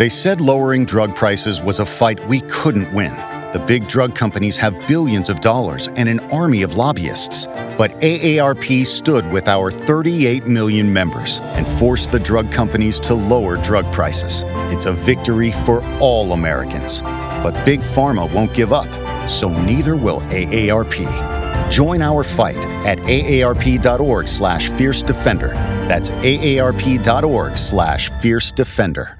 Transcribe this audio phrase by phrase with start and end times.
[0.00, 3.12] They said lowering drug prices was a fight we couldn't win.
[3.52, 7.44] The big drug companies have billions of dollars and an army of lobbyists.
[7.76, 13.58] But AARP stood with our 38 million members and forced the drug companies to lower
[13.58, 14.42] drug prices.
[14.72, 17.02] It's a victory for all Americans.
[17.02, 18.88] But Big Pharma won't give up,
[19.28, 21.70] so neither will AARP.
[21.70, 25.48] Join our fight at aarp.org slash fierce defender.
[25.88, 29.19] That's aarp.org slash fierce defender.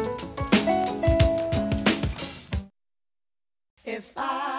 [3.83, 4.50] If I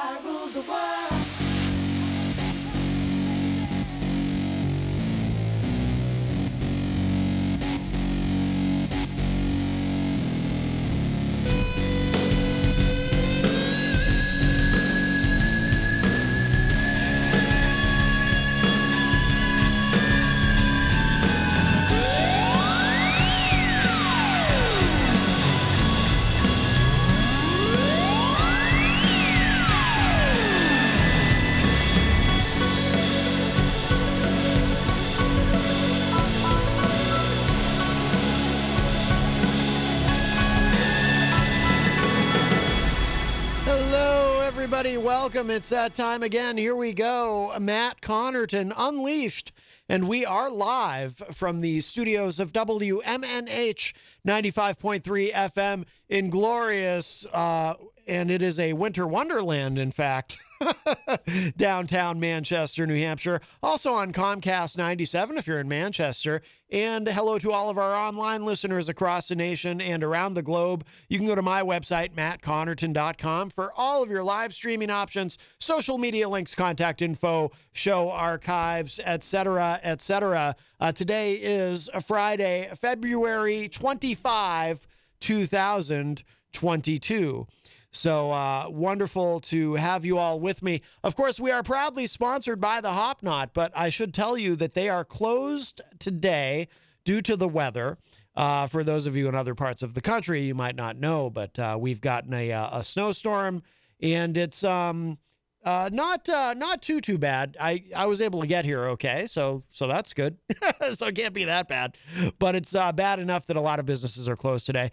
[45.33, 45.51] Welcome.
[45.51, 46.59] It's that time again.
[46.59, 47.55] Here we go.
[47.59, 49.51] Matt Connarton Unleashed.
[49.88, 53.95] And we are live from the studios of WMNH
[54.29, 60.37] 95.3 FM in glorious, uh, and it is a winter wonderland, in fact,
[61.57, 63.41] downtown Manchester, New Hampshire.
[63.63, 66.42] Also on Comcast 97 if you're in Manchester.
[66.70, 70.86] And hello to all of our online listeners across the nation and around the globe.
[71.09, 75.98] You can go to my website, mattconnarton.com, for all of your live streaming options, social
[75.98, 80.56] media links, contact info, show archives, etc., etc.
[80.81, 84.86] Uh, today is a Friday, February 25,
[85.20, 87.47] 2022.
[87.92, 90.80] So uh, wonderful to have you all with me.
[91.04, 94.56] Of course, we are proudly sponsored by the Hop Knot, but I should tell you
[94.56, 96.69] that they are closed today
[97.04, 97.98] due to the weather.
[98.34, 101.28] Uh, for those of you in other parts of the country, you might not know,
[101.28, 103.62] but uh, we've gotten a, uh, a snowstorm,
[104.00, 105.19] and it's um,
[105.62, 107.59] uh, not uh, not too too bad.
[107.60, 110.38] I, I was able to get here okay, so so that's good.
[110.94, 111.98] so it can't be that bad,
[112.38, 114.91] but it's uh, bad enough that a lot of businesses are closed today.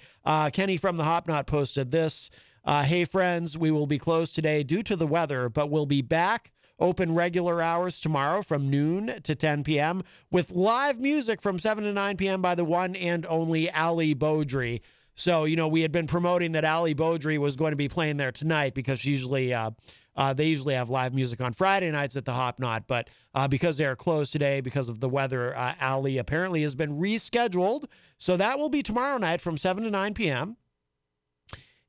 [0.51, 2.29] Kenny from the Hop Knot posted this.
[2.63, 6.01] Uh, hey, friends, we will be closed today due to the weather, but we'll be
[6.01, 10.01] back open regular hours tomorrow from noon to 10 p.m.
[10.31, 12.41] with live music from 7 to 9 p.m.
[12.41, 14.81] by the one and only Ali Beaudry.
[15.15, 18.15] So, you know, we had been promoting that Ali Beaudry was going to be playing
[18.17, 19.71] there tonight because she usually uh,
[20.15, 22.85] uh, they usually have live music on Friday nights at the Hop Knot.
[22.87, 26.75] But uh, because they are closed today because of the weather, uh, Ali apparently has
[26.75, 27.85] been rescheduled.
[28.17, 30.57] So that will be tomorrow night from 7 to 9 p.m.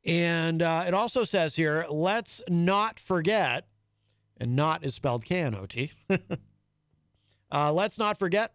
[0.04, 3.66] And uh, it also says here, let's not forget,
[4.38, 5.92] and not is spelled K N O T.
[7.52, 8.54] uh, let's not forget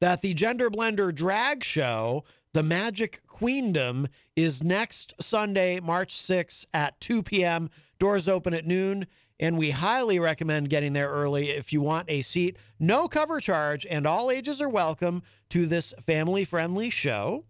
[0.00, 7.00] that the Gender Blender drag show, The Magic Queendom, is next Sunday, March 6th at
[7.00, 7.70] 2 p.m.
[7.98, 9.06] Doors open at noon.
[9.38, 12.56] And we highly recommend getting there early if you want a seat.
[12.80, 17.44] No cover charge, and all ages are welcome to this family friendly show.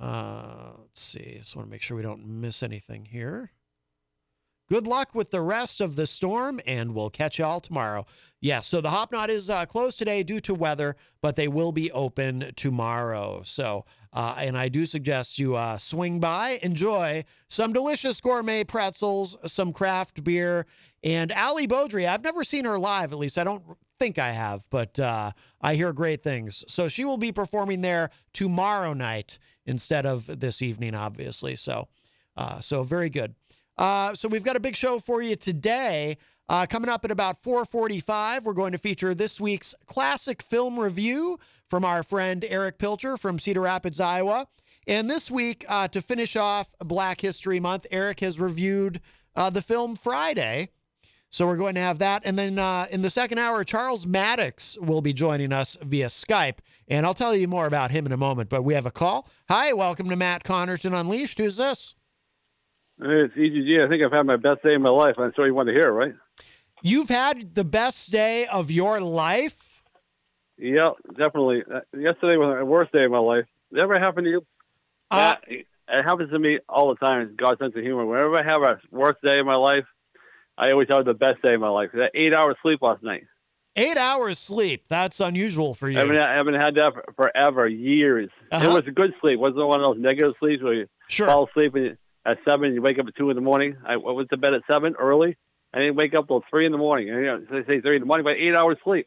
[0.00, 1.36] Uh, let's see.
[1.38, 3.52] Just want to make sure we don't miss anything here.
[4.68, 8.04] Good luck with the rest of the storm, and we'll catch y'all tomorrow.
[8.40, 11.70] Yeah, so the Hop Knot is uh, closed today due to weather, but they will
[11.70, 13.42] be open tomorrow.
[13.44, 19.36] So, uh, and I do suggest you uh, swing by, enjoy some delicious gourmet pretzels,
[19.46, 20.66] some craft beer,
[21.04, 22.08] and Ali Beaudry.
[22.08, 23.62] I've never seen her live, at least I don't
[24.00, 25.30] think I have, but uh,
[25.60, 26.64] I hear great things.
[26.66, 31.56] So she will be performing there tomorrow night instead of this evening, obviously.
[31.56, 31.88] So,
[32.36, 33.34] uh, so very good.
[33.76, 36.16] Uh, so we've got a big show for you today.
[36.48, 41.38] Uh, coming up at about 4:45, we're going to feature this week's classic film review
[41.66, 44.46] from our friend Erich Pilcher from Cedar Rapids, Iowa.
[44.86, 49.00] And this week, uh, to finish off Black History Month, Erich has reviewed
[49.34, 50.68] uh, the film Friday.
[51.36, 52.22] So we're going to have that.
[52.24, 56.60] And then uh, in the second hour, Charles Mattocks will be joining us via Skype.
[56.88, 58.48] And I'll tell you more about him in a moment.
[58.48, 59.28] But we have a call.
[59.50, 61.36] Hi, welcome to Matt Connarton Unleashed.
[61.36, 61.94] Who's this?
[63.02, 63.84] It's EGG.
[63.84, 65.16] I think I've had my best day of my life.
[65.18, 66.14] I'm sure you want to hear, it, right?
[66.80, 69.82] You've had the best day of your life?
[70.56, 71.64] Yeah, definitely.
[71.70, 73.44] Uh, yesterday was the worst day of my life.
[73.70, 74.46] Did that ever happen to you?
[75.10, 77.36] Uh, Yeah, it happens to me all the time.
[77.36, 78.06] God's sense of humor.
[78.06, 79.84] Whenever I have a worst day of my life,
[80.58, 81.90] I always have the best day of my life.
[81.92, 83.24] That eight hours sleep last night.
[83.76, 84.84] eight hours sleep.
[84.88, 85.98] That's unusual for you.
[85.98, 88.30] I haven't, I haven't had that for forever, years.
[88.50, 88.70] Uh-huh.
[88.70, 89.38] It was a good sleep.
[89.38, 91.26] wasn't one of those negative sleeps where you Sure.
[91.26, 93.76] fall asleep and you, at seven, and you wake up at two in the morning.
[93.86, 95.36] I went to bed at seven early.
[95.74, 97.10] I didn't wake up till three in the morning.
[97.10, 99.06] And, you know, they say three in the morning, but eight hours sleep.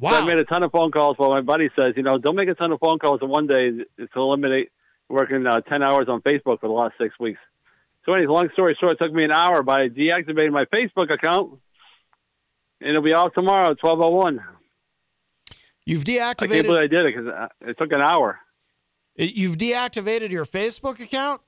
[0.00, 0.12] Wow.
[0.12, 1.16] So I made a ton of phone calls.
[1.18, 3.46] Well, my buddy says, you know, don't make a ton of phone calls in one
[3.46, 4.70] day to eliminate
[5.08, 7.40] working uh, 10 hours on Facebook for the last six weeks.
[8.08, 11.58] So, anyways, long story short, it took me an hour by deactivating my Facebook account.
[12.80, 14.40] And it'll be off tomorrow at 1201.
[15.84, 16.42] You've deactivated.
[16.42, 18.38] I can't deactivated believe I did it because uh, it took an hour.
[19.16, 21.42] you've deactivated your Facebook account?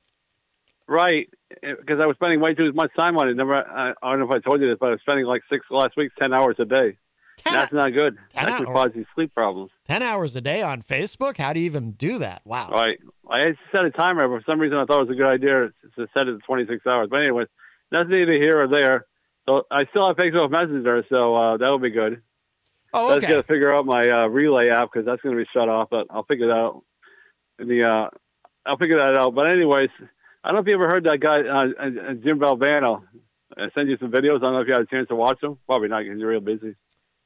[0.86, 1.30] Right,
[1.62, 3.36] eh, because I was spending way too much time on it.
[3.36, 5.40] Never, I, I don't know if I told you this, but I was spending like
[5.48, 6.98] six last week, ten hours a day.
[7.44, 8.16] Ten, That's not good.
[8.34, 8.82] Ten That can hours?
[8.82, 9.70] cause you sleep problems.
[9.88, 11.36] 10 hours a day on Facebook?
[11.36, 12.42] How do you even do that?
[12.44, 12.70] Wow.
[12.70, 12.98] Right.
[13.28, 15.54] I set a timer, but for some reason I thought it was a good idea
[15.96, 17.08] to set it to 26 hours.
[17.10, 17.48] But anyways,
[17.90, 19.06] that's neither here or there.
[19.48, 22.22] So I still have Facebook Messenger, so uh, that will be good.
[22.92, 25.42] Oh, I just got to figure out my uh, relay app because that's going to
[25.42, 25.88] be shut off.
[25.90, 26.82] But I'll figure that out.
[27.58, 28.08] In the uh,
[28.66, 29.34] I'll figure that out.
[29.34, 29.90] But anyways,
[30.42, 33.02] I don't know if you ever heard that guy uh, uh, Jim Valvano.
[33.56, 34.36] I sent you some videos.
[34.42, 35.58] I don't know if you had a chance to watch them.
[35.66, 36.74] Probably not because you're real busy.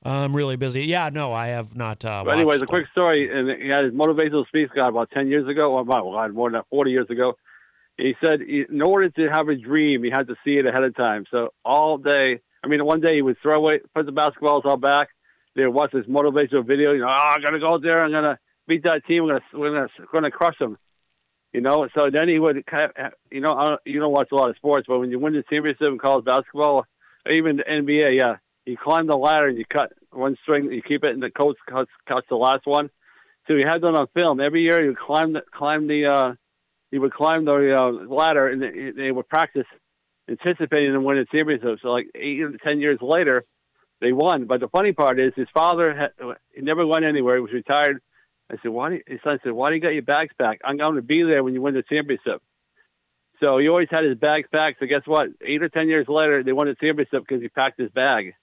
[0.04, 0.82] I'm really busy.
[0.82, 2.04] Yeah, no, I have not.
[2.04, 3.30] Uh, But anyways, a quick story.
[3.32, 6.50] And he had his motivational speech guy about 10 years ago, or about well, more
[6.50, 7.34] than that, 40 years ago.
[7.96, 10.96] He said in order to have a dream, you had to see it ahead of
[10.96, 11.24] time.
[11.30, 14.76] So all day, I mean, one day he would throw away, put the basketballs all
[14.76, 15.08] back.
[15.54, 16.92] They would watch this motivational video.
[16.92, 18.02] You know, oh, I'm gonna go out there.
[18.02, 19.24] I'm gonna beat that team.
[19.24, 20.76] We're gonna we're gonna we're gonna crush them.
[21.52, 21.88] You know.
[21.94, 24.50] So then he would, kind of, you know, I don't, you don't watch a lot
[24.50, 26.86] of sports, but when you win the championship in college basketball,
[27.24, 30.82] or even the NBA, yeah, you climb the ladder and you cut one string, you
[30.82, 32.90] keep it, and the coach cuts cuts the last one.
[33.46, 34.40] So you had that on film.
[34.40, 36.32] Every year you climb the climb the uh,
[36.90, 38.62] you would climb the uh, ladder, and
[38.96, 39.66] they, would practice
[40.30, 41.80] anticipating them winning the championship.
[41.82, 43.44] So like eight or ten years later,
[44.00, 44.46] they won.
[44.46, 47.34] But the funny part is his father had, he never went anywhere.
[47.34, 48.00] He was retired.
[48.50, 48.90] I said, why?
[48.90, 50.62] Do you, his son said, why do you got your bags packed?
[50.64, 52.42] I'm going to be there when you win the championship.
[53.42, 54.78] So he always had his bags packed.
[54.78, 55.28] So guess what?
[55.44, 58.34] Eight or ten years later, they won the championship because he packed his bag.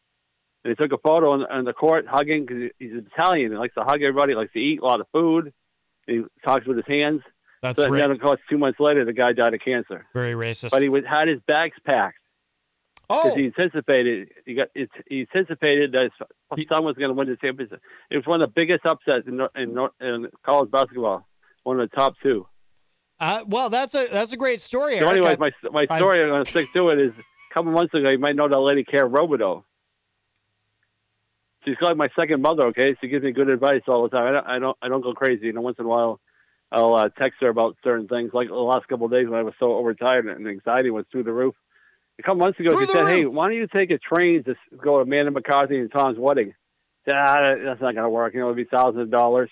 [0.63, 3.51] And he took a photo on, the court hugging because he's Italian.
[3.51, 4.35] He likes to hug everybody.
[4.35, 5.53] Likes to eat a lot of food.
[6.07, 7.21] He talks with his hands.
[7.61, 10.05] That's So ra- then, of course, two months later, the guy died of cancer.
[10.13, 10.71] very racist.
[10.71, 12.17] But he was, had his bags packed
[13.07, 16.27] because oh, he anticipated he got it's, he anticipated that his
[16.59, 17.81] He- son was going to win the championship.
[18.09, 21.27] It was one of the biggest upsets in in, in college basketball,
[21.63, 22.47] one of the top two.
[23.19, 24.97] uh, well, that's a that's a great story.
[24.97, 25.17] So, Eric.
[25.17, 27.71] anyways, I- my my I- story I'm going to stick to it is a couple
[27.71, 28.09] months ago.
[28.09, 29.63] You might know that lady, Karen Robideau.
[31.63, 32.67] She's like my second mother.
[32.67, 34.27] Okay, she gives me good advice all the time.
[34.27, 35.47] I don't I don't, I don't go crazy.
[35.47, 36.19] You know, once in a while.
[36.71, 38.31] I'll uh, text her about certain things.
[38.33, 41.23] Like the last couple of days when I was so overtired and anxiety was through
[41.23, 41.53] the roof.
[42.19, 44.55] A couple months ago, Through she said, "Hey, why don't you take a train to
[44.81, 46.53] go to Amanda McCarthy and Tom's wedding?"
[47.07, 48.33] I said, ah, that's not going to work.
[48.33, 49.49] You know, it'll be thousands of dollars.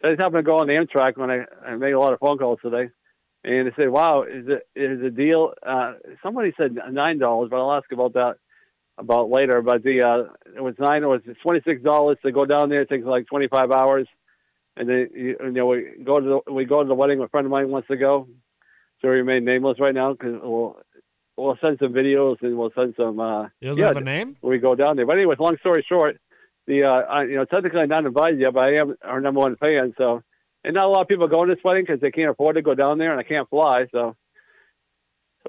[0.00, 2.12] So I just happened to go on the Amtrak when I, I made a lot
[2.12, 2.90] of phone calls today,
[3.44, 7.58] and they said, "Wow, is it is a deal?" Uh, somebody said nine dollars, but
[7.58, 8.36] I'll ask about that
[8.98, 9.62] about later.
[9.62, 11.02] But the uh, it was nine.
[11.02, 12.82] It was twenty six dollars to go down there.
[12.82, 14.08] It takes like twenty five hours,
[14.76, 17.20] and then you, you know we go to the, we go to the wedding.
[17.20, 18.28] A friend of mine wants to go,
[19.00, 20.76] so we remain nameless right now because we'll
[21.36, 23.20] we'll send some videos and we'll send some.
[23.20, 24.36] Uh, he doesn't yeah, have a name.
[24.40, 25.06] when we go down there.
[25.06, 26.18] But anyways, long story short,
[26.66, 29.40] the uh, I, you know technically I'm not invited yet, but I am our number
[29.40, 29.94] one fan.
[29.98, 30.22] So,
[30.64, 32.62] and not a lot of people go to this wedding because they can't afford to
[32.62, 33.86] go down there, and I can't fly.
[33.92, 34.16] So,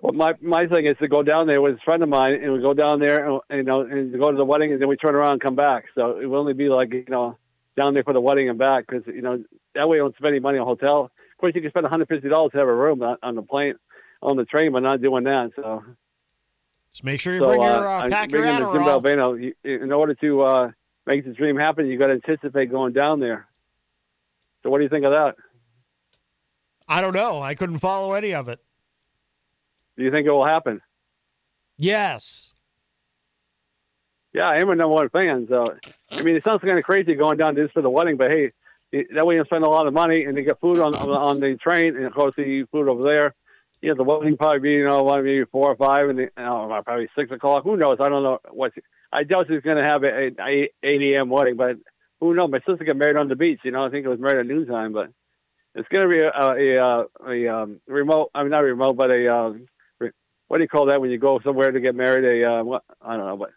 [0.02, 2.54] well, my my thing is to go down there with a friend of mine, and
[2.54, 4.98] we go down there, and, you know, and go to the wedding, and then we
[4.98, 5.86] turn around and come back.
[5.96, 7.38] So it will only be like you know
[7.76, 9.44] down there for the wedding and back because you know
[9.76, 11.06] that way you don't spend any money on hotel.
[11.06, 13.76] Of course, you can spend 150 dollars to have a room on, on the plane,
[14.22, 15.52] on the train, but not doing that.
[15.56, 15.84] So.
[16.92, 19.04] Just make sure you So bring uh, your uh, pack your Jim Adderall.
[19.04, 19.40] Valvano.
[19.64, 20.72] You- In order to uh,
[21.06, 23.46] make the dream happen, you got to anticipate going down there.
[24.64, 25.36] So, what do you think of that?
[26.88, 27.40] I don't know.
[27.42, 28.60] I couldn't follow any of it.
[29.98, 30.82] Do you think it will happen?
[31.78, 32.54] Yes.
[34.34, 35.48] Yeah, I am a number one fan.
[35.50, 35.76] So,
[36.12, 38.52] I mean, it sounds kind of crazy going down just for the wedding, but hey,
[39.16, 41.56] that way you spend a lot of money and you get food on on, the
[41.58, 43.34] train, and of course you eat food over there.
[43.82, 47.10] Yeah, the wedding probably be you know maybe four or five, and the, uh, probably
[47.16, 47.64] six o'clock.
[47.64, 47.98] Who knows?
[48.00, 48.74] I don't know what.
[49.12, 51.30] I doubt she's going to have a, a eight a.m.
[51.30, 51.78] wedding, but
[52.20, 52.50] who knows?
[52.52, 53.62] My sister got married on the beach.
[53.64, 55.10] You know, I think it was married at noontime, but
[55.76, 58.32] It's going to be a a, a, a um, remote.
[58.34, 59.68] I mean, not remote, but a um,
[60.48, 62.44] what do you call that when you go somewhere to get married?
[62.46, 63.50] A uh, what, I don't know, but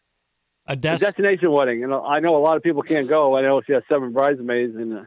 [0.67, 1.81] A a destination wedding.
[1.81, 3.37] You know, I know a lot of people can't go.
[3.37, 5.03] I know she has seven bridesmaids, and uh,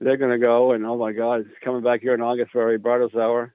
[0.00, 0.72] they're going to go.
[0.72, 3.54] And oh my God, it's coming back here in August for a bridal shower.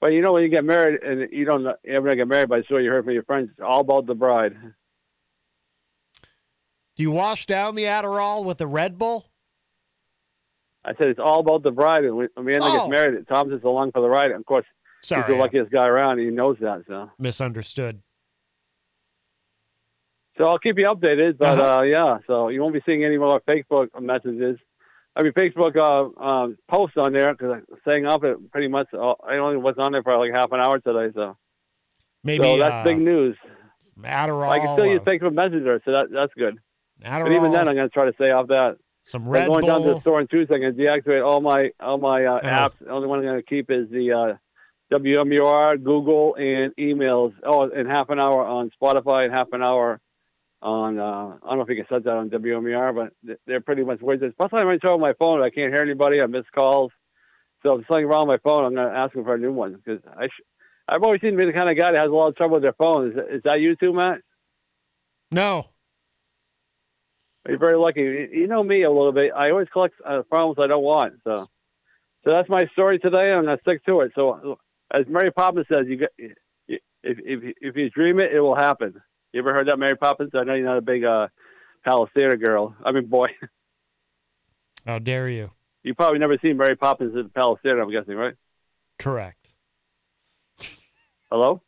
[0.00, 2.64] But you know, when you get married, and you don't ever get married, but I'm
[2.68, 4.54] sure you heard from your friends, it's all about the bride.
[6.96, 9.24] Do you wash down the Adderall with a Red Bull?
[10.84, 12.04] I said it's all about the bride.
[12.04, 12.72] And when Amanda Oh.
[12.72, 14.30] gets married, Tom's just along for the ride.
[14.30, 14.66] Of course,
[15.04, 16.18] he's Sorry, the luckiest guy around.
[16.18, 16.84] And he knows that.
[16.86, 18.00] So, misunderstood.
[20.36, 21.38] so I'll keep you updated.
[21.38, 21.78] But Uh-huh.
[21.78, 24.58] uh, yeah, so you won't be seeing any more Facebook messages.
[25.16, 28.88] I mean, Facebook uh, um, posts on there because I'm staying up it pretty much.
[28.92, 31.12] Uh, I only was on there for like half an hour today.
[31.14, 31.36] So,
[32.24, 33.36] Maybe so that's uh, big news.
[34.02, 34.48] Adderall.
[34.48, 36.58] I can still use Facebook Messenger, so that that's good.
[37.04, 38.76] Adderall, But even then, I'm going to try to stay off that.
[39.04, 40.54] some I'm Red going down to the store on Tuesday.
[40.56, 42.72] I'm going to deactivate all my all my uh, apps.
[42.80, 44.36] The only one I'm going to keep is the uh,
[45.00, 47.32] WMUR, Google, and emails.
[47.44, 50.00] Oh, and half an hour on Spotify and half an hour
[50.62, 50.98] on.
[50.98, 52.94] Uh, I don't know if you can set that on WMUR,
[53.26, 54.36] but they're pretty much widgets.
[54.36, 55.42] Plus, I'm trouble with my phone.
[55.42, 56.20] I can't hear anybody.
[56.20, 56.92] I miss calls.
[57.62, 59.52] So if something wrong with my phone, I'm going to ask them for a new
[59.52, 60.26] one because I.
[60.26, 60.42] Sh-
[60.86, 62.54] I've always seen to be the kind of guy that has a lot of trouble
[62.56, 63.08] with their phone.
[63.10, 64.18] Is, is that you too, Matt?
[65.32, 65.64] No,
[67.48, 68.00] You're very lucky.
[68.02, 69.32] You- You know me a little bit.
[69.34, 71.14] I always collect uh, problems I don't want.
[71.24, 73.32] So, so that's my story today.
[73.32, 74.12] I'm gonna stick to it.
[74.14, 74.58] So,
[74.92, 78.94] as Mary Poppins says, you get if if if you dream it, it will happen.
[79.32, 80.30] You ever heard that, Mary Poppins?
[80.34, 81.28] I know you're not a big uh,
[81.84, 82.74] Palace Theater girl.
[82.84, 83.26] I mean, boy,
[84.86, 85.50] how dare you?
[85.82, 87.80] you probably never seen Mary Poppins at the Palace Theater.
[87.80, 88.34] I'm guessing, right?
[88.98, 89.50] Correct.
[91.30, 91.62] Hello.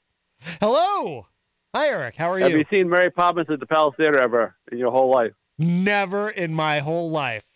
[0.61, 1.27] Hello.
[1.75, 2.17] Hi, Eric.
[2.17, 2.59] How are Have you?
[2.59, 5.33] Have you seen Mary Poppins at the Palace Theater ever in your whole life?
[5.59, 7.56] Never in my whole life.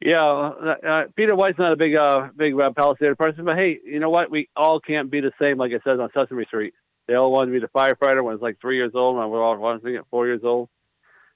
[0.00, 3.78] Yeah, uh, uh, Peter White's not a big, uh, big uh, Palace person, but hey,
[3.84, 4.30] you know what?
[4.30, 6.74] We all can't be the same, like it says on Sesame Street.
[7.08, 9.22] They all wanted to be the firefighter when I was like three years old, and
[9.22, 10.68] I was all wanting to get four years old.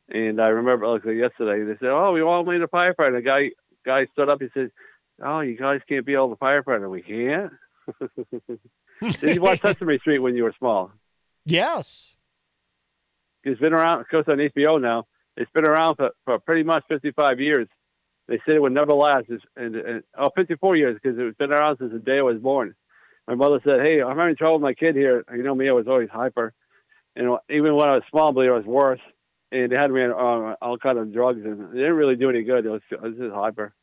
[0.09, 3.51] And I remember like yesterday, they said, "Oh, we all made a firefighter." The guy
[3.85, 4.41] guy stood up.
[4.41, 4.71] He said,
[5.21, 6.91] "Oh, you guys can't be all the firefighter.
[6.91, 7.53] We can't."
[9.21, 10.93] Did you watch Sesame Street when you were small?
[11.45, 12.15] Yes.
[13.45, 15.07] It's been around, of course, on HBO now.
[15.37, 17.67] It's been around for, for pretty much 55 years.
[18.29, 19.27] They said it would never last.
[19.29, 22.39] It's, and, and, oh, 54 years because it's been around since the day I was
[22.39, 22.75] born.
[23.27, 25.25] My mother said, "Hey, I'm having trouble with my kid here.
[25.33, 26.53] You know me, I was always hyper,
[27.15, 29.01] and even when I was small, but it was worse.
[29.53, 32.31] And they had me on uh, all kind of drugs, and it didn't really do
[32.31, 32.65] any good.
[32.65, 33.75] It was, it was just hyper.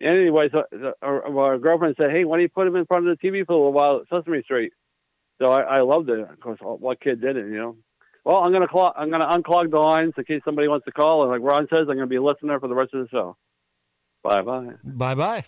[0.00, 3.08] Anyway, so, so our, our girlfriend said, "Hey, why don't you put him in front
[3.08, 4.72] of the TV for a little while Sesame Street?"
[5.42, 6.20] So I, I loved it.
[6.20, 7.76] Of course, what kid didn't, you know?
[8.24, 11.22] Well, I'm gonna clog, I'm gonna unclog the lines in case somebody wants to call,
[11.22, 13.36] and like Ron says, I'm gonna be a listener for the rest of the show.
[14.28, 14.72] Bye bye.
[14.84, 15.44] Bye bye.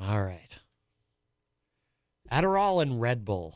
[0.00, 0.58] All right.
[2.30, 3.54] Adderall and Red Bull.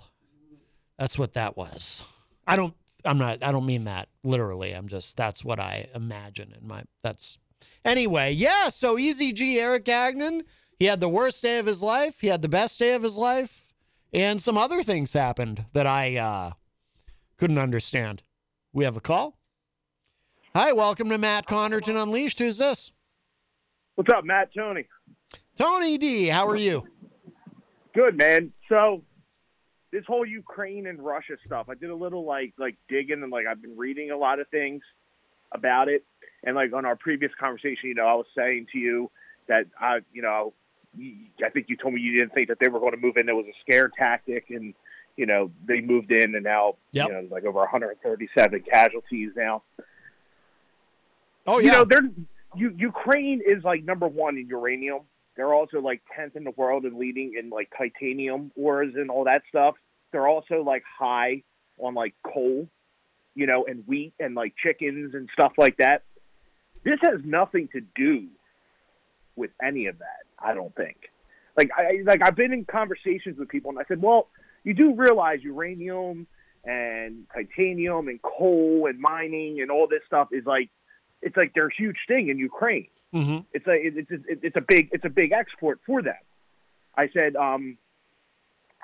[0.99, 2.05] That's what that was.
[2.47, 4.73] I don't I'm not I don't mean that literally.
[4.73, 7.39] I'm just that's what I imagine in my that's
[7.85, 10.43] anyway, yeah, so Eazy-G Eric Gagnon,
[10.79, 13.17] he had the worst day of his life, he had the best day of his
[13.17, 13.73] life,
[14.13, 16.51] and some other things happened that I uh
[17.39, 18.23] couldn't understand.
[18.73, 19.39] We have a call.
[20.57, 22.39] Hi, welcome to Matt Connarton Unleashed.
[22.39, 22.91] Who's this?
[23.95, 24.55] What's up, Matt?
[24.57, 24.87] Tony.
[25.59, 26.83] Tony D, how are you?
[27.95, 28.55] Good, man.
[28.71, 29.05] So
[29.93, 33.45] this whole Ukraine and Russia stuff, I did a little like like digging and like
[33.47, 34.81] I've been reading a lot of things
[35.53, 36.07] about it.
[36.43, 39.11] And like on our previous conversation, you know, I was saying to you
[39.49, 40.55] that I, you know,
[41.45, 43.29] I think you told me you didn't think that they were going to move in.
[43.29, 44.73] It was a scare tactic, and
[45.19, 47.09] you know they moved in, and now Yep.
[47.09, 49.63] you know like over 137 casualties now.
[51.47, 51.65] Oh yeah.
[51.65, 52.11] you know, they're
[52.57, 55.01] you, Ukraine is like number one in uranium.
[55.37, 59.25] They're also like tenth in the world and leading in like titanium ores and all
[59.25, 59.75] that stuff.
[60.13, 61.43] They're also like high
[61.79, 62.69] on like coal,
[63.35, 66.05] you know, and wheat and like chickens and stuff like that.
[66.85, 68.29] This has nothing to do
[69.35, 70.25] with any of that.
[70.39, 70.97] I don't think.
[71.57, 74.29] Like I like I've been in conversations with people and I said, well,
[74.65, 76.27] you do realize uranium
[76.65, 80.71] and titanium and coal and mining and all this stuff is like
[81.27, 82.89] it's like their huge thing in Ukraine.
[83.13, 86.23] hmm It's a it's a, it's a big it's a big export for them.
[86.97, 87.77] I said, um,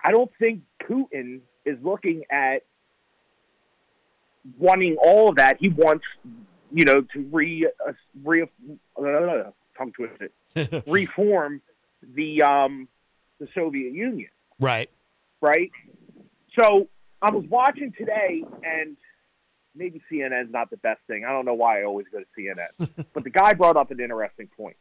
[0.04, 2.58] I don't think Putin is looking at
[4.58, 5.56] wanting all of that.
[5.60, 6.04] He wants,
[6.72, 7.92] you know, to re uh,
[8.24, 10.30] re uh, tongue twisted
[10.86, 11.62] reform
[12.14, 12.88] the um
[13.40, 14.30] the Soviet Union
[14.60, 14.90] Right.
[15.40, 15.70] right?
[16.58, 16.88] So
[17.22, 18.96] I was watching today, and
[19.74, 21.24] maybe CNN's not the best thing.
[21.24, 24.00] I don't know why I always go to CNN, but the guy brought up an
[24.00, 24.76] interesting point.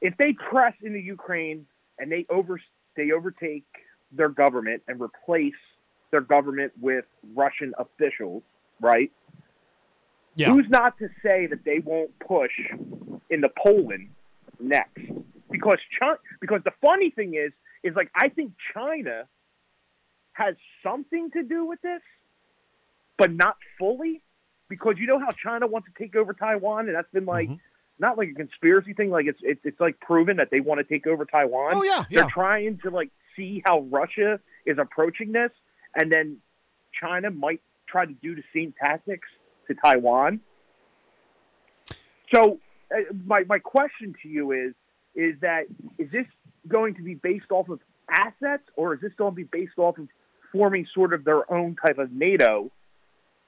[0.00, 1.66] if they press into Ukraine
[1.98, 2.60] and they over
[2.96, 3.64] they overtake
[4.12, 5.52] their government and replace
[6.10, 8.42] their government with Russian officials,
[8.80, 9.10] right?
[10.36, 10.48] Yeah.
[10.52, 12.52] Who's not to say that they won't push
[13.30, 14.10] into Poland
[14.60, 15.00] next?
[15.50, 19.24] Because China, because the funny thing is, is like I think China
[20.32, 22.02] has something to do with this,
[23.16, 24.22] but not fully.
[24.68, 27.60] Because you know how China wants to take over Taiwan, and that's been like Mhm.
[27.98, 29.10] not like a conspiracy thing.
[29.10, 31.74] Like it's it's, it's like proven that they want to take over Taiwan.
[31.74, 35.50] Oh, yeah, They're trying to like see how Russia is approaching this,
[35.94, 36.38] and then
[36.98, 39.28] China might try to do the same tactics
[39.68, 40.40] to Taiwan.
[42.34, 42.58] So
[42.94, 44.74] uh, my my question to you is
[45.14, 45.66] is that
[45.98, 46.26] is this
[46.66, 47.80] going to be based off of
[48.10, 50.08] assets or is this going to be based off of
[50.52, 52.70] forming sort of their own type of NATO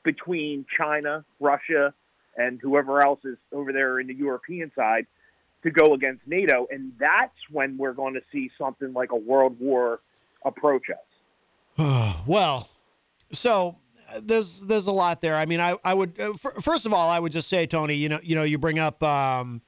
[0.06, 1.92] between China, Russia,
[2.38, 5.06] and whoever else is over there in the European side
[5.62, 9.58] to go against NATO and that's when we're going to see something like a world
[9.58, 10.00] war
[10.44, 12.16] approach us.
[12.26, 12.70] well,
[13.32, 13.76] so
[14.14, 15.36] uh, there's there's a lot there.
[15.36, 18.08] I mean, I I would uh, first of all, I would just say, Tony, you
[18.08, 19.02] know, you know, you bring up.
[19.02, 19.60] Um,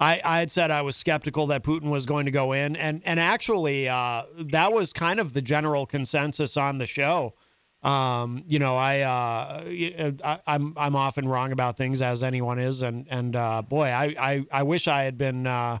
[0.00, 3.02] I, I had said I was skeptical that Putin was going to go in, and
[3.04, 7.34] and actually, uh, that was kind of the general consensus on the show.
[7.82, 12.58] Um, you know, I, uh, y- I I'm I'm often wrong about things as anyone
[12.58, 15.46] is, and and uh, boy, I, I I wish I had been.
[15.46, 15.78] Uh,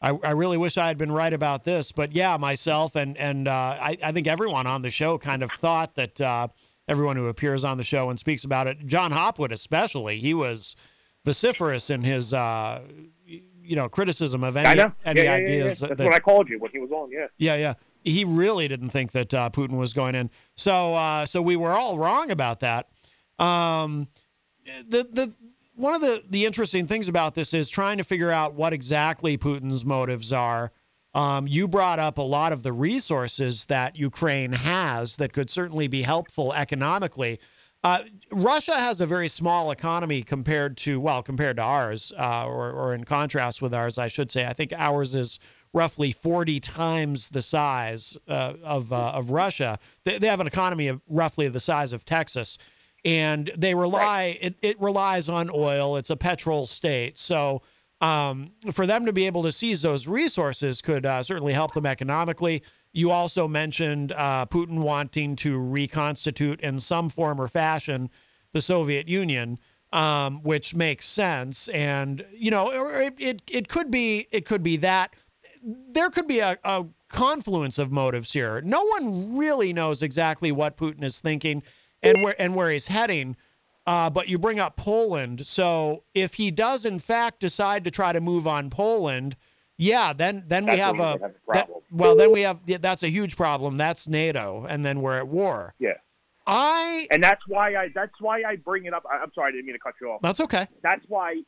[0.00, 3.48] I, I really wish I had been right about this, but yeah, myself and and
[3.48, 3.50] uh,
[3.80, 6.48] I, I think everyone on the show kind of thought that uh,
[6.86, 10.76] everyone who appears on the show and speaks about it, John Hopwood especially, he was
[11.24, 12.80] vociferous in his uh,
[13.26, 15.32] you know criticism of any any yeah, yeah, yeah, yeah.
[15.46, 15.80] ideas.
[15.80, 17.10] That's that- what I called you when he was on.
[17.10, 17.26] Yeah.
[17.38, 17.74] yeah, yeah.
[18.04, 20.30] He really didn't think that uh, Putin was going in.
[20.56, 22.88] So, uh, so we were all wrong about that.
[23.38, 24.08] Um,
[24.88, 25.34] the the
[25.74, 29.38] one of the the interesting things about this is trying to figure out what exactly
[29.38, 30.72] Putin's motives are.
[31.14, 35.88] Um, you brought up a lot of the resources that Ukraine has that could certainly
[35.88, 37.40] be helpful economically.
[37.82, 42.70] Uh, Russia has a very small economy compared to, well, compared to ours, uh, or,
[42.70, 44.46] or in contrast with ours, I should say.
[44.46, 45.38] I think ours is
[45.72, 49.78] roughly 40 times the size uh, of, uh, of Russia.
[50.04, 52.58] They, they have an economy of roughly the size of Texas.
[53.04, 55.96] And they rely, it, it relies on oil.
[55.96, 57.18] It's a petrol state.
[57.18, 57.62] So
[58.00, 61.86] um, for them to be able to seize those resources could uh, certainly help them
[61.86, 62.62] economically.
[62.92, 68.10] You also mentioned uh, Putin wanting to reconstitute in some form or fashion
[68.52, 69.58] the Soviet Union,
[69.92, 71.68] um, which makes sense.
[71.68, 75.14] And you know, it, it it could be it could be that
[75.62, 78.60] there could be a, a confluence of motives here.
[78.60, 81.62] No one really knows exactly what Putin is thinking
[82.02, 83.36] and where and where he's heading.
[83.86, 88.12] Uh, but you bring up Poland, so if he does in fact decide to try
[88.12, 89.34] to move on Poland,
[89.78, 93.02] yeah, then then we have a have a that- well, then we have yeah, that's
[93.02, 93.78] a huge problem.
[93.78, 95.74] That's NATO, and then we're at war.
[95.78, 95.94] Yeah.
[96.46, 99.04] I And that's why I that's why I bring it up.
[99.10, 100.20] I, I'm sorry, I didn't mean to cut you off.
[100.22, 100.66] that's okay.
[100.82, 101.42] That's why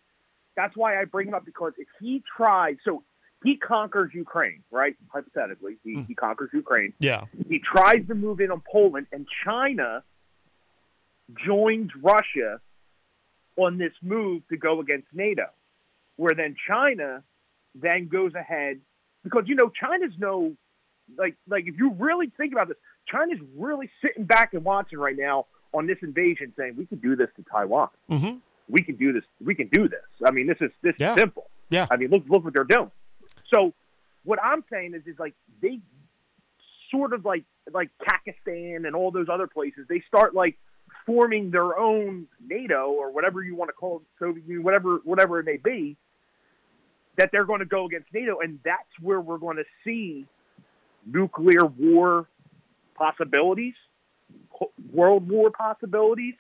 [0.57, 3.03] that's why I bring it up because if he tries, so
[3.43, 4.97] he conquers Ukraine, right?
[5.13, 6.03] Hypothetically, he, Hmm.
[6.03, 6.93] he conquers Ukraine.
[6.99, 10.05] Yeah, He tries to move in on Poland, and China
[11.47, 12.61] joins Russia
[13.57, 15.47] on this move to go against NATO,
[16.17, 17.23] where then China
[17.75, 18.81] then goes ahead
[19.23, 20.55] because you know China's no
[21.17, 22.77] like like if you really think about this,
[23.07, 27.15] China's really sitting back and watching right now on this invasion, saying we can do
[27.17, 27.89] this to Taiwan.
[28.09, 29.25] hmm We can do this.
[29.45, 30.01] We can do this.
[30.25, 31.13] I mean, this is this Yeah.
[31.15, 31.49] is simple.
[31.71, 31.87] Yeah.
[31.91, 32.91] I mean, look look what they're doing.
[33.53, 33.75] So
[34.25, 35.81] what I'm saying is is like they
[36.91, 40.57] sort of like like Pakistan and all those other places, they start like
[41.07, 45.39] forming their own NATO or whatever you want to call it, Soviet Union, whatever whatever
[45.41, 45.97] it may be,
[47.17, 50.27] that they're going to go against NATO, and that's where we're going to see
[51.07, 52.27] nuclear war
[52.95, 53.75] possibilities,
[54.93, 56.35] world war possibilities,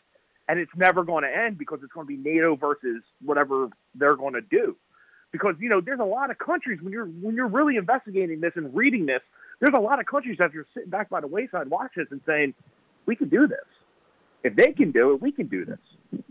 [0.49, 4.17] and it's never going to end because it's going to be NATO versus whatever they're
[4.17, 4.77] going to do.
[5.33, 8.53] Because you know, there's a lot of countries when you're when you're really investigating this
[8.57, 9.21] and reading this,
[9.61, 12.21] there's a lot of countries that you're sitting back by the wayside watching this and
[12.27, 12.55] saying,
[13.07, 13.59] "We can do this.
[14.43, 16.23] If they can do it, we can do this."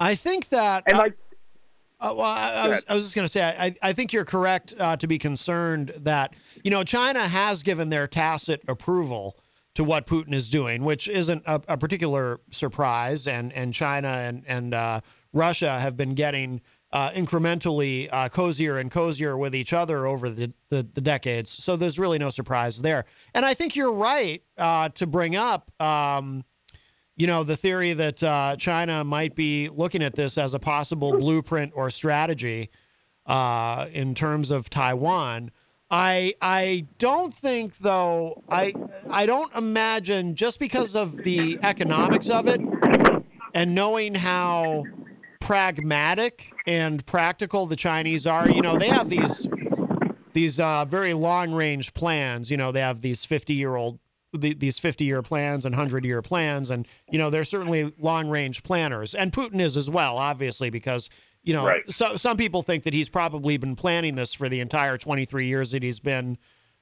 [0.00, 1.16] I think that And uh, like,
[2.00, 2.82] Uh, well, I, I, was.
[2.88, 5.92] I was just going to say, I, I think you're correct uh, to be concerned
[5.96, 9.36] that, you know, China has given their tacit approval
[9.74, 13.26] to what Putin is doing, which isn't a, a particular surprise.
[13.26, 15.00] And, and China and, and uh,
[15.32, 16.60] Russia have been getting
[16.92, 21.50] uh, incrementally uh, cozier and cozier with each other over the, the, the decades.
[21.50, 23.04] So there's really no surprise there.
[23.34, 25.70] And I think you're right uh, to bring up.
[25.80, 26.44] Um,
[27.16, 31.18] you know, the theory that uh, China might be looking at this as a possible
[31.18, 32.70] blueprint or strategy.
[33.28, 35.50] uh, in terms of Taiwan.
[35.90, 38.74] I I don't think though I
[39.10, 42.60] I don't imagine just because of the economics of it
[43.54, 44.84] and knowing how
[45.48, 48.50] pragmatic and practical the Chinese are.
[48.50, 49.46] You know, they have these
[50.34, 52.50] these uh, very long range plans.
[52.50, 53.98] You know, they have these fifty year old
[54.34, 58.28] the, these 50 year plans and 100 year plans and you know they're certainly long
[58.28, 61.08] range planners and putin is as well obviously because
[61.42, 61.80] you know Right.
[61.90, 65.70] so, some people think that he's probably been planning this for the entire 23 years
[65.70, 66.36] that he's been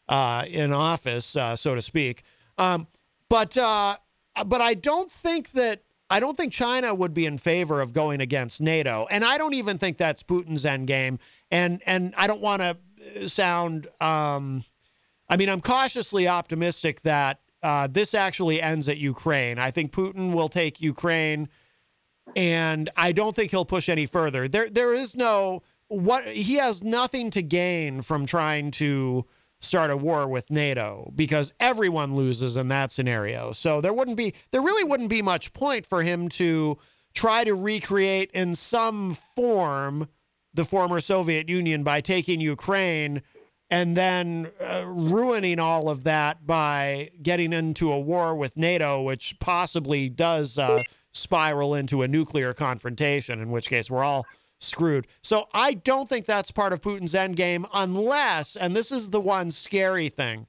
[0.09, 2.25] uh, in office uh, so to speak
[2.59, 2.89] um,
[3.29, 3.95] but uh,
[4.45, 8.21] but i don't think that I don't think China would be in favor of going
[8.21, 11.19] against NATO, and I don't even think that's Putin's end game.
[11.51, 14.65] And and I don't want to sound um,
[15.29, 19.59] I mean, I'm cautiously optimistic that uh, this actually ends at Ukraine.
[19.59, 21.49] I think Putin will take Ukraine,
[22.37, 24.47] and I don't think he'll push any further.
[24.47, 29.25] There, there is no what he has nothing to gain from trying to
[29.67, 33.53] start a war with NATO because everyone loses in that scenario.
[33.53, 36.79] So there wouldn't be, there really wouldn't be much point for him to
[37.15, 40.09] try to recreate in some form
[40.55, 43.23] the former Soviet Union by taking Ukraine
[43.71, 49.39] and then uh, ruining all of that by getting into a war with NATO, which
[49.41, 54.25] possibly does uh, spiral into a nuclear confrontation, in which case we're all
[54.61, 55.07] screwed.
[55.23, 59.21] So I don't think that's part of Putin's end game unless, and this is the
[59.21, 60.47] one scary thing,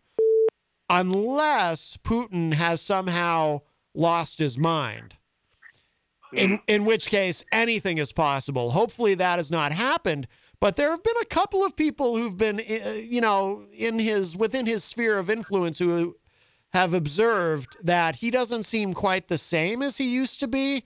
[0.89, 3.61] unless Putin has somehow
[3.93, 5.17] lost his mind.
[6.33, 8.71] In, in which case anything is possible.
[8.71, 10.27] Hopefully that has not happened,
[10.59, 14.35] but there have been a couple of people who've been, uh, you know, in his
[14.35, 16.17] within his sphere of influence who
[16.73, 20.83] have observed that he doesn't seem quite the same as he used to be.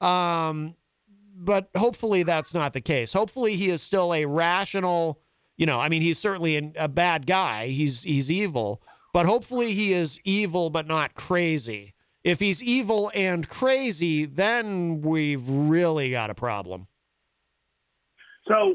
[0.00, 0.74] Um,
[1.34, 3.12] but hopefully that's not the case.
[3.12, 5.20] Hopefully he is still a rational,
[5.56, 7.68] you know, I mean he's certainly an, a bad guy.
[7.68, 11.94] He's he's evil, but hopefully he is evil but not crazy.
[12.22, 16.86] If he's evil and crazy, then we've really got a problem.
[18.46, 18.74] So,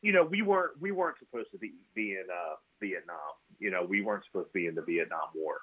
[0.00, 3.16] you know, we weren't we weren't supposed to be be in uh, Vietnam.
[3.58, 5.60] You know, we weren't supposed to be in the Vietnam War.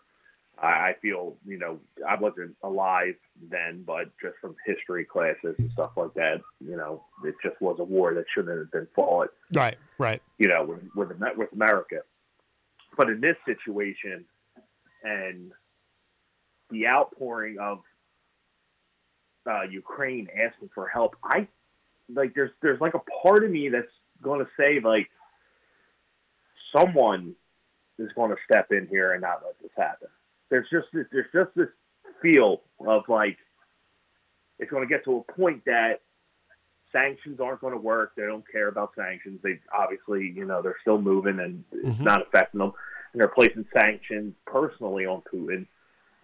[0.60, 3.16] I, feel, you know, I wasn't alive
[3.50, 7.78] then, but just from history classes and stuff like that, you know, it just was
[7.80, 9.30] a war that shouldn't have been fought.
[9.56, 10.22] Right, right.
[10.40, 11.98] You know, with with, with America.
[12.98, 14.26] But in this situation,
[15.04, 15.52] and
[16.72, 17.80] the outpouring of
[19.50, 21.48] uh, Ukraine asking for help, I
[22.14, 23.86] like there's there's like a part of me that's
[24.24, 25.10] going to say like
[26.76, 27.36] someone
[28.00, 30.08] is going to step in here and not let this happen.
[30.50, 31.68] There's just this, there's just this
[32.22, 33.38] feel of like
[34.60, 36.02] it's going to get to a point that
[36.92, 38.14] sanctions aren't going to work.
[38.16, 39.40] They don't care about sanctions.
[39.44, 42.06] They obviously, you know, they're still moving and it's Mhm.
[42.06, 42.72] not affecting them.
[43.14, 45.68] And they're placing sanctions personally on Putin.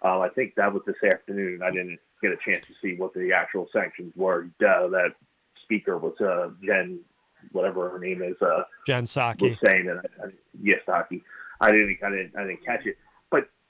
[0.01, 1.61] Um, I think that was this afternoon.
[1.63, 4.49] I didn't get a chance to see what the actual sanctions were.
[4.65, 5.13] Uh, that
[5.61, 6.99] speaker was uh, Jen,
[7.51, 10.05] whatever her name is, uh, Jen Psaki was saying that.
[10.23, 10.27] I,
[10.61, 11.23] yes, Hockey.
[11.61, 12.97] I didn't, I didn't, I didn't catch it.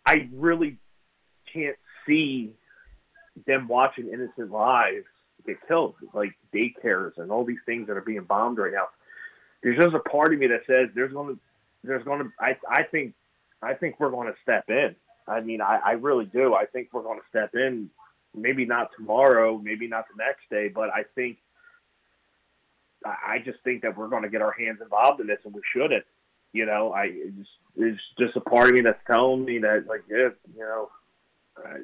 [0.06, 0.78] I really
[1.52, 2.54] can't see
[3.48, 5.06] them watching innocent lives
[5.46, 8.88] get killed, like daycares and all these things that are being bombed right now.
[9.62, 11.42] There's just a part of me that says there's going to,
[11.84, 12.30] there's going to.
[12.40, 13.14] I, I think,
[13.62, 14.96] I think we're going to step in.
[15.28, 16.54] I mean, I, I really do.
[16.54, 17.90] I think we're going to step in.
[18.36, 21.38] Maybe not tomorrow, maybe not the next day, but I think
[23.06, 25.54] I I just think that we're going to get our hands involved in this, and
[25.54, 26.04] we shouldn't.
[26.54, 27.12] You know, I
[27.76, 30.90] it's just, a part of me that's telling me that, like, yeah, you know,
[31.58, 31.80] I,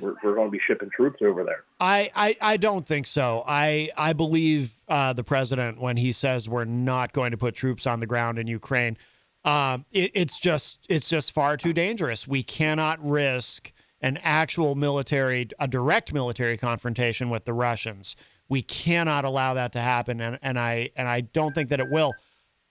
[0.00, 1.64] we're, we're going to be shipping troops over there.
[1.78, 3.44] I, I, I don't think so.
[3.46, 7.86] I I believe uh, the president when he says we're not going to put troops
[7.86, 8.96] on the ground in Ukraine.
[9.44, 12.28] Um, it, it's just it's just far too dangerous.
[12.28, 18.16] We cannot risk an actual military, a direct military confrontation with the Russians.
[18.48, 21.90] We cannot allow that to happen, and, and I and I don't think that it
[21.90, 22.12] will,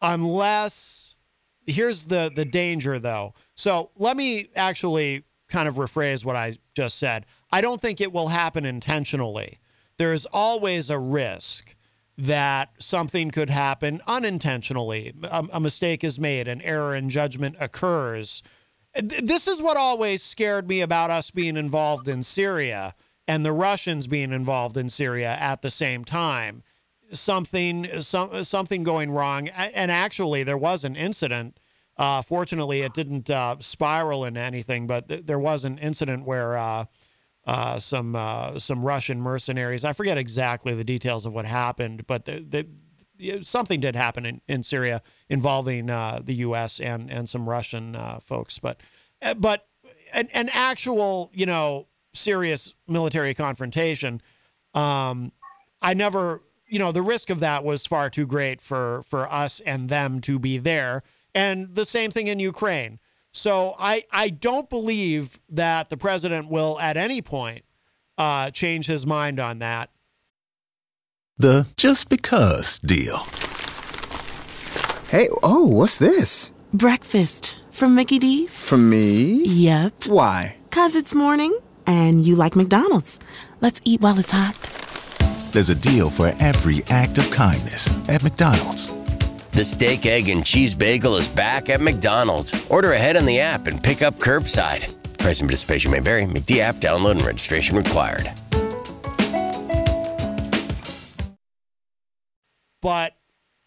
[0.01, 1.15] unless
[1.65, 3.33] here's the the danger though.
[3.55, 7.25] So let me actually kind of rephrase what I just said.
[7.51, 9.59] I don't think it will happen intentionally.
[9.97, 11.75] There's always a risk
[12.17, 15.13] that something could happen unintentionally.
[15.23, 18.43] A, a mistake is made, an error in judgment occurs.
[19.01, 22.93] This is what always scared me about us being involved in Syria
[23.27, 26.63] and the Russians being involved in Syria at the same time.
[27.11, 31.59] Something, some, something going wrong, and actually there was an incident.
[31.97, 36.57] Uh, fortunately, it didn't uh, spiral into anything, but th- there was an incident where
[36.57, 36.85] uh,
[37.45, 39.83] uh, some uh, some Russian mercenaries.
[39.83, 42.65] I forget exactly the details of what happened, but they
[43.17, 46.79] yeah, something did happen in, in Syria involving uh, the U.S.
[46.79, 48.81] and and some Russian folks, but
[49.21, 49.67] uh, but
[50.13, 54.21] an, an actual you know serious military confrontation.
[54.73, 55.31] Um,
[55.81, 59.59] I never, you know, the risk of that was far too great for for us
[59.61, 61.01] and them to be there,
[61.33, 62.99] and the same thing in Ukraine.
[63.31, 67.65] So I I don't believe that the president will at any point
[68.17, 69.89] uh, change his mind on that.
[71.37, 73.25] The just because deal.
[75.07, 76.53] Hey, oh, what's this?
[76.73, 78.63] Breakfast from Mickey D's?
[78.63, 79.43] From me?
[79.43, 80.05] Yep.
[80.05, 80.57] Why?
[80.69, 83.19] Cause it's morning and you like McDonald's.
[83.61, 84.78] Let's eat while it's hot.
[85.51, 88.91] There's a deal for every act of kindness at McDonald's.
[89.51, 92.53] The steak, egg, and cheese bagel is back at McDonald's.
[92.69, 94.93] Order ahead on the app and pick up curbside.
[95.17, 96.23] Price and participation may vary.
[96.23, 98.31] McD app download and registration required.
[102.81, 103.13] but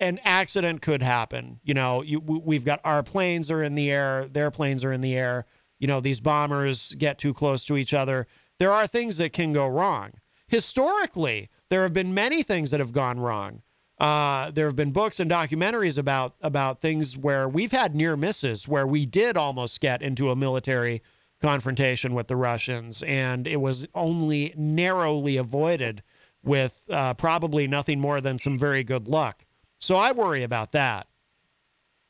[0.00, 1.60] an accident could happen.
[1.62, 4.92] You know, you, we- we've got our planes are in the air, their planes are
[4.92, 5.44] in the air.
[5.78, 8.26] You know, these bombers get too close to each other.
[8.58, 10.12] There are things that can go wrong.
[10.52, 13.62] Historically, there have been many things that have gone wrong.
[13.98, 18.68] Uh, there have been books and documentaries about about things where we've had near misses,
[18.68, 21.00] where we did almost get into a military
[21.40, 26.02] confrontation with the Russians, and it was only narrowly avoided
[26.44, 29.46] with uh, probably nothing more than some very good luck.
[29.78, 31.06] So I worry about that.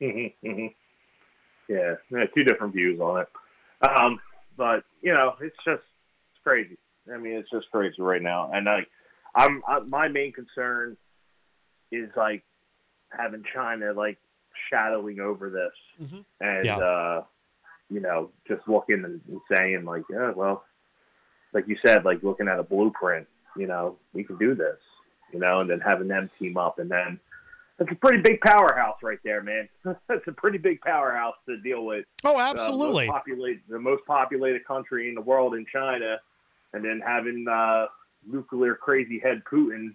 [0.03, 0.67] Mm-hmm, hmm
[1.69, 3.29] Yeah, yeah, two different views on it.
[3.89, 4.19] Um,
[4.57, 5.85] but you know, it's just
[6.33, 6.77] it's crazy.
[7.13, 8.51] I mean, it's just crazy right now.
[8.53, 8.89] And like,
[9.35, 10.97] I'm I, my main concern
[11.91, 12.43] is like
[13.11, 14.19] having China like
[14.71, 16.25] shadowing over this, Mhm.
[16.41, 16.79] and Yeah.
[16.79, 17.25] uh,
[17.91, 20.65] you know, just looking and, and saying like, yeah, well,
[21.53, 23.27] like you said, like looking at a blueprint.
[23.57, 24.79] You know, we can do this.
[25.33, 27.19] You know, and then having them team up, and then
[27.79, 29.67] that's a pretty big powerhouse right there, man.
[30.07, 32.05] that's a pretty big powerhouse to deal with.
[32.23, 33.07] Oh, Uh, absolutely.
[33.07, 36.19] most populate, the most populated country in the world in China,
[36.73, 37.87] and then having uh,
[38.27, 39.95] nuclear crazy head Putin,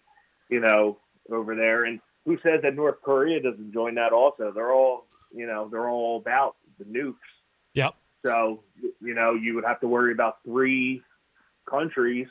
[0.50, 0.98] you know,
[1.32, 1.86] over there.
[1.86, 4.52] And who says that North Korea doesn't join that also?
[4.54, 7.16] They're all, you know, they're all about the nukes.
[7.74, 7.96] Yep.
[8.26, 8.64] So,
[9.02, 11.02] you know, you would have to worry about three
[11.70, 12.28] countries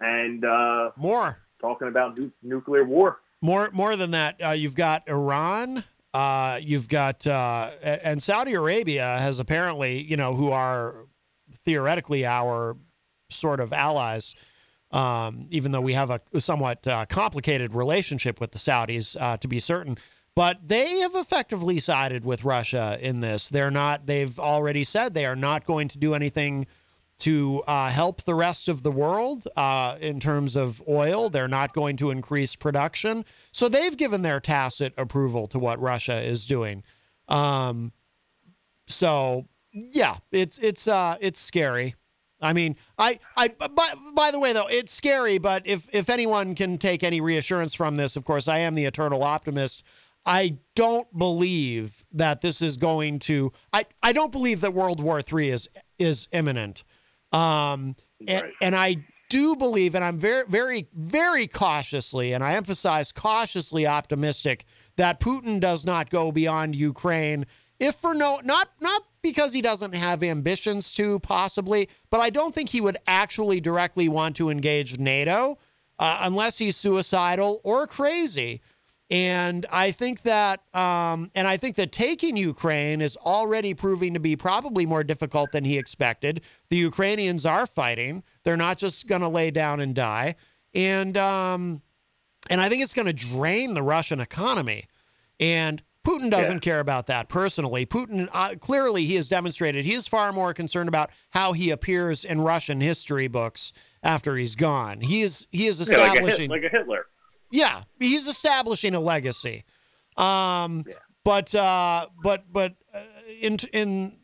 [0.00, 1.38] and uh, More.
[1.60, 3.20] talking about nu- nuclear war.
[3.40, 5.84] More more than that, uh, you've got Iran.
[6.14, 11.06] Uh, you've got uh, and Saudi Arabia has apparently, you know, who are
[11.52, 12.76] theoretically our
[13.34, 14.34] sort of allies.
[14.90, 19.48] Um, even though we have a somewhat uh, complicated relationship with the Saudis, uh, to
[19.48, 19.98] be certain,
[20.36, 23.48] but they have effectively sided with Russia in this.
[23.48, 24.06] They're not.
[24.06, 26.66] They've already said they are not going to do anything
[27.18, 31.30] to uh, help the rest of the world uh, in terms of oil.
[31.30, 33.24] They're not going to increase production.
[33.52, 36.82] So they've given their tacit approval to what Russia is doing.
[37.28, 37.92] Um,
[38.86, 41.94] so yeah, it's it's uh, it's scary.
[42.44, 45.38] I mean, I I by, by the way though, it's scary.
[45.38, 48.84] But if if anyone can take any reassurance from this, of course, I am the
[48.84, 49.82] eternal optimist.
[50.26, 53.52] I don't believe that this is going to.
[53.72, 56.84] I I don't believe that World War III is is imminent.
[57.32, 57.96] Um,
[58.28, 63.86] and, and I do believe, and I'm very, very, very cautiously, and I emphasize cautiously
[63.86, 64.64] optimistic
[64.96, 67.46] that Putin does not go beyond Ukraine.
[67.84, 72.54] If for no, not not because he doesn't have ambitions to, possibly, but I don't
[72.54, 75.58] think he would actually directly want to engage NATO
[75.98, 78.62] uh, unless he's suicidal or crazy.
[79.10, 84.20] And I think that, um, and I think that taking Ukraine is already proving to
[84.20, 86.40] be probably more difficult than he expected.
[86.70, 90.36] The Ukrainians are fighting; they're not just going to lay down and die.
[90.72, 91.82] And um,
[92.48, 94.86] and I think it's going to drain the Russian economy.
[95.38, 96.60] And Putin doesn't Yeah.
[96.60, 97.86] care about that personally.
[97.86, 102.24] Putin uh, clearly he has demonstrated he is far more concerned about how he appears
[102.24, 105.00] in Russian history books after he's gone.
[105.00, 107.06] He is he is Yeah, like a, establishing Hit, like a Hitler.
[107.50, 109.64] yeah, he's establishing a legacy.
[110.16, 110.94] Um, Yeah.
[111.24, 113.00] but uh, but but uh,
[113.40, 114.18] in in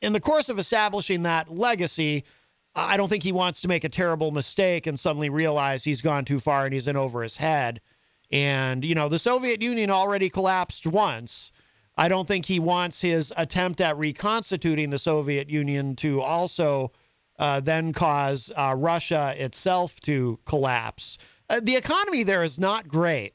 [0.00, 2.24] in the course of establishing that legacy,
[2.74, 6.24] I don't think he wants to make a terrible mistake and suddenly realize he's gone
[6.24, 7.80] too far and he's in over his head.
[8.30, 11.52] And you know, the Soviet Union already collapsed once.
[11.96, 16.92] I don't think he wants his attempt at reconstituting the Soviet Union to also
[17.38, 21.18] uh, then cause uh, Russia itself to collapse.
[21.48, 23.34] Uh, the economy there is not great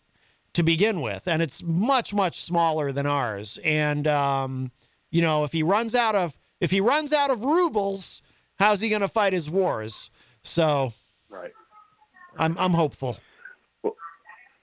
[0.54, 3.60] to begin with, and it's much much smaller than ours.
[3.64, 4.72] And um,
[5.10, 8.22] you know, if he runs out of if he runs out of rubles,
[8.60, 10.12] how's he going to fight his wars?
[10.44, 10.94] So
[11.30, 11.52] Right.
[12.38, 13.18] I'm I'm hopeful.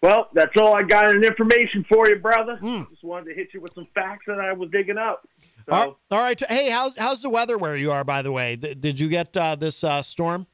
[0.00, 2.56] Well, that's all I got in information for you, brother.
[2.56, 2.82] Hmm.
[2.90, 5.26] Just wanted to hit you with some facts that I was digging up.
[5.68, 6.40] So, All- all right.
[6.48, 8.04] Hey, how's how's the weather where you are?
[8.04, 10.46] By the way, D- did you get uh, this uh, storm?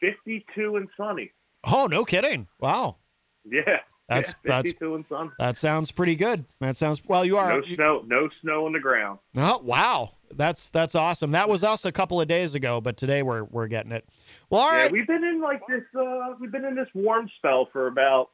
[0.00, 1.32] 52 and sunny.
[1.64, 2.46] Oh, no kidding!
[2.60, 2.96] Wow,
[3.44, 3.78] Yeah.
[4.08, 5.30] That's- yeah, that's- and sunny.
[5.38, 6.44] that sounds pretty good.
[6.60, 7.24] That sounds well.
[7.24, 7.60] You are.
[7.60, 9.18] No snow, no snow on the ground.
[9.36, 10.12] Oh, wow.
[10.32, 11.30] That's that's awesome.
[11.32, 14.04] That was us a couple of days ago, but today we're we're getting it.
[14.50, 14.92] Well, all yeah, right.
[14.92, 15.82] we've been in like this.
[15.96, 18.30] Uh, we've been in this warm spell for about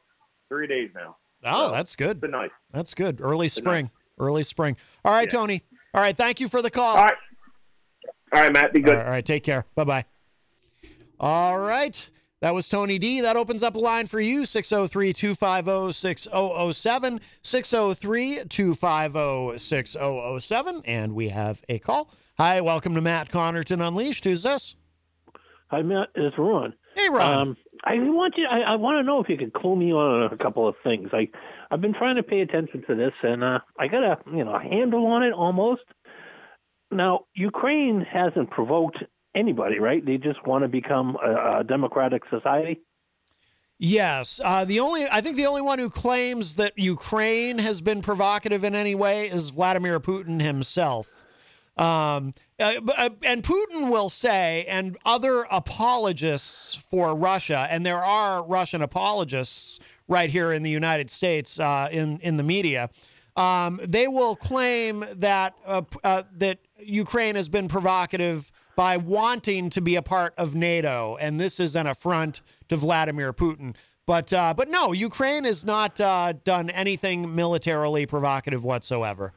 [0.49, 1.17] three days now.
[1.45, 2.19] oh, so, that's good.
[2.19, 2.49] Been nice.
[2.71, 3.21] That's good.
[3.21, 3.91] Early spring.
[4.19, 4.75] Early spring.
[5.05, 5.61] All right, Tony.
[5.93, 6.17] All right.
[6.17, 6.97] Thank you for the call.
[6.97, 7.13] All right.
[8.33, 8.73] All right, Matt.
[8.73, 8.95] Be good.
[8.95, 9.25] All right.
[9.25, 9.65] Take care.
[9.75, 10.05] Bye bye.
[11.19, 12.09] All right.
[12.43, 13.21] That was Tony D.
[13.21, 17.21] That opens up a line for you 603 250 6007.
[17.41, 20.81] 603 250 6007.
[20.83, 22.11] And we have a call.
[22.37, 22.59] Hi.
[22.59, 24.25] Welcome to Matt Connarton Unleashed.
[24.25, 24.75] Who's this?
[25.67, 26.09] Hi, Matt.
[26.15, 26.73] It's Ron.
[26.97, 27.39] Hey, Ron.
[27.39, 28.45] Um, I want you.
[28.51, 31.11] I, I want to know if you could clue me on a couple of things.
[31.13, 31.29] I
[31.71, 34.53] I've been trying to pay attention to this, and uh, I got a you know
[34.53, 35.83] a handle on it almost.
[36.91, 38.97] Now, Ukraine hasn't provoked
[39.35, 40.05] anybody, right?
[40.05, 42.81] They just want to become a, a democratic society.
[43.79, 44.39] Yes.
[44.43, 48.63] Uh, the only I think the only one who claims that Ukraine has been provocative
[48.63, 51.25] in any way is Vladimir Putin himself.
[51.75, 58.43] Um, uh, uh, and Putin will say, and other apologists for Russia, and there are
[58.43, 62.89] Russian apologists right here in the United States uh, in in the media.
[63.35, 69.81] Um, they will claim that uh, uh, that Ukraine has been provocative by wanting to
[69.81, 73.75] be a part of NATO, and this is an affront to Vladimir Putin.
[74.05, 79.33] But uh, but no, Ukraine has not uh, done anything militarily provocative whatsoever.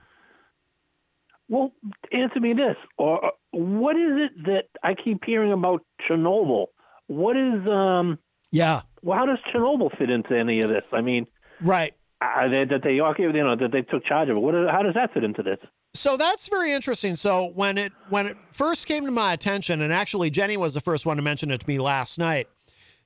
[1.48, 1.72] Well,
[2.12, 6.66] answer me this: or uh, what is it that I keep hearing about Chernobyl?
[7.06, 8.18] What is um?
[8.50, 8.82] Yeah.
[9.02, 10.84] Well, how does Chernobyl fit into any of this?
[10.92, 11.26] I mean,
[11.60, 11.94] right?
[12.20, 14.40] Uh, that that they you know that they took charge of it.
[14.40, 14.54] What?
[14.54, 15.58] How does that fit into this?
[15.92, 17.14] So that's very interesting.
[17.14, 20.80] So when it when it first came to my attention, and actually Jenny was the
[20.80, 22.48] first one to mention it to me last night,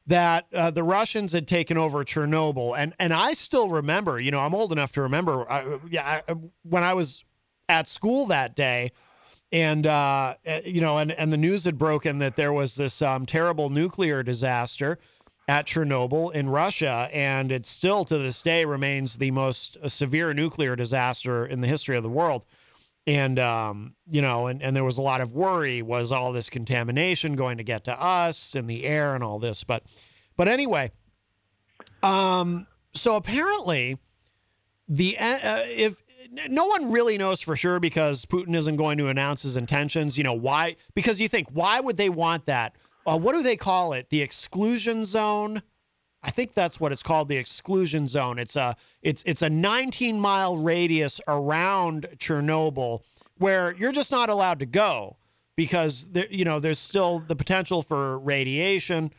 [0.07, 4.21] that uh, the Russians had taken over Chernobyl, and and I still remember.
[4.21, 5.51] You know, I'm old enough to remember.
[5.51, 7.25] I, yeah, I, when I was
[7.69, 8.93] at school that day,
[9.51, 13.03] and uh, uh, you know, and and the news had broken that there was this
[13.03, 14.99] um, terrible nuclear disaster
[15.51, 20.33] at Chernobyl in Russia, and it still to this day remains the most uh, severe
[20.33, 22.45] nuclear disaster in the history of the world.
[23.05, 26.49] And um, you know, and, and there was a lot of worry: was all this
[26.51, 29.65] contamination going to get to us in the air and all this?
[29.65, 29.83] But,
[30.37, 30.93] but anyway,
[32.05, 33.99] um, so apparently,
[34.87, 36.01] the uh, if
[36.49, 40.17] no one really knows for sure because Putin isn't going to announce his intentions.
[40.17, 40.77] You know why?
[40.95, 42.77] Because you think why would they want that?
[43.11, 44.09] Uh, what do they call it?
[44.11, 45.63] The exclusion zone.
[46.23, 48.39] I think that's what it's called, the exclusion zone.
[48.39, 53.01] It's a it's it's a 19 mile radius around Chernobyl
[53.39, 55.17] where you're just not allowed to go
[55.57, 59.11] because there, you know there's still the potential for radiation,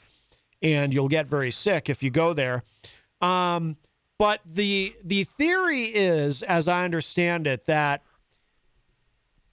[0.61, 2.63] and you'll get very sick if you go there.
[3.19, 3.75] Um,
[4.17, 8.03] but the the theory is, as I understand it, that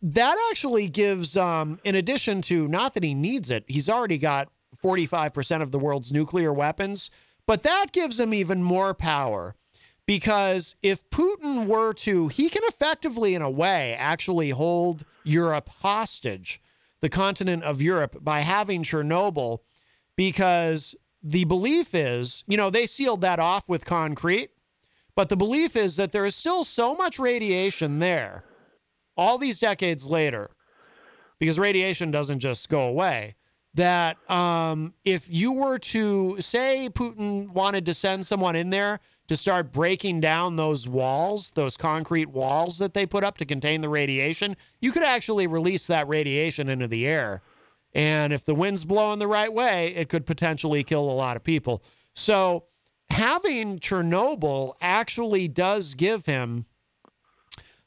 [0.01, 4.49] that actually gives, um, in addition to not that he needs it, he's already got
[4.83, 7.11] 45% of the world's nuclear weapons,
[7.47, 9.57] but that gives him even more power
[10.07, 16.63] because if Putin were to, he can effectively, in a way, actually hold Europe hostage,
[17.01, 19.59] the continent of Europe, by having Chernobyl,
[20.17, 24.51] because the belief is, you know, they sealed that off with concrete,
[25.15, 28.45] but the belief is that there is still so much radiation there
[29.19, 30.51] all these decades later,
[31.39, 33.35] because radiation doesn't just go away,
[33.75, 39.37] that um, if you were to say Putin wanted to send someone in there to
[39.37, 43.89] start breaking down those walls, those concrete walls that they put up to contain the
[43.89, 47.43] radiation, you could actually release that radiation into the air.
[47.93, 51.45] And if the wind's blowing the right way, it could potentially kill a lot of
[51.45, 51.83] people.
[52.15, 52.65] So
[53.11, 56.67] having Chernobyl actually does give him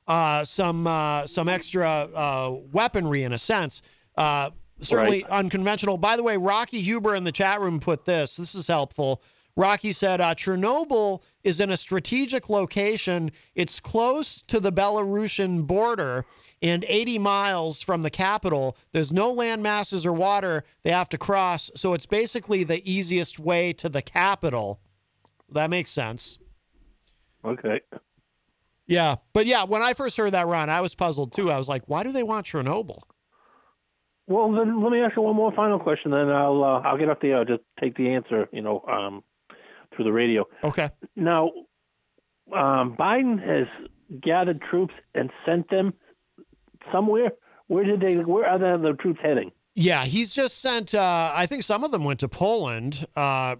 [0.08, 3.82] uh, some uh, some extra uh, weaponry in a sense.
[4.18, 5.98] Uh, certainly unconventional.
[5.98, 8.36] By the way, Rocky Huber in the chat room put this.
[8.36, 9.22] This is helpful.
[9.56, 13.32] Rocky said uh, Chernobyl is in a strategic location.
[13.54, 16.26] It's close to the Belarusian border
[16.62, 18.78] and 80 miles from the capital.
[18.92, 21.72] There's no land masses or water they have to cross.
[21.76, 24.80] So it's basically the easiest way to the capital.
[25.50, 26.38] That makes sense.
[27.44, 27.82] Okay.
[28.92, 31.50] Yeah, but yeah, when I first heard that run, I was puzzled too.
[31.50, 33.02] I was like, why do they want Chernobyl?
[34.28, 37.10] Well, then let me ask you one more final question, then I'll uh, I'll get
[37.10, 37.38] up there.
[37.38, 38.48] I'll just take the answer.
[38.52, 39.24] You know, um,
[39.96, 40.46] through the radio.
[40.64, 40.90] Okay.
[41.16, 41.52] Now,
[42.54, 43.68] um, Biden has
[44.22, 45.94] gathered troops and sent them
[46.92, 47.32] somewhere.
[47.68, 48.16] Where did they?
[48.16, 49.52] Where are the, the troops heading?
[49.74, 50.94] Yeah, he's just sent.
[50.94, 53.56] Uh, I think some of them went to Poland, uh,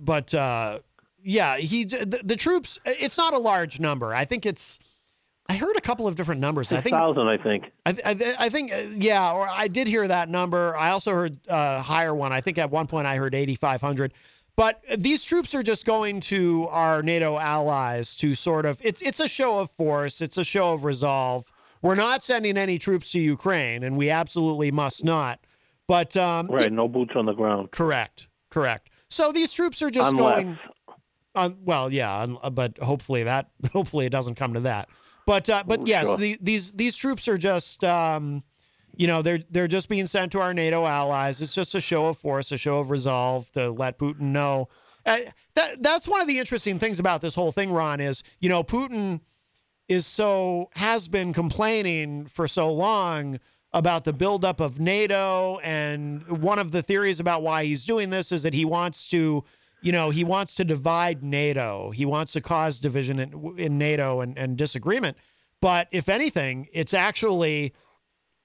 [0.00, 0.78] but uh,
[1.26, 2.78] yeah, he the, the troops.
[2.84, 4.14] It's not a large number.
[4.14, 4.78] I think it's.
[5.48, 6.72] I heard a couple of different numbers.
[6.72, 7.70] I think thousand, I think.
[7.84, 8.04] I, th-
[8.38, 10.76] I, I think, uh, yeah, or I did hear that number.
[10.76, 12.32] I also heard a higher one.
[12.32, 14.12] I think at one point I heard 8,500.
[14.56, 19.20] But these troops are just going to our NATO allies to sort of, it's, it's
[19.20, 21.44] a show of force, it's a show of resolve.
[21.80, 25.38] We're not sending any troops to Ukraine, and we absolutely must not.
[25.86, 27.70] But, um, Right, no boots on the ground.
[27.70, 28.90] correct, correct.
[29.10, 30.58] So these troops are just Unless- going.
[31.64, 34.88] Well, yeah, uh, but hopefully that hopefully it doesn't come to that.
[35.26, 36.16] But uh, but Oh, yes, sure.
[36.16, 38.42] the, these these troops are just um,
[38.96, 41.40] you know they're they're just being sent to our NATO allies.
[41.40, 44.68] It's just a show of force, a show of resolve to let Putin know.
[45.04, 45.18] Uh,
[45.54, 48.00] that that's one of the interesting things about this whole thing, Ron.
[48.00, 49.20] Is you know Putin
[49.88, 53.38] is so has been complaining for so long
[53.72, 58.32] about the buildup of NATO, and one of the theories about why he's doing this
[58.32, 59.44] is that he wants to,
[59.86, 61.90] you know, he wants to divide NATO.
[61.90, 65.16] He wants to cause division in, in NATO and, and disagreement.
[65.62, 67.72] But if anything, it's actually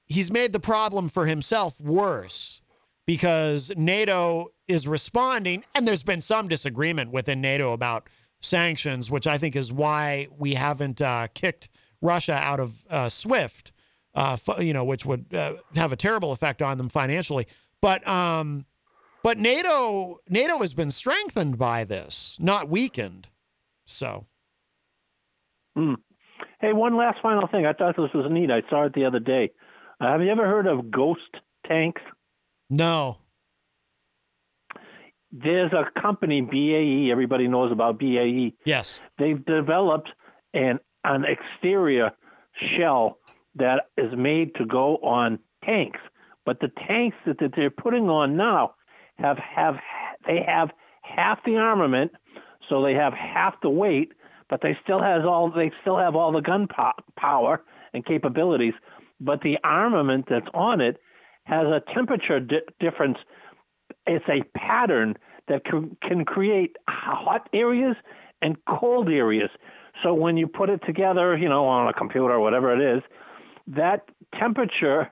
[0.06, 2.62] he's made the problem for himself worse
[3.08, 8.08] because NATO is responding, and there's been some disagreement within NATO about
[8.44, 11.70] sanctions, which I think is why we haven't uh, kicked
[12.04, 13.72] Russia out of uh, SWIFT.
[14.14, 17.48] Uh, you know, which would uh, have a terrible effect on them financially.
[17.82, 18.66] But um,
[19.24, 23.30] but NATO NATO has been strengthened by this, not weakened.
[23.86, 24.26] So
[25.76, 25.94] Hmm.
[26.60, 27.66] Hey, one last final thing.
[27.66, 28.52] I thought this was neat.
[28.52, 29.52] I saw it the other day.
[30.00, 31.22] Uh, have you ever heard of ghost
[31.68, 32.02] tanks?
[32.70, 33.18] no,
[35.32, 37.10] There's a company, BAE.
[37.12, 38.54] Everybody knows about BAE.
[38.66, 40.10] yes, They've developed
[40.54, 42.12] an an exterior
[42.78, 43.18] shell
[43.56, 46.00] that is made to go on tanks.
[46.46, 48.76] But the tanks that, that they're putting on now
[49.22, 49.76] have have
[50.26, 50.70] they have
[51.02, 52.12] half the armament,
[52.70, 54.14] so they have half the weight,
[54.50, 57.64] but they still has all they still have all the gun po- power
[57.94, 58.74] and capabilities.
[59.20, 60.98] But the armament that's on it
[61.46, 63.18] has a temperature di- difference.
[64.08, 65.16] It's a pattern
[65.48, 67.96] that can, can create hot areas
[68.42, 69.50] and cold areas.
[70.02, 73.04] So when you put it together, you know, on a computer or whatever it is,
[73.68, 74.10] that
[74.40, 75.12] temperature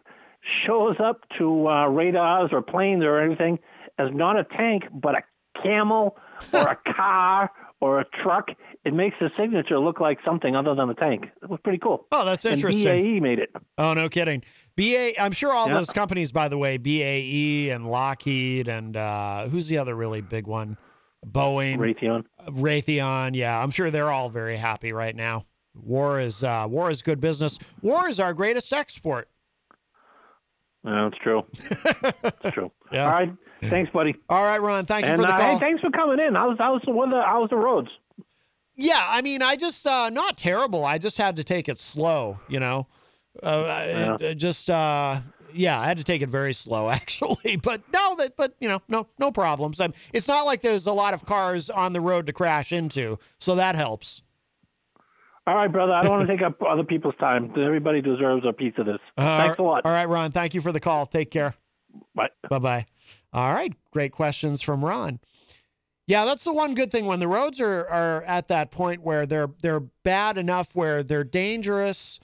[0.66, 3.60] shows up to uh, radars or planes or anything
[4.00, 5.22] as not a tank, but a
[5.62, 6.18] camel
[6.54, 8.50] or a car or a truck.
[8.86, 11.26] It makes the signature look like something other than a tank.
[11.44, 12.08] It was pretty cool.
[12.12, 13.16] Oh, that's And interesting.
[13.16, 13.50] BAE made it.
[13.78, 14.42] Oh, no kidding.
[14.78, 15.76] BA, I'm sure all Yeah.
[15.76, 20.48] those companies, by the way, BAE and Lockheed and uh, who's the other really big
[20.48, 20.78] one?
[21.26, 22.24] Boeing, Raytheon.
[22.48, 23.36] Raytheon.
[23.36, 25.46] Yeah, I'm sure they're all very happy right now.
[25.76, 27.60] War is uh, war is good business.
[27.82, 29.28] War is our greatest export.
[30.86, 31.44] Yeah, it's true.
[31.54, 32.72] it's true.
[32.92, 33.06] Yeah.
[33.06, 33.34] All right.
[33.62, 34.16] Thanks, buddy.
[34.30, 34.86] All right, Ron.
[34.86, 35.54] Thank you and for the uh, call.
[35.54, 36.36] hey, thanks for coming in.
[36.36, 37.22] How's how's the weather?
[37.26, 37.90] How's the roads?
[38.76, 40.86] Yeah, I mean, I just uh not terrible.
[40.86, 42.88] I just had to take it slow, you know.
[43.44, 44.18] Uh, Yeah.
[44.22, 45.20] I- I just uh
[45.54, 47.58] yeah, I had to take it very slow actually.
[47.58, 49.82] But no, that but you know, no no problems.
[49.82, 53.18] i it's not like there's a lot of cars on the road to crash into,
[53.40, 54.22] so that helps.
[55.48, 55.94] All right, brother.
[55.94, 57.52] I don't want to take up other people's time.
[57.58, 59.00] Everybody deserves a piece of this.
[59.18, 59.82] Thanks a lot.
[59.84, 60.32] All right, Ron.
[60.32, 61.06] Thank you for the call.
[61.08, 61.56] Take care.
[62.14, 62.30] Bye.
[62.50, 62.86] Bye bye.
[63.34, 63.74] All right.
[63.92, 65.20] Great questions from Ron.
[66.08, 69.28] Yeah, that's the one good thing when the roads are are at that point where
[69.28, 72.20] they're they're bad enough where they're dangerous.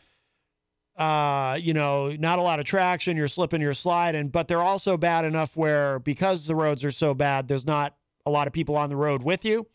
[0.98, 4.96] Uh, you know, not a lot of traction, you're slipping, you're sliding, but they're also
[4.98, 7.96] bad enough where because the roads are so bad, there's not
[8.26, 9.68] a lot of people on the road with you.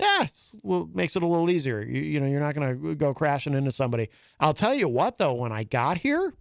[0.00, 0.26] Yeah,
[0.62, 1.82] well, makes it a little easier.
[1.82, 4.08] You, you know, you're not going to go crashing into somebody.
[4.40, 6.32] I'll tell you what, though, when I got here,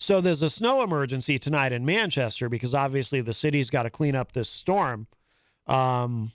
[0.00, 4.16] so there's a snow emergency tonight in Manchester because obviously the city's got to clean
[4.16, 5.06] up this storm.
[5.66, 6.32] Um,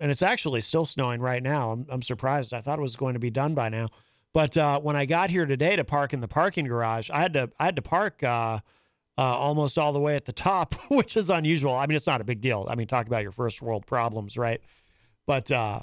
[0.00, 1.72] and it's actually still snowing right now.
[1.72, 2.54] I'm, I'm surprised.
[2.54, 3.88] I thought it was going to be done by now.
[4.32, 7.32] But uh, when I got here today to park in the parking garage, I had
[7.32, 8.60] to I had to park uh,
[9.18, 11.74] uh, almost all the way at the top, which is unusual.
[11.74, 12.66] I mean, it's not a big deal.
[12.70, 14.60] I mean, talk about your first world problems, right?
[15.26, 15.80] But uh,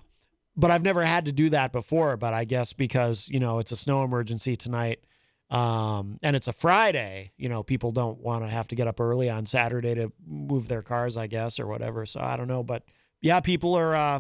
[0.56, 2.16] but I've never had to do that before.
[2.16, 5.02] But I guess because you know it's a snow emergency tonight,
[5.50, 9.00] um, and it's a Friday, you know, people don't want to have to get up
[9.00, 12.06] early on Saturday to move their cars, I guess, or whatever.
[12.06, 12.84] So I don't know, but
[13.22, 14.20] yeah, people are uh,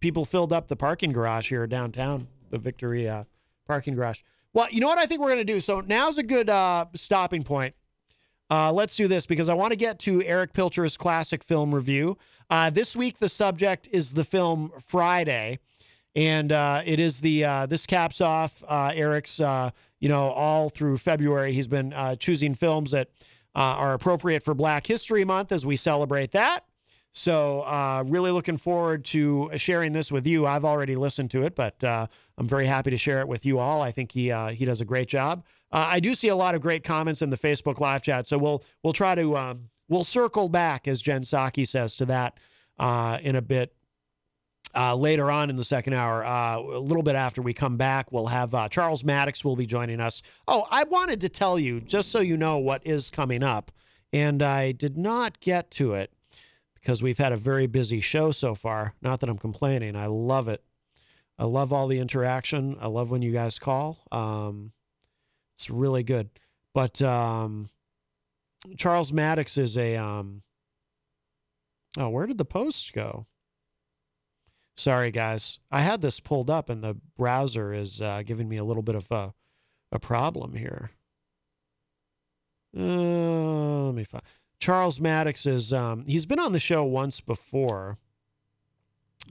[0.00, 3.24] people filled up the parking garage here downtown, the Victory uh,
[3.66, 4.22] parking garage.
[4.52, 5.58] Well, you know what I think we're gonna do.
[5.58, 7.74] So now's a good uh, stopping point.
[8.48, 12.18] Uh, let's do this because I want to get to Erich Pilcher's classic film review.
[12.50, 15.58] Uh, this week, the subject is the film Friday,
[16.14, 19.40] and uh, it is the uh, this caps off uh, Erich's.
[20.02, 23.10] You know, all through February, he's been uh, choosing films that
[23.54, 26.64] uh, are appropriate for Black History Month as we celebrate that.
[27.12, 30.44] So, uh, really looking forward to sharing this with you.
[30.44, 33.60] I've already listened to it, but uh, I'm very happy to share it with you
[33.60, 33.80] all.
[33.80, 35.44] I think he uh, he does a great job.
[35.70, 38.38] Uh, I do see a lot of great comments in the Facebook live chat, so
[38.38, 42.40] we'll we'll try to um, we'll circle back, as Jen Psaki says, to that
[42.76, 43.72] uh, in a bit.
[44.74, 48.10] Uh, later on in the second hour, uh, a little bit after we come back,
[48.10, 50.22] we'll have uh, Charles Mattocks will be joining us.
[50.48, 53.70] Oh, I wanted to tell you, just so you know what is coming up,
[54.12, 56.10] and I did not get to it
[56.74, 58.94] because we've had a very busy show so far.
[59.02, 59.94] Not that I'm complaining.
[59.94, 60.64] I love it.
[61.38, 62.76] I love all the interaction.
[62.80, 63.98] I love when you guys call.
[64.10, 64.72] Um,
[65.54, 66.30] it's really good.
[66.74, 67.68] But um,
[68.76, 69.96] Charles Mattocks is a.
[69.96, 70.42] Um,
[71.98, 73.26] oh, where did the post go?
[74.76, 75.58] Sorry, guys.
[75.70, 78.94] I had this pulled up, and the browser is uh, giving me a little bit
[78.94, 79.34] of a,
[79.90, 80.90] a problem here.
[82.76, 84.22] Uh, let me find.
[84.58, 87.98] Charles Mattocks is um, he's been on the show once before.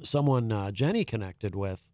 [0.04, 1.88] Someone uh, Jenny connected with,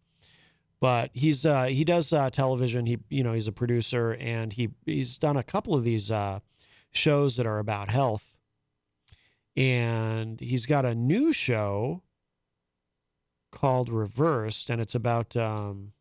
[0.80, 2.86] but he's uh, he does uh, television.
[2.86, 6.40] He you know he's a producer and he he's done a couple of these uh,
[6.90, 8.36] shows that are about health.
[9.56, 12.02] And he's got a new show
[13.58, 15.92] called Reversed, and it's about um,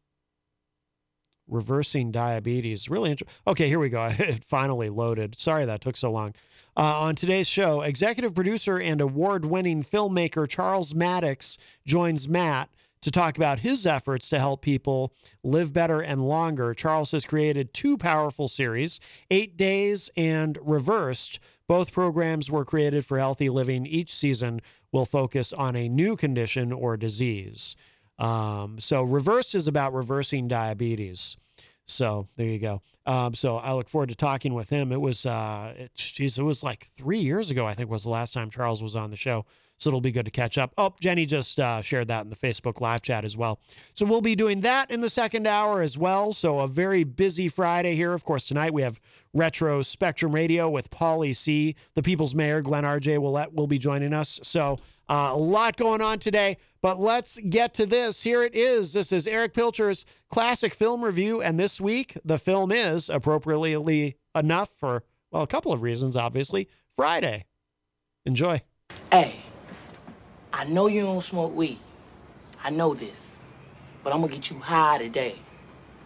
[1.47, 2.89] reversing diabetes.
[2.89, 3.41] Really interesting.
[3.47, 4.09] Okay, here we go.
[4.19, 5.37] It finally loaded.
[5.39, 6.33] Sorry that took so long.
[6.75, 12.69] Uh, on today's show, executive producer and award winning filmmaker Charles Mattocks joins Matt
[13.01, 16.73] to talk about his efforts to help people live better and longer.
[16.73, 18.99] Charles has created two powerful series,
[19.31, 21.39] Eight Days and Reversed.
[21.67, 23.85] Both programs were created for healthy living.
[23.85, 24.61] Each season
[24.91, 27.75] will focus on a new condition or disease.
[28.17, 31.37] Um, so, Reverse is about reversing diabetes.
[31.87, 32.81] So there you go.
[33.05, 34.91] Um, so I look forward to talking with him.
[34.91, 37.65] It was, uh, it, geez, it was like three years ago.
[37.65, 39.45] I think was the last time Charles was on the show.
[39.77, 40.73] So it'll be good to catch up.
[40.77, 43.59] Oh, Jenny just uh, shared that in the Facebook live chat as well.
[43.93, 46.33] So we'll be doing that in the second hour as well.
[46.33, 48.13] So a very busy Friday here.
[48.13, 48.99] Of course, tonight we have
[49.33, 51.75] Retro Spectrum Radio with Paulie C.
[51.93, 53.19] The People's Mayor Glenn R.J.
[53.19, 54.39] Willett will be joining us.
[54.41, 58.23] So uh, a lot going on today, but let's get to this.
[58.23, 58.93] Here it is.
[58.93, 64.69] This is Erich Pilcher's classic film review, and this week the film is appropriately enough
[64.77, 66.15] for well a couple of reasons.
[66.15, 67.45] Obviously, Friday.
[68.25, 68.61] Enjoy.
[69.11, 69.37] Hey,
[70.53, 71.79] I know you don't smoke weed.
[72.63, 73.45] I know this.
[74.03, 75.35] But I'm gonna get you high today.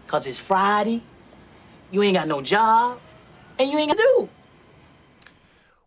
[0.08, 1.04] Cause it's Friday,
[1.92, 3.00] you ain't got no job,
[3.58, 4.30] and you ain't gonna do.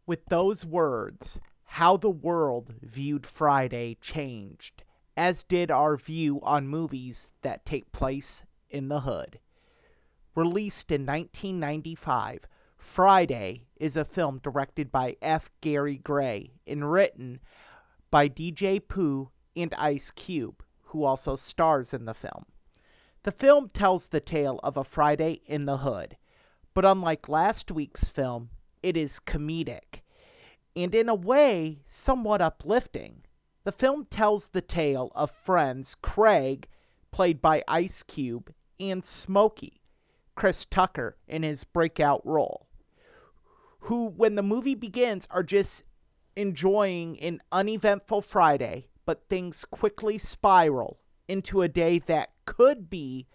[0.07, 4.85] With those words, how the world viewed Friday changed,
[5.17, 9.41] as did our view on movies that take place in the hood.
[10.35, 12.47] Released in 1995,
[12.77, 15.51] Friday is a film directed by F.
[15.61, 17.41] Gary Gray and written
[18.15, 22.45] by DJ Pooh and Ice Cube, who also stars in the film.
[23.25, 26.17] The film tells the tale of a Friday in the hood,
[26.75, 28.51] but unlike last week's film,
[28.85, 30.03] it is comedic
[30.77, 33.25] and in a way somewhat uplifting.
[33.65, 36.69] The film tells the tale of friends Craig,
[37.11, 39.81] played by Ice Cube, and Smokey,
[40.37, 42.69] Chris Tucker, in his breakout role,
[43.81, 45.83] who, when the movie begins, are just
[46.37, 53.27] enjoying an uneventful Friday, but things quickly spiral into a day that could be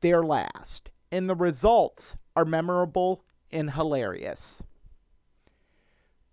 [0.00, 4.62] their last, and the results are memorable and hilarious.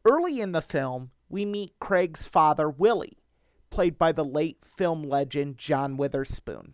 [0.03, 3.19] Early in the film, we meet Craig's father, Willie,
[3.69, 6.73] played by the late film legend John Witherspoon.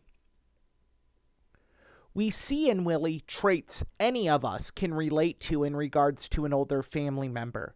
[2.14, 6.54] We see in Willie traits any of us can relate to in regards to an
[6.54, 7.76] older family member.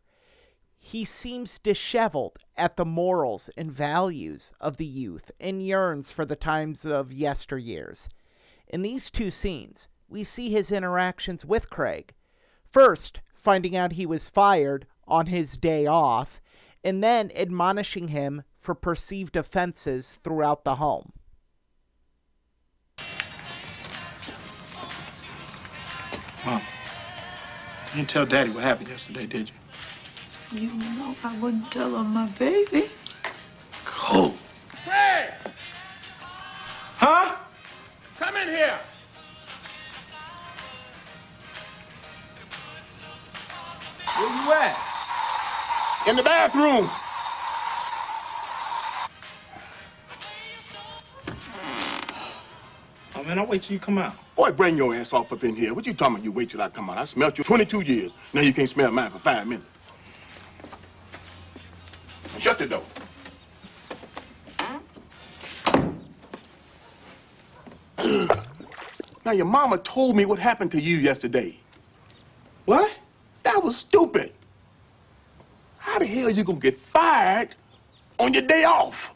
[0.83, 6.35] He seems disheveled at the morals and values of the youth and yearns for the
[6.35, 8.09] times of yesteryears.
[8.67, 12.15] In these two scenes, we see his interactions with Craig.
[12.65, 16.41] First, finding out he was fired on his day off,
[16.83, 21.13] and then admonishing him for perceived offenses throughout the home.
[26.43, 26.61] Mom,
[27.91, 29.55] you didn't tell Daddy what happened yesterday, did you?
[30.53, 32.89] You know I wouldn't tell on my baby.
[33.85, 34.35] Cool.
[34.83, 35.29] Hey!
[36.97, 37.37] Huh?
[38.19, 38.77] Come in here!
[44.17, 46.09] Where you at?
[46.09, 46.85] In the bathroom.
[53.15, 54.15] Oh man, I'll wait till you come out.
[54.35, 55.73] Boy, bring your ass off up in here.
[55.73, 56.25] What you talking about?
[56.25, 56.97] You wait till I come out.
[56.97, 58.11] I smelt you 22 years.
[58.33, 59.65] Now you can't smell mine for five minutes.
[62.41, 62.81] Shut the door.
[69.23, 71.55] now your mama told me what happened to you yesterday.
[72.65, 72.95] What?
[73.43, 74.33] That was stupid.
[75.77, 77.53] How the hell you gonna get fired
[78.17, 79.13] on your day off?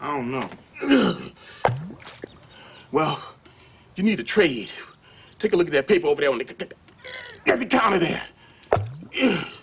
[0.00, 0.48] I don't know.
[2.92, 3.20] Well,
[3.96, 4.70] you need a trade.
[5.40, 6.72] Take a look at that paper over there on the,
[7.48, 8.22] at the counter there.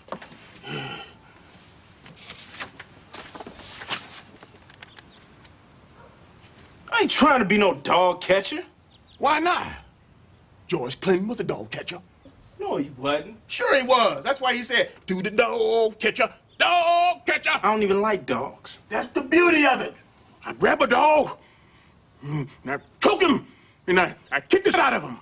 [7.02, 8.64] I ain't trying to be no dog catcher.
[9.18, 9.66] Why not?
[10.68, 11.98] George Clinton was a dog catcher.
[12.60, 13.38] No, he wasn't.
[13.48, 14.24] Sure he was.
[14.24, 16.30] That's why he said, do the dog catcher,
[16.60, 17.50] dog catcher.
[17.56, 18.78] I don't even like dogs.
[18.90, 19.96] That's the beauty of it.
[20.46, 21.40] I grab a dog,
[22.24, 23.48] mm, and I choke him,
[23.88, 25.18] and I, I kick the shit out of him.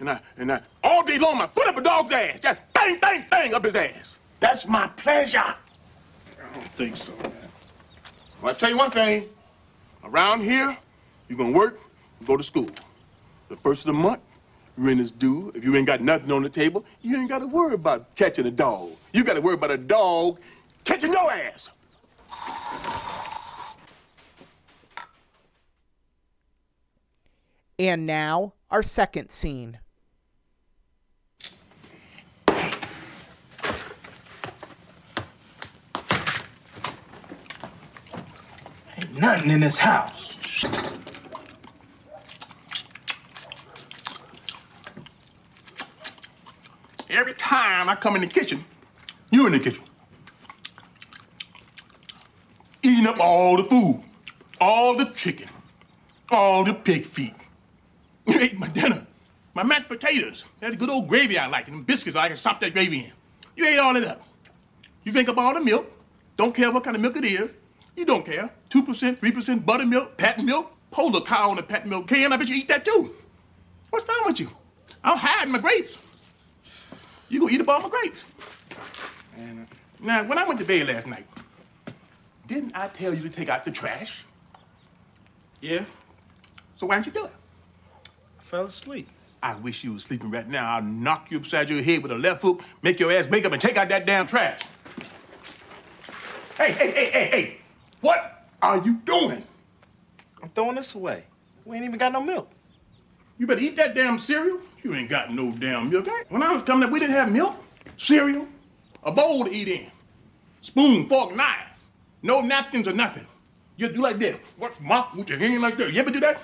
[0.00, 2.40] And I, and I, all day long, I foot up a dog's ass.
[2.40, 4.18] Just bang, bang, bang up his ass.
[4.38, 5.38] That's my pleasure.
[5.38, 5.56] I
[6.54, 7.32] don't think so, man.
[8.42, 9.30] Well, I tell you one thing.
[10.04, 10.76] Around here,
[11.32, 11.80] you're gonna work
[12.18, 12.68] and go to school.
[13.48, 14.20] The first of the month,
[14.76, 15.50] rent is due.
[15.54, 18.50] If you ain't got nothing on the table, you ain't gotta worry about catching a
[18.50, 18.90] dog.
[19.14, 20.40] You gotta worry about a dog
[20.84, 21.70] catching your ass.
[27.78, 29.78] And now, our second scene.
[38.98, 40.28] Ain't nothing in this house.
[47.12, 48.64] Every time I come in the kitchen,
[49.30, 49.84] you in the kitchen.
[52.82, 54.02] Eating up all the food,
[54.58, 55.48] all the chicken,
[56.30, 57.34] all the pig feet.
[58.26, 59.06] You ate my dinner,
[59.52, 60.46] my mashed potatoes.
[60.60, 63.12] That good old gravy I like, and them biscuits I can sop that gravy in.
[63.56, 64.22] You ate all of that.
[65.04, 65.92] You drink up all the milk.
[66.38, 67.52] Don't care what kind of milk it is.
[67.94, 68.50] You don't care.
[68.70, 72.32] 2%, 3% buttermilk, patent milk, polar cow on the patent milk can.
[72.32, 73.14] I bet you eat that too.
[73.90, 74.50] What's wrong with you?
[75.04, 75.98] I'm hiding my grapes.
[77.32, 78.24] You gonna eat up all my grapes.
[80.02, 81.26] Now, when I went to bed last night,
[82.46, 84.22] didn't I tell you to take out the trash?
[85.62, 85.84] Yeah,
[86.76, 87.32] So why didn't you do it?
[88.38, 89.08] I fell asleep.
[89.42, 90.74] I wish you was sleeping right now.
[90.74, 93.52] I'll knock you upside your head with a left hook, make your ass wake up
[93.52, 94.60] and take out that damn trash.
[96.58, 97.56] Hey, hey, hey, hey, hey!
[98.02, 99.42] What are you doing?
[100.42, 101.24] I'm throwing this away.
[101.64, 102.51] We ain't even got no milk.
[103.38, 104.60] You better eat that damn cereal.
[104.82, 106.08] You ain't got no damn milk.
[106.28, 107.54] When I was coming up, we didn't have milk,
[107.96, 108.46] cereal,
[109.02, 109.86] a bowl to eat in,
[110.60, 111.68] spoon, fork, knife,
[112.22, 113.26] no napkins or nothing.
[113.76, 114.36] You do like this.
[114.58, 115.92] What mouth with your hand like that?
[115.92, 116.40] You ever do that?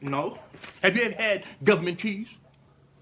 [0.00, 0.38] No.
[0.82, 2.28] Have you ever had government cheese?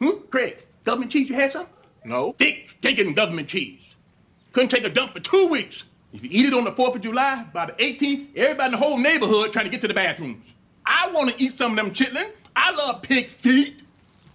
[0.00, 0.18] Hmm?
[0.30, 1.66] Craig, government cheese, you had some?
[2.04, 2.32] No.
[2.32, 3.94] Thick, stinking government cheese.
[4.52, 5.84] Couldn't take a dump for two weeks.
[6.12, 8.78] If you eat it on the 4th of July, by the 18th, everybody in the
[8.78, 10.54] whole neighborhood trying to get to the bathrooms.
[10.84, 12.32] I want to eat some of them chitlin.
[12.54, 13.80] I love pig feet.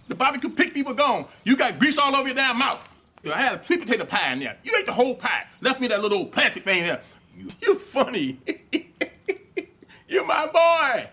[0.08, 1.26] The barbecue pig feet were gone.
[1.44, 2.86] You got grease all over your damn mouth.
[3.22, 4.56] You I had a sweet potato pie in there.
[4.62, 5.46] You ate the whole pie.
[5.60, 7.00] Left me that little plastic thing there.
[7.36, 8.38] You, you're funny.
[10.08, 11.08] you're my boy.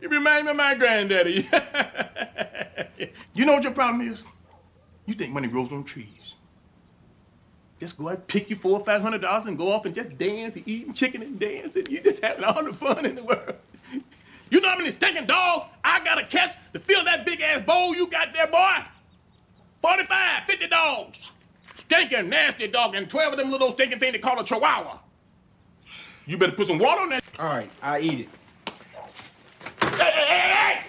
[0.00, 1.48] You remind me of my granddaddy.
[3.34, 4.24] you know what your problem is?
[5.06, 6.06] You think money grows on trees.
[7.80, 10.16] Just go out, pick you four or five hundred dollars and go off and just
[10.18, 13.22] dance and eating chicken and dance and you just having all the fun in the
[13.22, 13.54] world.
[14.50, 17.94] You know how many stinking dog I gotta catch to fill that big ass bowl
[17.94, 18.76] you got there, boy?
[19.82, 21.30] 45, 50 dogs.
[21.76, 24.98] Stinking, nasty dog, and 12 of them little stinking thing they call a chihuahua.
[26.26, 27.24] You better put some water on that.
[27.38, 28.28] All right, I eat it.
[29.80, 30.86] Hey, hey, hey, hey!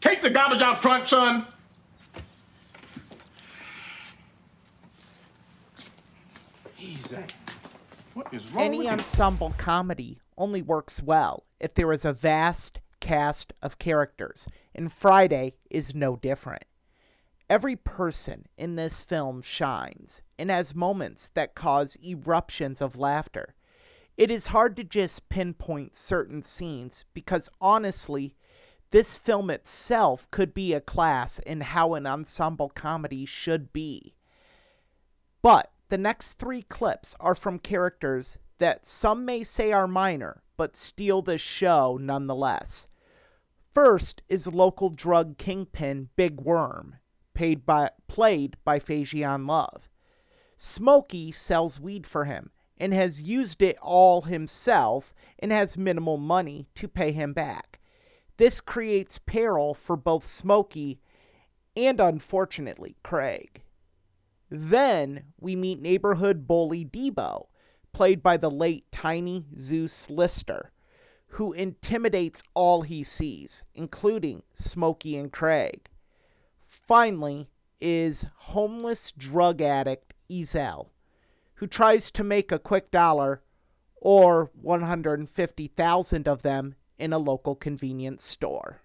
[0.00, 1.46] Take the garbage out front, son.
[6.78, 7.16] Easy.
[8.14, 8.92] What is wrong Any with you?
[8.92, 14.92] Any ensemble comedy only works well if there is a vast cast of characters, and
[14.92, 16.64] Friday is no different.
[17.48, 23.54] Every person in this film shines and has moments that cause eruptions of laughter.
[24.16, 28.34] It is hard to just pinpoint certain scenes because honestly,
[28.90, 34.14] this film itself could be a class in how an ensemble comedy should be.
[35.42, 40.76] But the next three clips are from characters that some may say are minor, but
[40.76, 42.86] steal the show nonetheless.
[43.72, 46.96] First is local drug kingpin Big Worm,
[47.34, 49.88] paid by, played by Faizon Love.
[50.56, 56.68] Smokey sells weed for him and has used it all himself and has minimal money
[56.74, 57.80] to pay him back.
[58.36, 61.00] This creates peril for both Smokey
[61.76, 63.62] and unfortunately Craig.
[64.50, 67.46] Then we meet neighborhood bully Debo,
[67.92, 70.70] played by the late Tiny Zeus Lister,
[71.28, 75.88] who intimidates all he sees, including Smokey and Craig.
[76.66, 77.48] Finally,
[77.80, 80.88] is homeless drug addict Ezal,
[81.54, 83.42] who tries to make a quick dollar
[83.96, 88.80] or 150,000 of them in a local convenience store.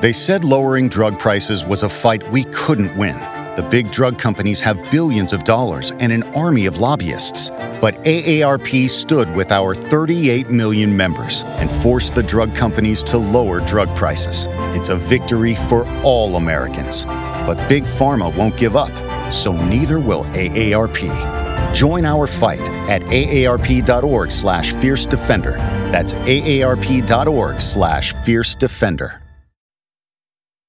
[0.00, 3.37] They said lowering drug prices was a fight we couldn't win.
[3.58, 7.50] The big drug companies have billions of dollars and an army of lobbyists.
[7.80, 13.58] But AARP stood with our 38 million members and forced the drug companies to lower
[13.58, 14.46] drug prices.
[14.76, 17.04] It's a victory for all Americans.
[17.04, 18.92] But Big Pharma won't give up,
[19.32, 21.74] so neither will AARP.
[21.74, 25.54] Join our fight at aarp.org slash fierce defender.
[25.90, 29.20] That's aarp.org slash fierce defender.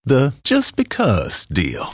[0.05, 1.93] The just because deal.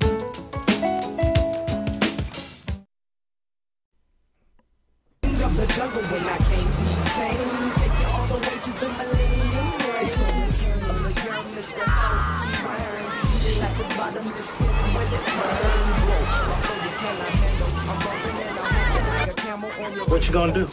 [20.07, 20.65] What you gonna do?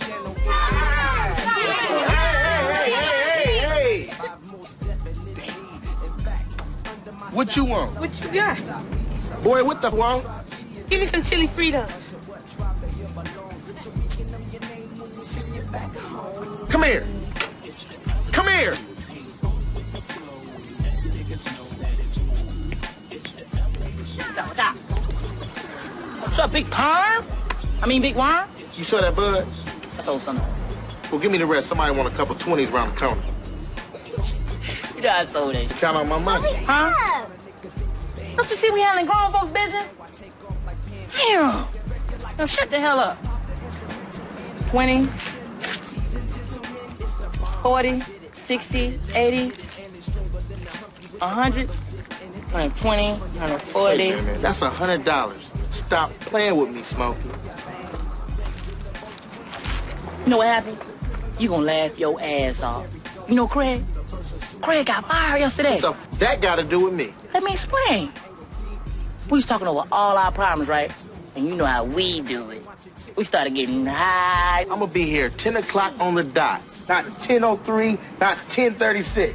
[7.33, 8.01] What you want?
[8.01, 8.59] What you got?
[9.45, 10.27] Boy, what the want?
[10.89, 12.08] Give me some chili Fritos.
[16.79, 17.05] Come here.
[18.31, 18.77] Come here.
[26.21, 27.27] What's up, Big Perm?
[27.83, 28.49] I mean, Big Worm?
[28.77, 29.45] You saw that bud?
[29.97, 30.41] That's old son.
[31.11, 31.67] Well, give me the rest.
[31.67, 33.23] Somebody want a couple 20s around the counter.
[34.95, 35.77] You know I sold that shit.
[35.79, 36.55] Count on my money.
[36.65, 37.27] Huh?
[38.37, 39.85] Don't you see we handling grown folks' business?
[41.27, 41.67] Damn.
[42.39, 43.19] Now shut the hell up.
[44.71, 45.09] 20,
[47.69, 48.01] 40,
[48.33, 49.51] 60, 80,
[51.19, 54.03] 100, 120, 140.
[54.03, 55.47] Hey, man, that's a hundred dollars.
[55.71, 57.29] Stop playing with me, Smokey.
[60.25, 60.79] You know what happened?
[61.39, 62.89] You gonna laugh your ass off.
[63.29, 63.83] You know Craig?
[64.63, 65.79] Craig got fired yesterday.
[65.79, 67.13] So that got to do with me.
[67.35, 68.11] Let me explain.
[69.29, 70.91] We was talking over all our problems, right?
[71.37, 72.63] And you know how we do it.
[73.19, 74.61] We started getting high.
[74.71, 76.63] I'm gonna be here 10 o'clock on the dot.
[76.89, 79.35] Not 10:03, not 10:36.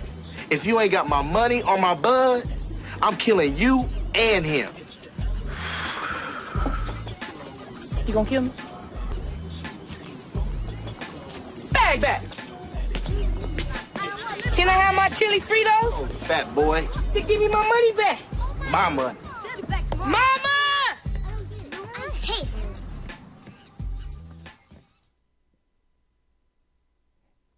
[0.50, 2.48] If you ain't got my money or my bud,
[3.02, 4.70] I'm killing you and him.
[8.08, 8.52] You gonna kill me?
[11.74, 12.24] Bag back.
[14.56, 15.92] Can I have my chili Fritos?
[15.92, 18.20] Oh, fat boy, To give me my money back.
[18.72, 19.18] my money.
[19.98, 20.54] Mama!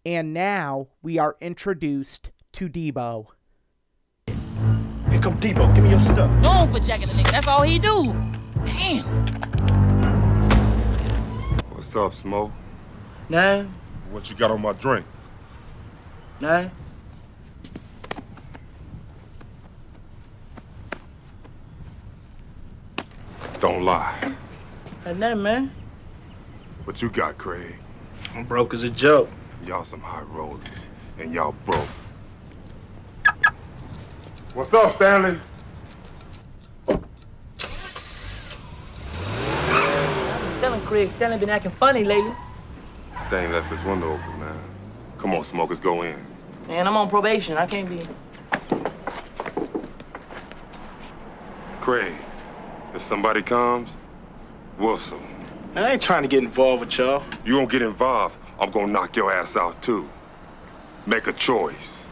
[0.06, 3.26] And now we are introduced to Debo.
[4.28, 5.74] Here come Debo.
[5.74, 6.32] Give me your stuff.
[6.36, 7.30] Known for jacking the nigga.
[7.32, 8.12] That's all he do.
[8.64, 9.02] Damn.
[11.74, 12.52] What's up, Smoke?
[13.28, 13.74] Nine,
[14.12, 15.04] What you got on my drink?
[16.38, 16.70] nine.
[23.58, 24.34] Don't lie.
[25.04, 25.72] And that man.
[26.84, 27.74] What you got, Craig?
[28.36, 29.28] I'm broke as a joke.
[29.66, 30.60] Y'all some high rollers,
[31.18, 31.88] and y'all broke.
[34.54, 35.40] What's up, Stanley?
[40.60, 42.32] Telling Craig Stanley been acting funny lately.
[43.28, 44.56] Thing left his window open, man.
[45.18, 46.16] Come on, smokers, go in.
[46.68, 47.56] Man, I'm on probation.
[47.56, 48.00] I can't be.
[51.80, 52.14] Craig,
[52.94, 53.90] if somebody comes,
[54.78, 55.18] whistle.
[55.74, 57.24] Man, I ain't trying to get involved with y'all.
[57.44, 60.08] You gonna get involved, I'm gonna knock your ass out too.
[61.06, 62.06] Make a choice.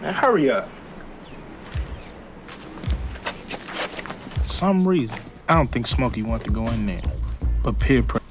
[0.00, 0.68] Man, hurry up.
[4.42, 5.16] Some reason.
[5.48, 7.02] I don't think Smokey wanted to go in there,
[7.62, 8.21] but peer pressure.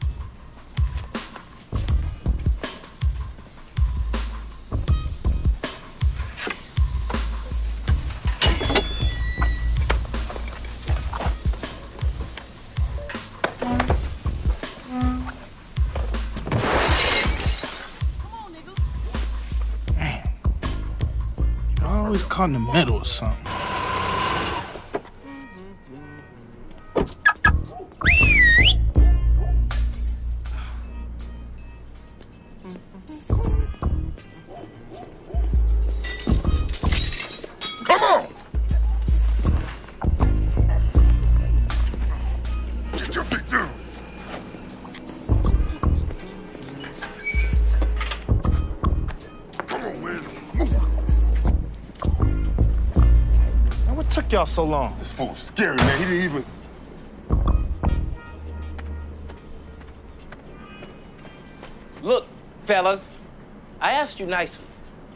[23.12, 23.51] Something.
[54.42, 54.96] Y'all so long?
[54.96, 56.00] This fool's scary, man.
[56.00, 56.46] He didn't even.
[62.02, 62.26] Look,
[62.66, 63.12] fellas,
[63.80, 64.66] I asked you nicely.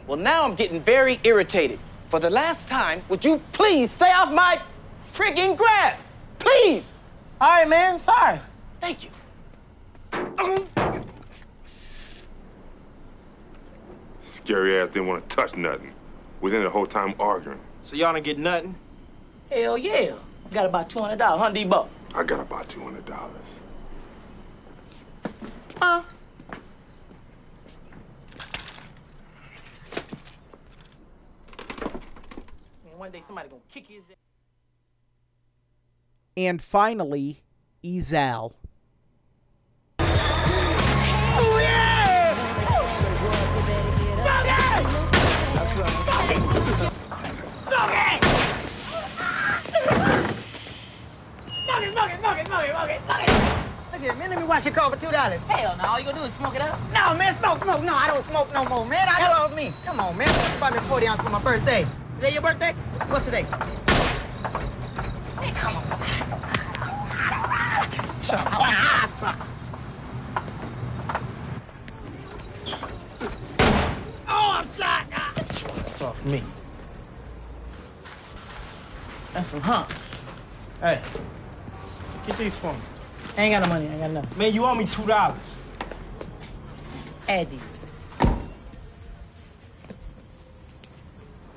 [0.06, 1.80] Well, now I'm getting very irritated.
[2.08, 4.60] For the last time, would you please stay off my
[5.08, 6.06] friggin' grass?
[6.38, 6.92] Please!
[7.40, 8.38] All right, man, sorry.
[8.80, 9.10] Thank you.
[14.22, 15.92] Scary ass didn't want to touch nothing.
[16.40, 17.58] Was in the whole time arguing.
[17.82, 18.76] So y'all didn't get nothing?
[19.50, 20.12] Hell yeah.
[20.52, 21.88] Got about $200, huh, Debo?
[22.14, 23.46] I got about two hundred dollars.
[25.78, 26.02] Huh?
[32.84, 34.16] Man, one day somebody gonna kick his ass.
[36.36, 37.42] And finally,
[37.84, 38.52] Ezal.
[53.96, 55.40] Look here, man, let me wash your car for two dollars.
[55.48, 56.78] Hell no, all you gonna do is smoke it up.
[56.92, 57.82] No, man, smoke, smoke.
[57.82, 59.08] No, I don't smoke no more, man.
[59.08, 59.72] I Hell off me.
[59.86, 60.28] Come on, man.
[60.28, 61.86] You buy me 40 ounces for my birthday.
[62.16, 62.72] Today your birthday?
[63.08, 63.46] What's today?
[65.40, 65.82] Hey, come on.
[68.22, 68.52] Shut up.
[74.28, 75.06] Oh, I'm shot.
[75.86, 76.42] It's off me.
[79.32, 79.90] That's some hump.
[80.82, 81.00] Hey,
[82.26, 82.95] get these for me.
[83.36, 83.86] I ain't got no money.
[83.88, 84.36] I ain't got enough.
[84.36, 85.36] Man, you owe me two dollars.
[87.28, 87.60] Eddie.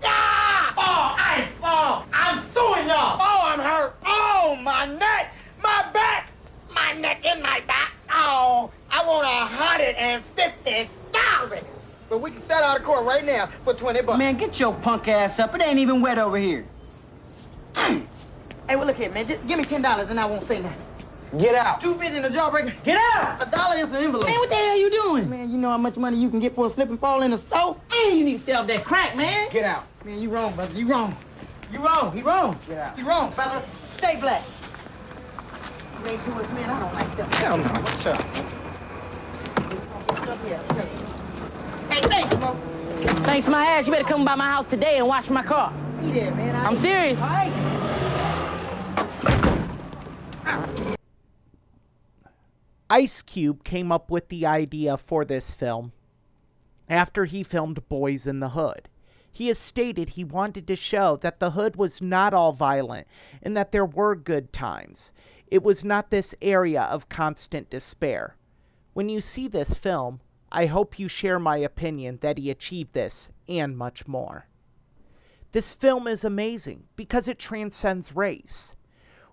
[0.04, 0.74] Ah!
[0.78, 3.18] Oh, hey, oh, I'm suing y'all.
[3.20, 3.96] Oh, I'm hurt.
[4.06, 6.30] Oh, my neck, my back,
[6.74, 7.94] my neck and my back.
[8.12, 11.66] Oh, I want a hundred and fifty thousand.
[12.10, 14.18] But we can settle out of court right now for twenty bucks.
[14.18, 15.54] Man, get your punk ass up.
[15.56, 16.66] It ain't even wet over here.
[17.76, 18.06] hey,
[18.70, 19.28] well, look here, man.
[19.28, 20.89] Just give me ten dollars and I won't say nothing.
[21.38, 21.80] Get out.
[21.80, 22.74] Two fifty in the jawbreaker.
[22.84, 23.46] Get out.
[23.46, 24.26] A dollar in some envelope.
[24.26, 25.30] Man, what the hell are you doing?
[25.30, 27.32] Man, you know how much money you can get for a slip and fall in
[27.32, 27.78] the store?
[27.94, 29.48] And you need to stay off that crack, man.
[29.52, 29.86] Get out.
[30.04, 30.74] Man, you wrong, brother.
[30.74, 31.16] You wrong.
[31.72, 32.12] You wrong.
[32.14, 32.58] He wrong.
[32.68, 32.98] Get out.
[32.98, 33.64] You wrong, brother.
[33.88, 34.44] Stay black.
[36.00, 36.70] You ain't to us, man.
[36.70, 37.32] I don't like them.
[37.32, 38.18] Hell no, what's up?
[40.24, 40.92] Stuff here, I'll tell you.
[41.90, 42.56] Hey, thanks, Mo.
[43.24, 43.86] Thanks my ass.
[43.86, 45.72] You better come by my house today and wash my car.
[46.02, 46.56] Be there, man.
[46.56, 47.20] I I'm serious.
[47.20, 47.69] All right.
[52.90, 55.92] Ice Cube came up with the idea for this film
[56.90, 58.90] after he filmed Boys in the Hood.
[59.32, 63.08] He has stated he wanted to show that the hood was not all violent
[63.44, 65.12] and that there were good times.
[65.48, 68.36] It was not this area of constant despair.
[68.94, 70.22] When you see this film,
[70.52, 74.48] I hope you share my opinion that he achieved this and much more.
[75.52, 78.76] This film is amazing because it transcends race.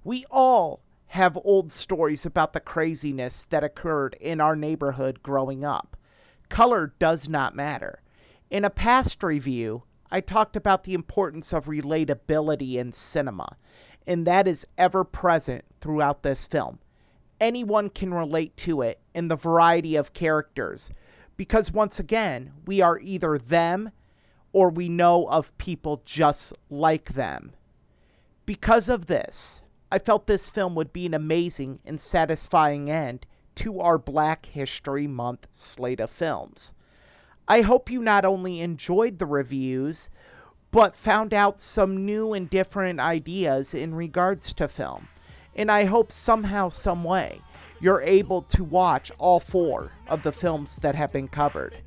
[0.04, 0.82] We all
[1.16, 5.96] have old stories about the craziness that occurred in our neighborhood growing up.
[6.50, 8.02] Color does not matter.
[8.50, 13.56] In a past review, I talked about the importance of relatability in cinema,
[14.06, 16.80] and that is ever present throughout this film.
[17.40, 20.90] Anyone can relate to it in the variety of characters,
[21.36, 23.90] because once again, we are either them
[24.52, 27.52] or we know of people just like them.
[28.44, 29.62] Because of this,
[29.96, 33.24] I felt this film would be an amazing and satisfying end
[33.54, 36.74] to our Black History Month slate of films.
[37.48, 40.10] I hope you not only enjoyed the reviews,
[40.70, 45.08] but found out some new and different ideas in regards to film.
[45.54, 47.40] And I hope somehow, some way,
[47.80, 51.78] you're able to watch all four of the films that have been covered.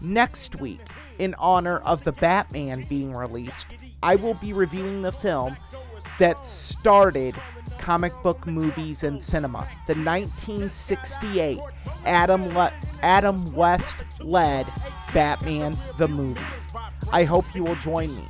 [0.00, 0.82] Next week,
[1.18, 3.66] in honor of the Batman being released,
[4.04, 5.56] I will be reviewing the film
[6.18, 7.36] that started
[7.78, 9.58] comic book movies and cinema.
[9.86, 11.58] The 1968
[12.04, 14.66] Adam, Le- Adam West led
[15.12, 16.40] Batman the movie.
[17.12, 18.26] I hope you will join me.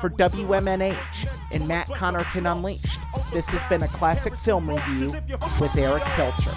[0.00, 2.98] For WMNH and Matt Connarton Unleashed,
[3.32, 5.12] this has been a classic film review
[5.60, 6.54] with Erich Pilcher.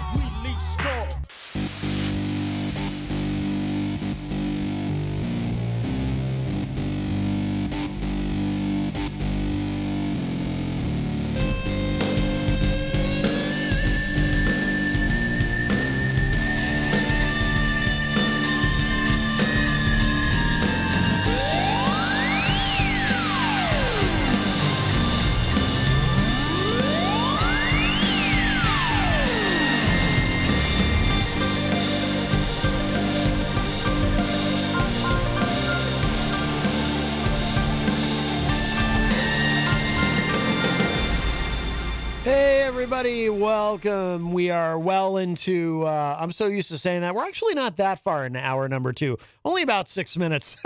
[43.76, 44.32] Welcome.
[44.32, 47.14] We are well into, uh, I'm so used to saying that.
[47.14, 50.56] We're actually not that far in hour number two, only about six minutes.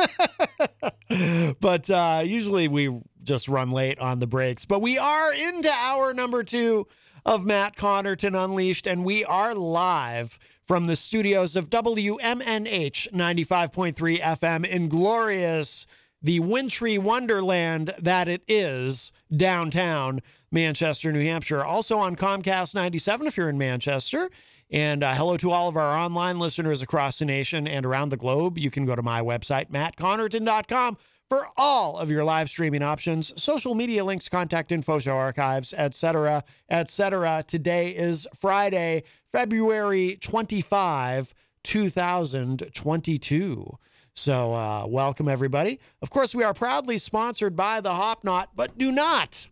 [1.60, 4.64] but uh, usually we just run late on the breaks.
[4.64, 6.86] But we are into hour number two
[7.26, 14.64] of Matt Connarton Unleashed, and we are live from the studios of WMNH 95.3 FM
[14.64, 15.84] in glorious
[16.22, 21.64] the wintry wonderland that it is downtown Manchester, New Hampshire.
[21.64, 24.30] Also on Comcast 97 if you're in Manchester.
[24.72, 28.16] And uh, hello to all of our online listeners across the nation and around the
[28.16, 28.56] globe.
[28.56, 30.96] You can go to my website, mattconnarton.com,
[31.28, 36.44] for all of your live streaming options, social media links, contact info, show archives, etc.,
[36.68, 37.44] etc.
[37.46, 39.02] Today is Friday,
[39.32, 43.78] February 25, 2022.
[44.20, 45.80] So, uh, welcome everybody.
[46.02, 49.48] Of course, we are proudly sponsored by the Hop Knot, but do not,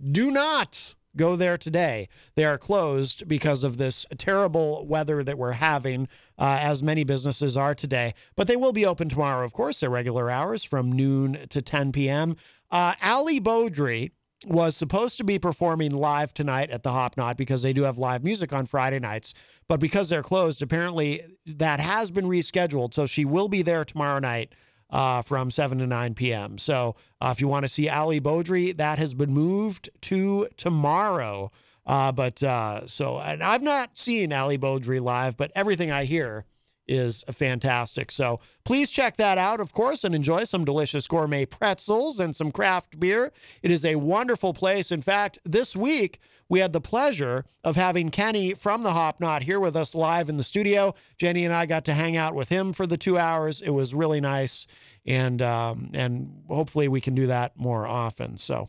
[0.00, 2.08] do not go there today.
[2.36, 6.06] They are closed because of this terrible weather that we're having,
[6.38, 8.14] uh, as many businesses are today.
[8.36, 11.90] But they will be open tomorrow, of course, at regular hours from noon to 10
[11.90, 12.36] p.m.
[12.70, 14.12] Uh, Ali Beaudry
[14.46, 17.98] was supposed to be performing live tonight at the Hop Knot because they do have
[17.98, 19.34] live music on Friday nights.
[19.68, 22.94] But because they're closed, apparently that has been rescheduled.
[22.94, 24.54] So she will be there tomorrow night
[24.90, 26.58] uh, from 7 to 9 p.m.
[26.58, 31.50] So uh, if you want to see Ali Beaudry, that has been moved to tomorrow.
[31.86, 36.44] Uh, but uh, so, and I've not seen Ali Beaudry live, but everything I hear
[36.86, 38.10] is fantastic.
[38.10, 42.50] So please check that out, of course, and enjoy some delicious gourmet pretzels and some
[42.50, 43.32] craft beer.
[43.62, 44.90] It is a wonderful place.
[44.90, 46.18] In fact, this week
[46.48, 50.28] we had the pleasure of having Kenny from the Hop Knot here with us live
[50.28, 50.94] in the studio.
[51.16, 53.62] Jenny and I got to hang out with him for the two hours.
[53.62, 54.66] It was really nice,
[55.06, 58.36] and um, and hopefully we can do that more often.
[58.36, 58.68] So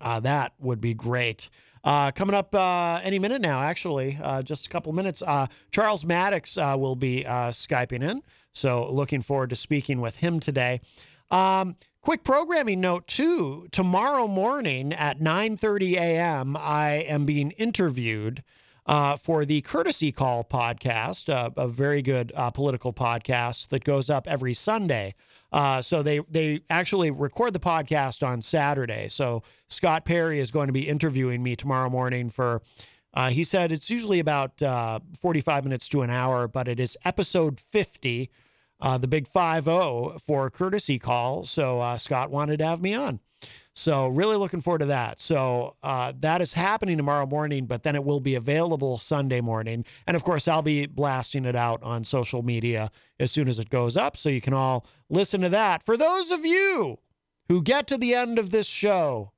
[0.00, 1.50] uh, that would be great.
[1.84, 5.22] Uh, coming up uh, any minute now, actually, uh, just a couple minutes.
[5.22, 8.22] Uh, Charles Mattocks uh, will be uh, Skyping in.
[8.52, 10.80] So looking forward to speaking with him today.
[11.30, 13.68] Um, quick programming note too.
[13.70, 18.42] Tomorrow morning at 9:30 a.m., I am being interviewed
[18.88, 24.08] uh, for the Courtesy Call podcast, uh, a very good uh, political podcast that goes
[24.08, 25.14] up every Sunday.
[25.52, 29.08] Uh, so they they actually record the podcast on Saturday.
[29.08, 32.62] So Scott Perry is going to be interviewing me tomorrow morning for.
[33.14, 36.96] Uh, he said it's usually about uh, 45 minutes to an hour, but it is
[37.06, 38.30] episode 50,
[38.82, 41.44] uh, the big 5 0 for courtesy call.
[41.44, 43.20] So uh, Scott wanted to have me on.
[43.78, 45.20] So really looking forward to that.
[45.20, 49.84] So uh, that is happening tomorrow morning, but then it will be available Sunday morning.
[50.04, 53.70] And of course, I'll be blasting it out on social media as soon as it
[53.70, 55.84] goes up, so you can all listen to that.
[55.84, 56.98] For those of you
[57.48, 59.30] who get to the end of this show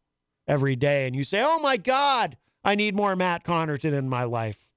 [0.49, 4.25] every day and you say, "Oh my God, I need more Matt Connarton in my
[4.25, 4.71] life,"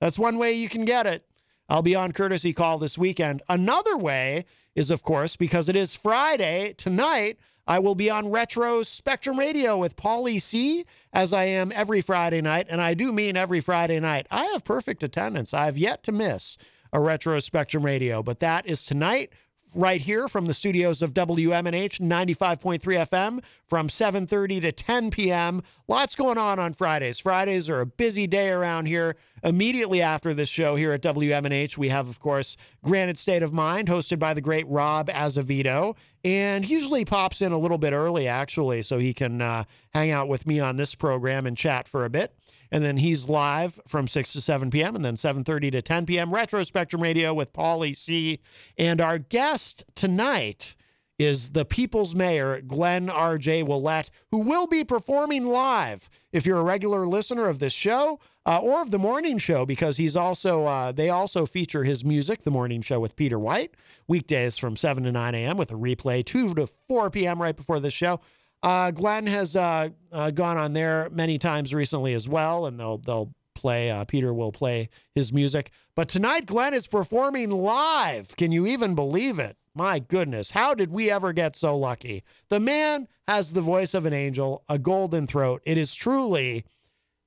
[0.00, 1.24] that's one way you can get it.
[1.68, 3.42] I'll be on courtesy call this weekend.
[3.48, 7.38] Another way is, of course, because it is Friday tonight.
[7.66, 12.40] I will be on Retro Spectrum Radio with Paulie C, as I am every Friday
[12.40, 12.66] night.
[12.68, 14.26] And I do mean every Friday night.
[14.30, 15.54] I have perfect attendance.
[15.54, 16.58] I have yet to miss
[16.92, 19.32] a Retro Spectrum Radio, but that is tonight
[19.74, 25.62] right here from the studios of WMNH 95.3 FM from 7:30 to 10 p.m.
[25.88, 27.18] Lots going on on Fridays.
[27.18, 29.16] Fridays are a busy day around here.
[29.42, 33.88] Immediately after this show here at WMNH, we have of course Granite State of Mind
[33.88, 38.82] hosted by the great Rob Azevedo, and usually pops in a little bit early actually
[38.82, 42.10] so he can uh, hang out with me on this program and chat for a
[42.10, 42.34] bit
[42.72, 44.96] and then he's live from 6 to 7 p.m.
[44.96, 46.34] and then 7:30 to 10 p.m.
[46.34, 48.40] Retro Spectrum Radio with Paulie C.
[48.78, 50.74] And our guest tonight
[51.18, 53.62] is the People's Mayor, Glenn R.J.
[53.64, 56.08] Willett, who will be performing live.
[56.32, 59.98] If you're a regular listener of this show uh, or of the morning show, because
[59.98, 63.74] he's also, uh, they also feature his music, The Morning Show with Peter White,
[64.08, 65.56] weekdays from 7 to 9 a.m.
[65.58, 67.40] with a replay, 2 to 4 p.m.
[67.40, 68.18] right before this show.
[68.62, 72.98] Uh, Glenn has uh, uh, gone on there many times recently as well, and they'll
[72.98, 73.90] they'll play.
[73.90, 78.36] Uh, Peter will play his music, but tonight Glenn is performing live.
[78.36, 79.56] Can you even believe it?
[79.74, 82.24] My goodness, how did we ever get so lucky?
[82.50, 85.62] The man has the voice of an angel, a golden throat.
[85.64, 86.64] It is truly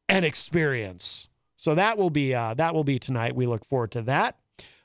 [0.07, 1.27] an experience.
[1.55, 3.35] So that will be uh, that will be tonight.
[3.35, 4.37] We look forward to that.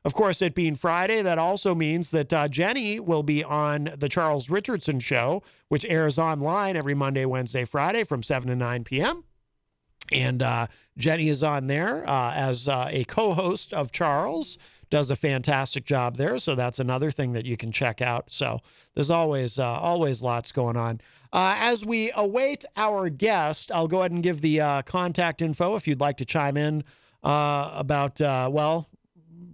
[0.03, 4.09] Of course, it being Friday, that also means that uh, Jenny will be on the
[4.09, 9.25] Charles Richardson Show, which airs online every Monday, Wednesday, Friday from 7 to 9 p.m.
[10.11, 15.11] And uh, Jenny is on there uh, as uh, a co host of Charles, does
[15.11, 16.39] a fantastic job there.
[16.39, 18.33] So that's another thing that you can check out.
[18.33, 18.59] So
[18.95, 21.01] there's always, uh, always lots going on.
[21.33, 25.77] Uh, as we await our guest, I'll go ahead and give the uh, contact info
[25.77, 26.83] if you'd like to chime in
[27.23, 28.90] about, well,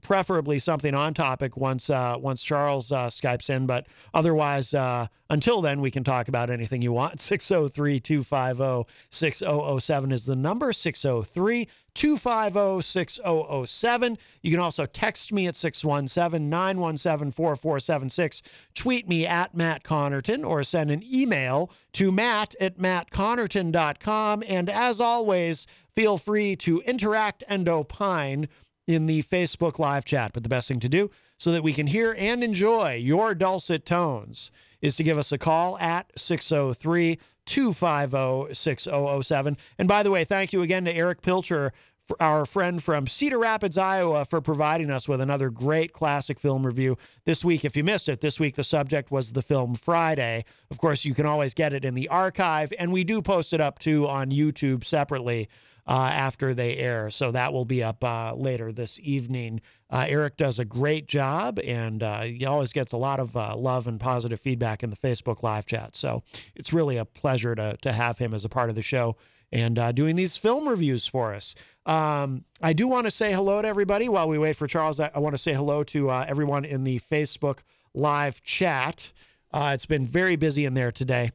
[0.07, 3.67] preferably something on topic once uh, once Charles uh, Skypes in.
[3.67, 7.21] But otherwise, uh, until then, we can talk about anything you want.
[7.27, 14.19] 603 250 6007 is the number 603 250 6007.
[14.43, 18.43] You can also text me at 617 917 4476.
[18.75, 24.45] Tweet me at Matt Connarton or send an email to matt at mattconnarton.com.
[24.47, 28.49] And as always, feel free to interact and opine
[28.87, 30.33] in the Facebook live chat.
[30.33, 33.85] But the best thing to do so that we can hear and enjoy your dulcet
[33.85, 39.57] tones is to give us a call at 603 250 6007.
[39.79, 41.73] And by the way, thank you again to Erich Pilcher.
[42.21, 46.97] Our friend from Cedar Rapids, Iowa, for providing us with another great classic film review
[47.25, 47.65] this week.
[47.65, 50.45] If you missed it, this week the subject was the film Friday.
[50.71, 53.61] Of course, you can always get it in the archive, and we do post it
[53.61, 55.49] up too on YouTube separately
[55.87, 57.11] uh, after they air.
[57.11, 59.61] So that will be up uh, later this evening.
[59.89, 63.57] Uh, Erich does a great job, and uh, he always gets a lot of uh,
[63.57, 65.95] love and positive feedback in the Facebook live chat.
[65.95, 66.23] So
[66.55, 69.17] it's really a pleasure to to have him as a part of the show
[69.53, 71.55] and uh, doing these film reviews for us.
[71.85, 74.99] Um, I do want to say hello to everybody while we wait for Charles.
[74.99, 77.61] I, I want to say hello to everyone in the Facebook
[77.95, 79.13] live chat.
[79.55, 81.31] it's been very busy in there today.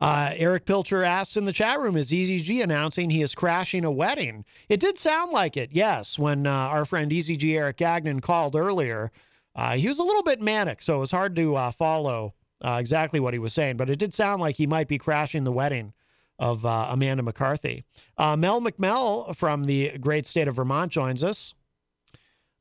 [0.00, 3.90] Uh, Erich Pilcher asks in the chat room, is Eazy-G announcing he is crashing a
[3.90, 4.46] wedding?
[4.68, 9.10] It did sound like it, yes, when uh, our friend Eazy-G Eric Gagnon called earlier.
[9.54, 12.78] Uh, he was a little bit manic, so it was hard to uh, follow uh,
[12.80, 15.52] exactly what he was saying, but it did sound like he might be crashing the
[15.52, 15.92] wedding
[16.38, 17.84] of uh, Amanda McCarthy.
[18.18, 21.54] Mel McMell from the great state of Vermont joins us.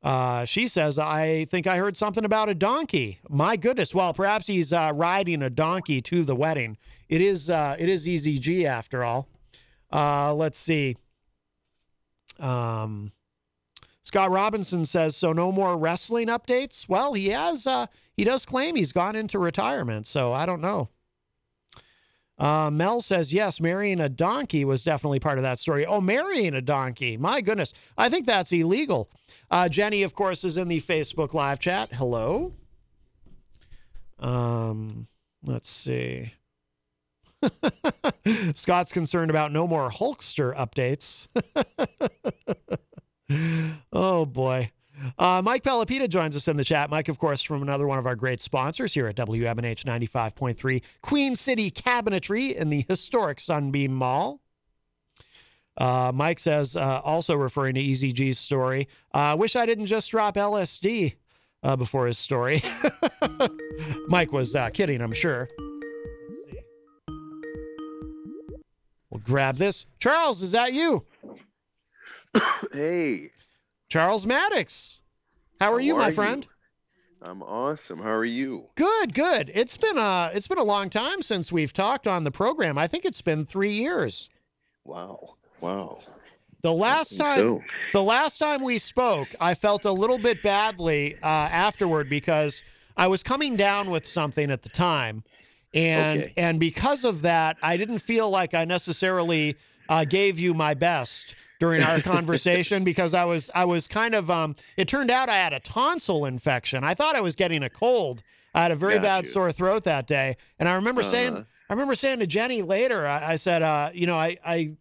[0.02, 3.20] Uh, she says, I think I heard something about a donkey.
[3.30, 3.93] My goodness.
[3.93, 6.78] Well, perhaps he's uh, riding a donkey to the wedding.
[7.10, 9.28] It is uh, it is Eazy-G after all.
[9.91, 10.95] Uh, let's see.
[12.39, 13.12] Um,
[14.04, 16.88] Scott Robinson says, so no more wrestling updates.
[16.88, 20.89] Well, he has uh, he does claim he's gone into retirement, so I don't know.
[22.38, 25.86] Uh, Mel says, yes, marrying a donkey was definitely part of that story.
[25.86, 27.18] Oh, marrying a donkey.
[27.18, 27.74] My goodness.
[27.97, 29.12] I think that's illegal.
[29.52, 31.89] Uh, Jenny, of course, is in the Facebook live chat.
[31.93, 32.54] Hello.
[34.20, 35.08] Um,
[35.43, 36.34] let's see.
[38.54, 41.28] Scott's concerned about no more Hulkster updates.
[43.93, 44.71] oh, boy.
[45.17, 46.89] Uh, Mike Pelopita joins us in the chat.
[46.89, 51.36] Mike, of course, from another one of our great sponsors here at WMNH 95.3, Queen
[51.36, 54.42] City Cabinetry in the historic Sunbeam Mall.
[55.80, 60.12] Uh, Mike says, uh, also referring to Eazy-G's story, I uh, wish I didn't just
[60.12, 61.16] drop LSD
[61.64, 62.62] uh, before his story.
[64.08, 65.50] Mike was uh, kidding, I'm sure.
[69.10, 69.86] We'll grab this.
[70.00, 71.06] Charles, is that you?
[72.74, 73.32] hey.
[73.88, 75.01] Charles Mattocks.
[75.60, 76.46] How are How you, are my friend?
[76.46, 76.51] You?
[77.22, 78.00] I'm awesome.
[78.00, 78.70] How are you?
[78.76, 79.51] Good, good.
[79.54, 82.78] It's been a it's been a long time since we've talked on the program.
[82.78, 84.30] I think it's been 3 years.
[84.86, 85.36] Wow.
[85.62, 86.00] Wow.
[86.62, 87.64] The last time so.
[87.94, 92.64] the last time we spoke, I felt a little bit badly uh, afterward because
[92.98, 95.24] I was coming down with something at the time.
[95.74, 96.34] And okay.
[96.36, 99.56] and because of that, I didn't feel like I necessarily
[99.88, 104.30] uh, gave you my best during our conversation because I was I was kind of
[104.30, 106.84] um it turned out I had a tonsil infection.
[106.84, 108.22] I thought I was getting a cold.
[108.54, 109.32] I had a very Got bad you.
[109.32, 110.36] sore throat that day.
[110.58, 111.12] And I remember uh-huh.
[111.12, 114.72] saying I remember saying to Jenny later, I, I said, uh, you know, I I,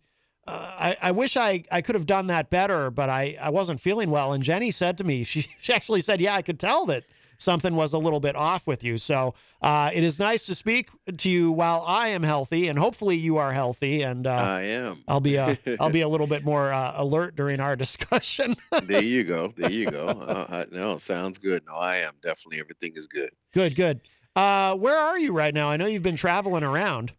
[0.49, 3.81] uh, I, I wish I, I could have done that better, but I, I wasn't
[3.81, 4.33] feeling well.
[4.33, 7.05] And Jenny said to me, she, she actually said, yeah, I could tell that
[7.39, 8.99] something was a little bit off with you.
[8.99, 13.17] So uh, it is nice to speak to you while I am healthy, and hopefully
[13.17, 14.03] you are healthy.
[14.03, 15.05] And uh, I am.
[15.07, 18.57] I'll be uh, I'll be a little bit more uh, alert during our discussion.
[18.83, 19.53] there you go.
[19.57, 20.07] There you go.
[20.07, 21.63] Uh, uh, no, sounds good.
[21.67, 22.61] No, I am definitely.
[22.61, 23.31] Everything is good.
[23.53, 24.01] good, good.
[24.37, 25.69] Uh, where are you right now?
[25.69, 27.13] I know you've been traveling around.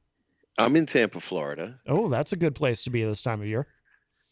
[0.59, 1.79] I'm in Tampa, Florida.
[1.87, 3.65] Oh, that's a good place to be this time of year.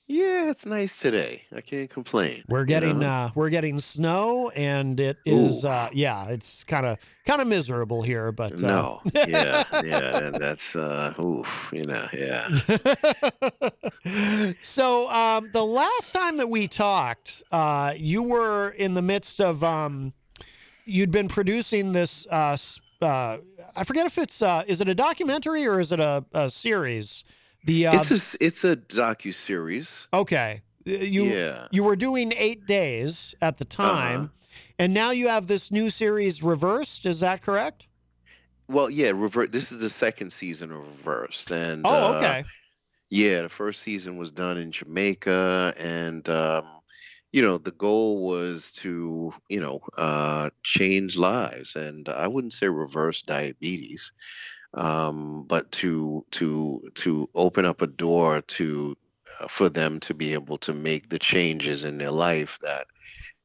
[0.10, 1.44] Yeah, it's nice today.
[1.54, 2.41] I can't complain.
[2.48, 3.08] We're you getting know?
[3.08, 8.02] uh, we're getting sno, and it is uh, yeah, it's kind of kind of miserable
[8.04, 9.02] here, but uh, no.
[9.14, 10.20] yeah, yeah.
[10.20, 11.72] that- That's uh, oof.
[11.74, 12.48] You know, yeah.
[14.62, 19.62] so um, the last time that we talked, uh, you were in the midst of
[19.64, 20.14] um,
[20.86, 22.26] you'd been producing this.
[22.28, 22.56] Uh,
[23.02, 23.38] uh,
[23.76, 27.24] I forget if it's uh, is it a documentary or is it a, a series?
[27.65, 30.07] The uh, it's a it's a docu series.
[30.14, 31.68] okay, you Yeah.
[31.72, 34.68] you were doing eight days at the time, Uh-huh.
[34.80, 37.06] and now you have this new series reversed.
[37.06, 37.88] Is that correct?
[38.69, 39.11] Well, yeah.
[39.15, 39.52] Revert.
[39.52, 42.44] This is the second season of Reversed, and Oh, uh, okay.
[43.10, 46.65] Yeah, the first season was done in Jamaica, and um,
[47.38, 52.68] you know the goal was to you know uh, change lives, and I wouldn't say
[52.68, 54.11] reverse diabetes,
[54.73, 58.97] um, but to to to open up a door to
[59.39, 62.88] uh, for them to be able to make the changes in their life that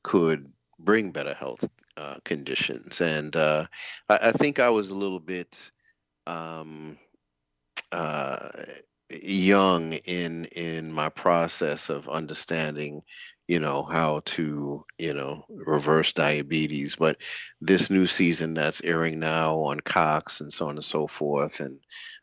[0.02, 3.66] could bring better health uh, conditions, and uh,
[4.09, 5.70] I, I think I was a little bit.
[6.27, 6.97] Um,
[7.90, 8.48] uh,
[9.20, 13.02] young in in my process of understanding
[13.53, 17.19] you know how to you know reverse diabetes but
[17.61, 21.79] this new season that's airing now on cox and so on and so forth and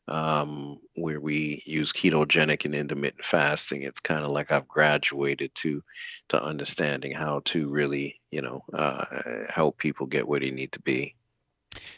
[0.08, 5.84] um, where we use ketogenic and intermittent fasting it's kind of like i've graduated to
[6.30, 9.06] to understanding how to really you know uh,
[9.50, 11.16] help people get where they need to be.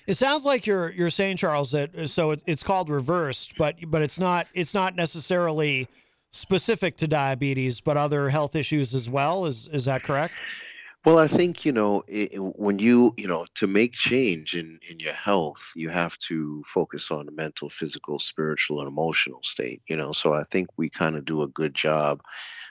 [0.07, 3.75] It sounds like you're you're saying, Charles, that uh, so it, it's called reversed, but
[3.87, 5.87] but it's not it's not necessarily
[6.31, 9.45] specific to diabetes, but other health issues as well.
[9.45, 10.33] Is is that correct?
[11.03, 14.99] Well, I think you know it, when you you know to make change in in
[14.99, 19.81] your health, you have to focus on the mental, physical, spiritual, and emotional state.
[19.87, 22.21] You know, so I think we kind of do a good job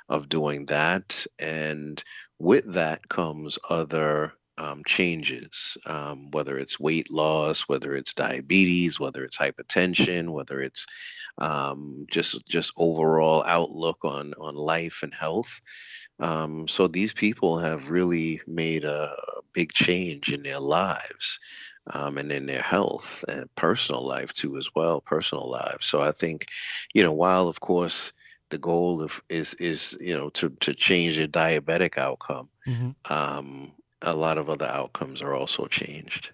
[0.08, 2.02] of doing that, and
[2.38, 9.24] with that comes other um, changes, um, whether it's weight loss, whether it's diabetes, whether
[9.24, 10.86] it's hypertension, whether it's
[11.38, 15.60] um, just just overall outlook on on life and health.
[16.18, 19.14] Um, so these people have really made a
[19.54, 21.40] big change in their lives
[21.94, 25.86] um, and in their health and personal life too, as well, personal lives.
[25.86, 26.46] So I think,
[26.92, 28.12] you know, while of course
[28.50, 32.48] the goal of is is you know to to change their diabetic outcome,
[33.08, 36.32] um, a lot of other outcomes are also changed.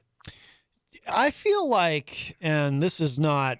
[1.12, 3.58] I feel like, and this is not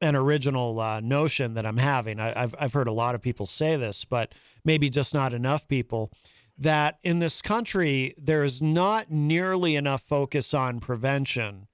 [0.00, 2.20] an original uh, notion that I'm having.
[2.20, 5.66] I, I've I've heard a lot of people say this, but maybe just not enough
[5.68, 6.12] people.
[6.58, 11.66] That in this country there is not nearly enough focus on prevention.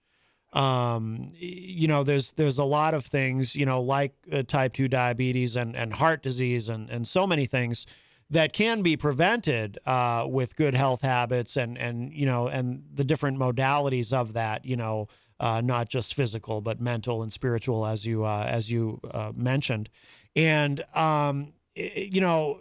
[0.53, 4.89] Um, you know, there's there's a lot of things, you know, like uh, type two
[4.89, 7.87] diabetes and and heart disease and and so many things
[8.33, 13.05] that can be prevented uh, with good health habits and and you know and the
[13.05, 15.07] different modalities of that you know
[15.43, 19.91] uh, not just physical but mental and spiritual as you uh, as you uh, mentioned
[20.37, 22.61] and um, i- you know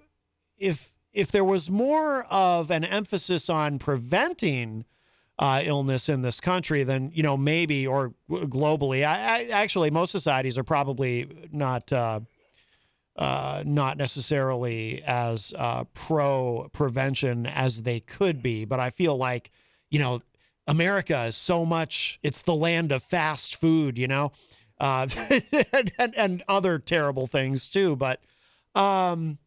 [0.57, 4.85] if if there was more of an emphasis on preventing
[5.39, 9.03] uh, illness in this country, then you know maybe or globally.
[9.03, 12.19] I, I actually most societies are probably not uh,
[13.17, 19.51] uh, not necessarily as uh, pro prevention as they could be, but I feel like
[19.89, 20.21] you know
[20.67, 22.19] America is so much.
[22.23, 24.31] It's the land of fast food, you know,
[24.79, 25.07] uh,
[25.97, 27.95] and, and other terrible things too.
[27.95, 28.21] But
[28.75, 29.37] um,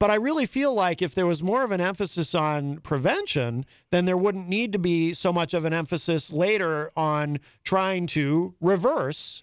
[0.00, 4.04] but I really feel like if there was more of an emphasis on prevention, then
[4.04, 9.42] there wouldn't need to be so much of an emphasis later on trying to reverse,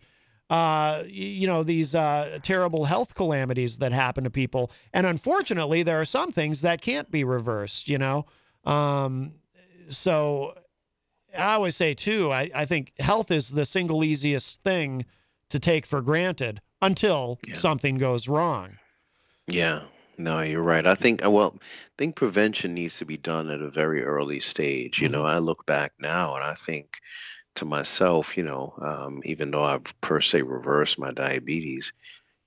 [0.49, 4.69] uh, you know, these uh, terrible health calamities that happen to people.
[4.93, 8.25] And unfortunately, there are some things that can't be reversed, you know.
[8.65, 9.35] Um,
[9.89, 10.53] so
[11.37, 15.05] I always say, too, I, I think health is the single easiest thing
[15.49, 18.77] to take for granted until something goes wrong.
[19.47, 19.81] Yeah,
[20.17, 20.85] no, you're right.
[20.85, 21.65] I think, well, I
[21.97, 25.01] think prevention needs to be done at a very early stage.
[25.01, 26.99] You know, I look back now and I think
[27.55, 31.91] to myself, you know, um, even though I've per se reversed my diabetes,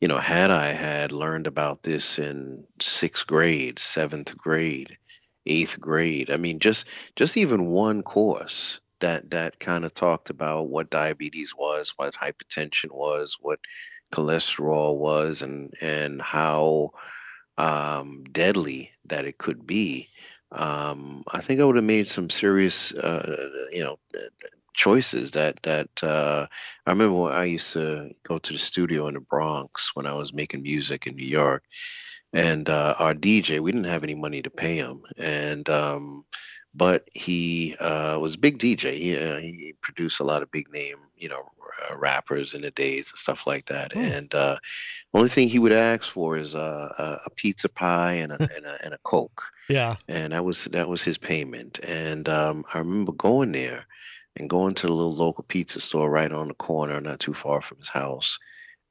[0.01, 4.99] you know, had I had learned about this in sixth grade, seventh grade,
[5.47, 6.31] eighth grade.
[6.31, 11.55] I mean, just just even one course that that kind of talked about what diabetes
[11.55, 13.61] was, what hypertension was, what
[14.13, 16.93] cholesterol was, and and how
[17.59, 20.09] um, deadly that it could be.
[20.53, 23.99] Um, I think I would have made some serious, uh, you know,
[24.73, 26.47] choices that that uh,
[26.87, 30.15] I remember when I used to go to the studio in the Bronx when I
[30.15, 31.65] was making music in New York,
[32.35, 36.25] and uh, our DJ we didn't have any money to pay him, and um,
[36.75, 38.95] but he uh, was a big DJ.
[38.95, 41.53] He, uh, he produced a lot of big name, you know,
[41.89, 43.95] uh, rappers in the days and stuff like that.
[43.97, 44.59] And uh,
[45.13, 48.67] only thing he would ask for is uh, a, a pizza pie and a, and
[48.67, 49.45] a and a coke.
[49.69, 49.97] Yeah.
[50.09, 51.79] And that was that was his payment.
[51.87, 53.87] And um, I remember going there
[54.37, 57.61] and going to the little local pizza store right on the corner, not too far
[57.61, 58.41] from his house,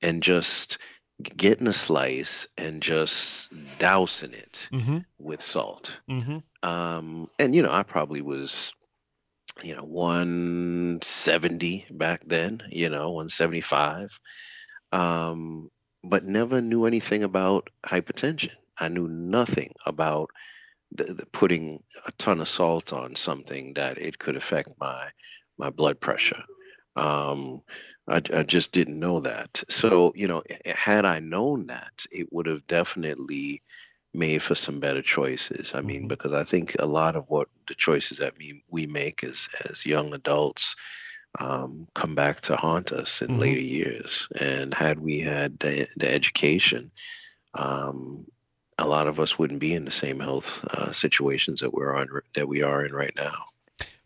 [0.01, 0.77] and just
[1.23, 4.99] getting a slice and just dousing it Mm-hmm.
[5.19, 5.99] with salt.
[6.09, 6.37] Mm-hmm.
[6.67, 8.73] Um, and you know, I probably was,
[9.61, 14.19] you know, 170 back then, you know, 175.
[14.91, 15.69] Um,
[16.03, 18.51] but never knew anything about hypertension.
[18.79, 20.29] I knew nothing about
[20.91, 25.09] the, the putting a ton of salt on something that it could affect my
[25.57, 26.43] my blood pressure.
[26.95, 27.61] Um,
[28.07, 29.63] I, I just didn't know that.
[29.69, 33.61] So, you know, had I known that, it would have definitely
[34.13, 35.73] made for some better choices.
[35.73, 39.23] I mean, because I think a lot of what the choices that we, we make
[39.23, 40.75] as, as young adults
[41.39, 43.39] um, come back to haunt us in Mhm.
[43.39, 44.27] later years.
[44.39, 46.91] And had we had the, the education,
[47.55, 48.25] um,
[48.77, 52.07] a lot of us wouldn't be in the same health uh, situations that we're on
[52.35, 53.52] that we are in right now.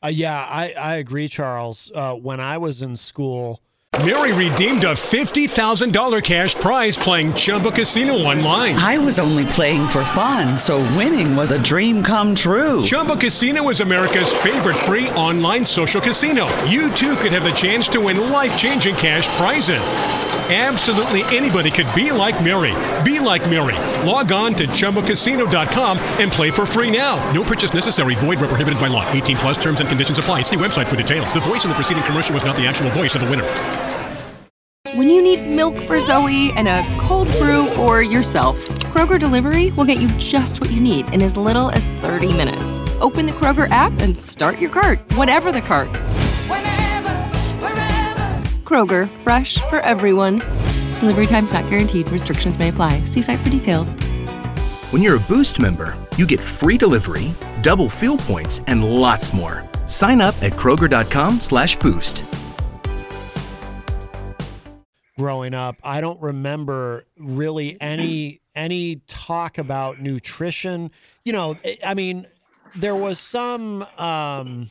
[0.03, 1.91] Uh, yeah, I, I agree, Charles.
[1.93, 3.61] Uh, when I was in school,
[4.05, 8.75] Mary redeemed a $50,000 cash prize playing Chumba Casino online.
[8.75, 12.83] I was only playing for fun, so winning was a dream come true.
[12.83, 16.45] Chumba Casino is America's favorite free online social casino.
[16.65, 20.26] You too could have the chance to win life changing cash prizes.
[20.49, 22.73] Absolutely anybody could be like Mary.
[23.03, 23.75] Be like Mary.
[24.07, 27.17] Log on to ChumbaCasino.com and play for free now.
[27.33, 28.15] No purchase necessary.
[28.15, 29.05] Void where prohibited by law.
[29.11, 30.43] 18 plus terms and conditions apply.
[30.43, 31.33] See website for details.
[31.33, 33.43] The voice in the preceding commercial was not the actual voice of the winner.
[34.95, 39.83] When you need milk for Zoe and a cold brew for yourself, Kroger Delivery will
[39.83, 42.79] get you just what you need in as little as 30 minutes.
[43.01, 45.89] Open the Kroger app and start your cart, whatever the cart.
[48.67, 50.39] Kroger, fresh for everyone.
[50.99, 52.09] Delivery times not guaranteed.
[52.09, 53.01] Restrictions may apply.
[53.03, 53.95] See site for details.
[54.91, 59.63] When you're a Boost member, you get free delivery, double fuel points, and lots more.
[59.85, 62.23] Sign up at Kroger.com slash boost.
[65.17, 70.91] growing up, I don't remember really any any talk about nutrition.
[71.25, 72.27] You know, I- I mean,
[72.75, 74.69] there was some um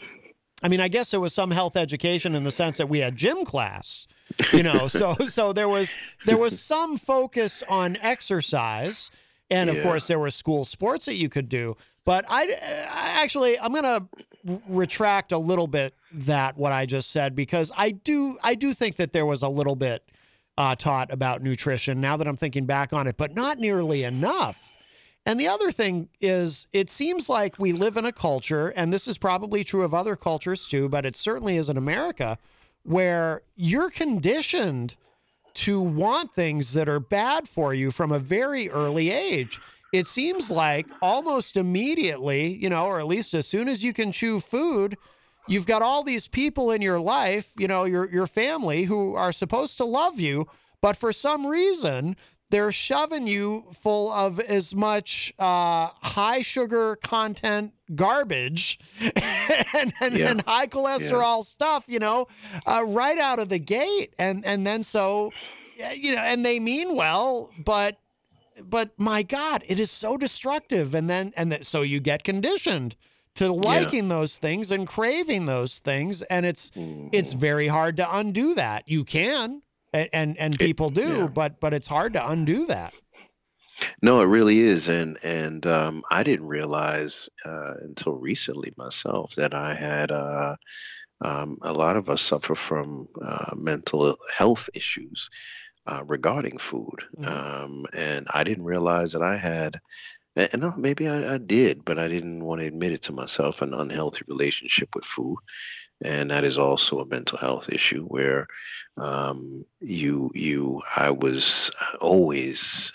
[0.67, 3.15] I mean, I guess there was some health education in the sense that we had
[3.15, 4.09] gym class,
[4.53, 4.89] you know.
[4.89, 9.13] so so there was there was some focus on exercise
[9.49, 9.83] and of Yeah.
[9.85, 11.77] course there were school sports that you could do.
[12.05, 12.43] But I,
[12.93, 14.09] I actually I'm going to
[14.69, 18.97] retract a little bit that what I just said because I do I do think
[18.97, 20.03] that there was a little bit
[20.59, 24.76] uh, taught about nutrition now that I'm thinking back on it, but not nearly enough.
[25.27, 29.09] And the other thing is, it seems like we live in a culture, and this
[29.09, 32.39] is probably true of other cultures too, but it certainly is in America,
[32.85, 34.95] where you're conditioned
[35.55, 39.59] to want things that are bad for you from a very early age.
[39.93, 44.13] It seems like almost immediately, you know, or at least as soon as you can
[44.13, 44.97] chew food,
[45.49, 49.33] you've got all these people in your life, you know, your your family who are
[49.33, 50.47] supposed to love you,
[50.81, 52.17] but for some reason
[52.51, 58.79] they're shoving you full of as much uh, high sugar content garbage
[59.75, 60.31] and, and, Yeah.
[60.31, 62.27] and high cholesterol stuff, you know,
[62.67, 65.35] uh, right out of the gate, and and then so,
[65.97, 67.99] you know, and they mean well, but
[68.65, 72.97] but my God, it is so destructive, and then and that so you get conditioned
[73.35, 76.71] to liking those things and craving those things, and it's
[77.13, 78.89] it's very hard to undo that.
[78.89, 79.61] You can,
[79.97, 82.95] and and, and people do, but but it's hard to undo that.
[84.03, 89.55] No, it really is, and and um, I didn't realize uh, until recently myself that
[89.55, 90.11] I had.
[90.11, 90.57] Uh,
[91.23, 95.31] um, a lot of us suffer from uh, mental health issues
[95.87, 99.79] uh, regarding food, um, and I didn't realize that I had.
[100.37, 103.63] And maybe I, I did, but I didn't want to admit it to myself.
[103.63, 105.39] An unhealthy relationship with food,
[106.05, 108.47] and that is also a mental health issue where
[108.99, 111.71] um, you you I was
[112.01, 112.93] always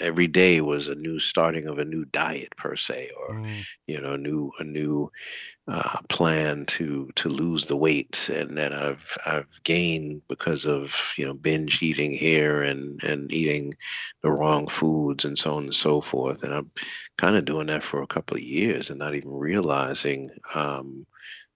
[0.00, 3.66] every day was a new starting of a new diet per se, or Mm.
[3.86, 5.10] you know, a new a new
[5.68, 11.24] uh, plan to to lose the weight, and that I've I've gained because of you
[11.26, 13.74] know binge eating here and and eating
[14.22, 16.42] the wrong foods and so on and so forth.
[16.42, 16.70] And I'm
[17.18, 21.04] kind of doing that for a couple of years and not even realizing um,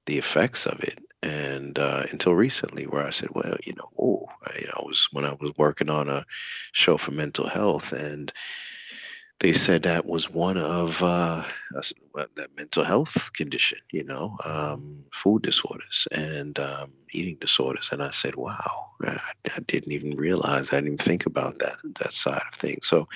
[0.07, 0.99] the effects of it.
[1.23, 4.87] And uh, until recently, where I said, well, you know, oh, I, you know, I
[4.87, 6.25] was when I was working on a
[6.73, 8.33] show for mental health, and
[9.41, 11.43] they said that was one of uh,
[12.37, 17.91] that mental health condition, you know, um, food disorders and um, eating disorders.
[17.93, 21.77] And I said, wow, I, I didn't even realize, I didn't even think about that
[21.99, 22.87] that side of things.
[22.87, 23.09] So,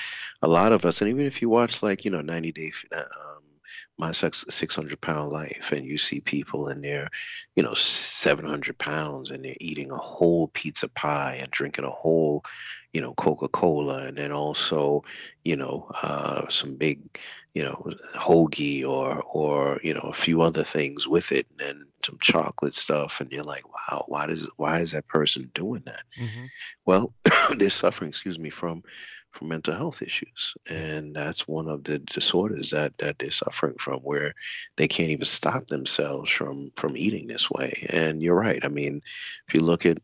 [0.42, 2.98] a lot of us, and even if you watch like you know 90 Day uh,
[2.98, 3.39] um,
[4.00, 7.08] my sex 600 pound life and you see people and they're
[7.54, 12.42] you know 700 pounds and they're eating a whole pizza pie and drinking a whole
[12.92, 15.04] you know coca-cola and then also
[15.44, 17.00] you know uh, some big
[17.54, 21.86] you know hoagie or or you know a few other things with it and then
[22.04, 26.02] some chocolate stuff and you're like wow why does why is that person doing that?
[26.84, 27.12] Well
[27.56, 28.82] they're suffering excuse me from
[29.30, 34.00] from mental health issues and that's one of the disorders that that they're suffering from
[34.00, 34.34] where
[34.76, 37.86] they can't even stop themselves from from eating this way.
[37.90, 39.02] And you're right i mean
[39.48, 39.98] if you look at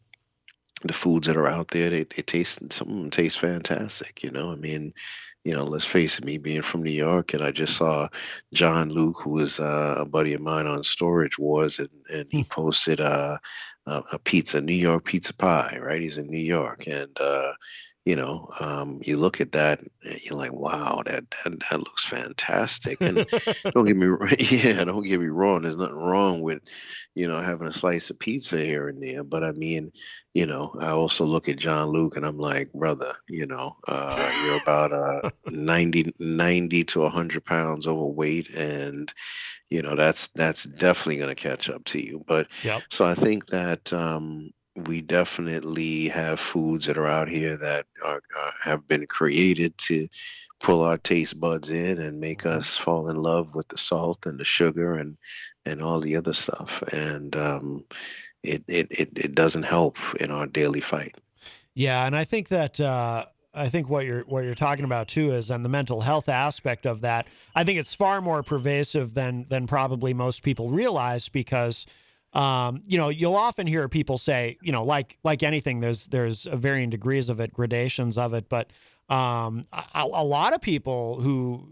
[0.83, 4.31] the foods that are out there they, they taste some of them taste fantastic you
[4.31, 4.53] know?
[4.53, 4.95] I mean
[5.45, 8.09] you know let's face it me being from new york and i just saw
[8.53, 12.43] john luke who is uh, a buddy of mine on storage wars and, and he
[12.43, 13.39] posted uh,
[13.87, 16.03] a, a pizza new york pizza pie right?
[16.03, 17.53] He's in new york and uh,
[18.07, 22.07] you know, um, you look at that, and you're like, wow, that that, that looks
[22.07, 23.01] fantastic.
[23.05, 23.27] And
[23.75, 24.07] don't get me,
[24.39, 25.63] yeah, don't get me wrong.
[25.63, 26.63] There's nothing wrong with,
[27.17, 29.25] you know, having a slice of pizza here and there.
[29.25, 29.93] But I mean,
[30.35, 34.31] you know, I also look at John Luke, and I'm like, brother, you know, uh,
[34.35, 39.13] you're about uh, 90, 90 to 100 pounds overweight, and
[39.71, 42.25] you know, that's that's definitely going to catch up to you.
[42.27, 42.85] But Yep.
[42.91, 48.23] so I think that um, we definitely have foods that are out here that are,
[48.39, 50.09] uh, have been created to
[50.61, 54.39] pull our taste buds in and make us fall in love with the salt and
[54.39, 55.17] the sugar and
[55.65, 56.83] and all the other stuff.
[56.93, 57.85] And um,
[58.43, 61.17] it, it it it doesn't help in our daily fight.
[61.75, 63.25] Yeah, and I think that uh,
[63.55, 66.87] I think what you're what you're talking about too is on the mental health aspect
[66.87, 67.27] of that.
[67.55, 71.87] I think it's far more pervasive than than probably most people realize because
[72.37, 76.45] um, you know you'll often hear people say you know like like anything there's there's
[76.53, 78.71] varying degrees of it gradations of it but
[79.09, 81.69] um, a, a lot of people who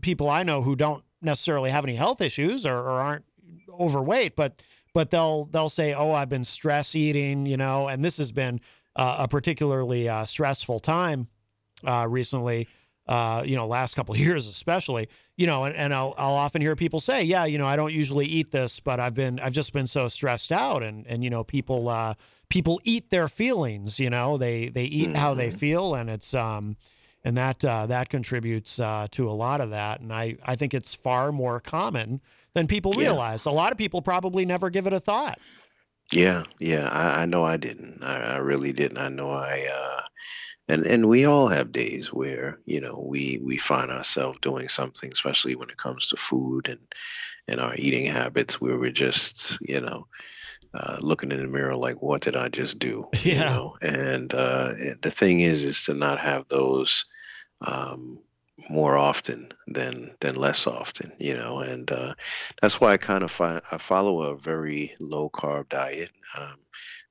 [0.00, 3.24] people I know who don't necessarily have any health issues or, or aren't
[3.70, 4.60] overweight, but
[4.92, 8.60] but they'll they'll say, "Oh, I've been stress eating," you know, and this has been
[8.96, 11.28] uh, a particularly uh, stressful time
[11.84, 12.68] uh, recently.
[13.06, 15.08] Uh, you know, last couple of years especially.
[15.36, 17.92] You know, and, and I'll I'll often hear people say, "Yeah, you know, I don't
[17.92, 21.30] usually eat this, but I've been I've just been so stressed out," and and you
[21.30, 22.14] know, people uh,
[22.48, 24.00] people eat their feelings.
[24.00, 26.76] You know, they they eat how they feel, and it's um
[27.24, 30.00] and that uh, that contributes uh, to a lot of that.
[30.00, 32.20] And I I think it's far more common
[32.54, 32.94] than people Yeah.
[32.94, 33.44] realize.
[33.46, 35.40] A lot of people probably never give it a thought.
[36.12, 38.04] Yeah, yeah, I, I know I didn't.
[38.04, 38.98] I, I really didn't.
[38.98, 40.02] I know I uh
[40.68, 45.10] and and we all have days where, you know, we we find ourselves doing something,
[45.12, 46.80] especially when it comes to food and
[47.48, 50.06] and our eating habits where we're just, you know,
[50.74, 53.06] uh, looking in the mirror like, what did I just do?
[53.24, 53.44] You Yeah.
[53.44, 53.76] know?
[53.82, 57.06] And uh the thing is is to not have those
[57.66, 58.22] um
[58.70, 62.14] more often than than less often, you know, and uh,
[62.62, 66.10] that's why I kind of fi- I follow a very low carb diet.
[66.38, 66.56] Um,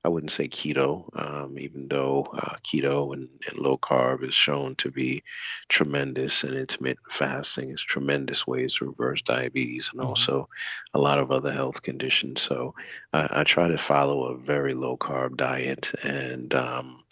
[0.04, 4.74] I wouldn't say keto, um, even though uh, keto and, and low carb is shown
[4.76, 5.22] to be
[5.68, 10.48] tremendous, and intermittent fasting is tremendous ways to reverse diabetes and also
[10.92, 12.42] a lot of other health conditions.
[12.42, 12.74] So
[13.14, 17.02] I, I try to follow a very low carb diet, and um,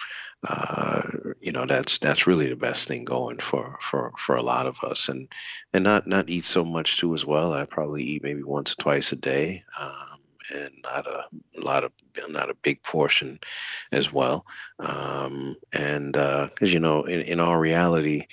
[0.46, 1.02] uh,
[1.40, 4.82] you know that's that's really the best thing going for for for a lot of
[4.84, 5.28] us, and
[5.72, 7.54] and not not eat so much too as well.
[7.54, 9.64] I probably eat maybe once or twice a day.
[9.80, 10.21] Um,
[10.54, 11.24] and not a,
[11.58, 11.92] lot of
[12.28, 13.38] not a big portion
[13.92, 14.46] as well.
[14.78, 18.26] Um, and because you know in, in our reality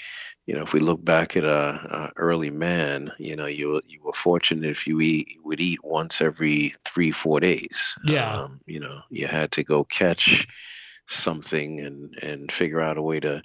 [0.45, 4.01] you know if we look back at a, a early man you know you you
[4.03, 7.97] were fortunate if you eat would eat once every three four days.
[8.03, 8.41] Yeah.
[8.41, 10.47] um, you know you had to go catch
[11.07, 13.41] something and and figure out a way to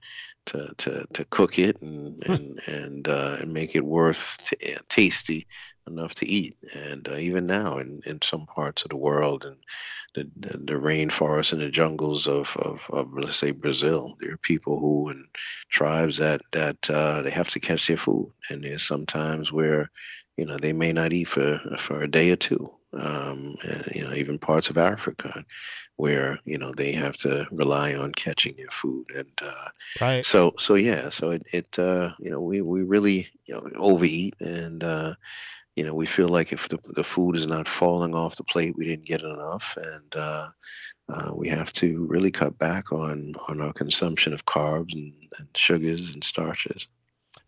[0.46, 5.46] to to, to cook it and and and, uh, and make it worth t- tasty
[5.86, 6.56] enough to eat.
[6.74, 9.56] And uh, even now, in, in some parts of the world, and
[10.14, 14.38] the, the, the rainforests and the jungles of, of, of let's say Brazil, there are
[14.38, 15.26] people who and
[15.68, 19.90] tribes that that uh, they have to catch their food, and there's sometimes where
[20.36, 22.70] you know they may not eat for for a day or two.
[22.92, 25.44] Um, and, you know, even parts of Africa
[25.96, 29.68] where you know they have to rely on catching their food, and uh,
[30.00, 30.24] right.
[30.24, 34.34] So so yeah, so it it uh, you know we we really you know overeat
[34.40, 34.82] and.
[35.76, 38.76] You know, we feel like if the, the food is not falling off the plate,
[38.76, 40.48] we didn't get enough, and uh,
[41.08, 45.48] uh, we have to really cut back on on our consumption of carbs and, and
[45.56, 46.86] sugars and starches.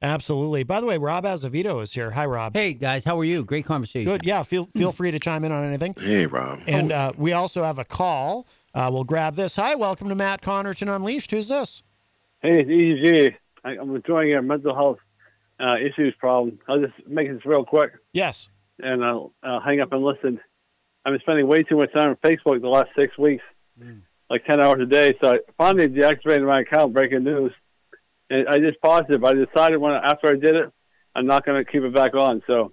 [0.03, 0.63] Absolutely.
[0.63, 2.11] By the way, Rob Azevedo is here.
[2.11, 2.55] Hi, Rob.
[2.55, 3.45] Hey guys, how are you?
[3.45, 4.11] Great conversation.
[4.11, 4.25] Good.
[4.25, 4.43] Yeah.
[4.43, 5.95] Feel feel free to chime in on anything.
[5.99, 6.61] Hey, Rob.
[6.67, 8.47] And uh, we also have a call.
[8.75, 9.57] Uh, we'll grab this.
[9.57, 11.31] Hi, welcome to Matt Connarton Unleashed.
[11.31, 11.83] Who's this?
[12.43, 13.37] Hey, it's EG.
[13.65, 14.99] I'm enjoying your mental health
[15.61, 16.59] uh, issues problem.
[16.69, 17.93] I'll just make this real quick.
[18.13, 18.49] Yes.
[18.79, 20.41] And I'll, I'll hang up and listen.
[21.05, 23.43] I've been spending way too much time on Facebook the last six weeks,
[24.29, 25.15] like 10 hours a day.
[25.23, 27.53] So I finally deactivated my account, breaking news.
[28.29, 30.73] And I just paused it, but I decided when after I did it,
[31.15, 32.43] I'm not going to keep it back on.
[32.47, 32.73] So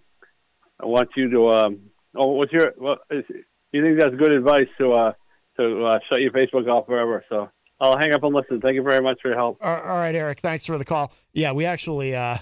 [0.80, 1.80] I want you to, um,
[2.16, 3.24] oh, what's your, what is,
[3.72, 5.14] you think that's good advice to, uh,
[5.58, 7.24] to uh, shut your Facebook off forever?
[7.30, 7.50] So
[7.84, 8.62] I'll hang up and listen.
[8.62, 9.58] Thank you very much for your help.
[9.62, 10.40] All all right, Eric.
[10.40, 11.12] Thanks for the call.
[11.34, 12.38] Yeah, we actually uh,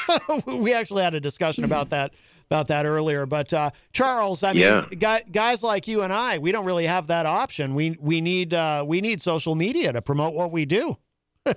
[0.46, 2.14] we actually had a discussion about that
[2.50, 3.26] about that earlier.
[3.26, 4.86] But uh, Charles, I mean, Yeah.
[4.98, 7.74] guy, guys like you and I, we don't really have that option.
[7.74, 10.96] We we need uh, we need social media to promote what we do.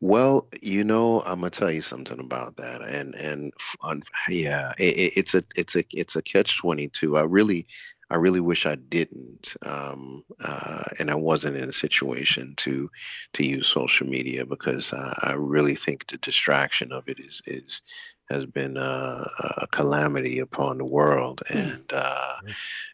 [0.00, 4.96] Well, you know, I'm gonna tell you something about that, and and on, yeah, it,
[4.96, 7.16] it- it's a it's a it's a catch twenty two.
[7.16, 7.66] I really,
[8.10, 12.90] I really wish I didn't, um, uh, and I wasn't in a situation to
[13.34, 17.82] to use social media because uh, I really think the distraction of it is is
[18.30, 19.24] has been uh,
[19.58, 22.36] a calamity upon the world, and uh,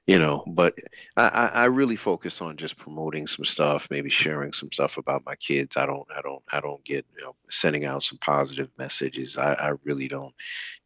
[0.06, 0.74] you know, but
[1.16, 5.34] I, I really focus on just promoting some stuff, maybe sharing some stuff about my
[5.36, 5.76] kids.
[5.76, 9.36] I don't, I don't, I don't get you know, sending out some positive messages.
[9.38, 10.34] I, I really don't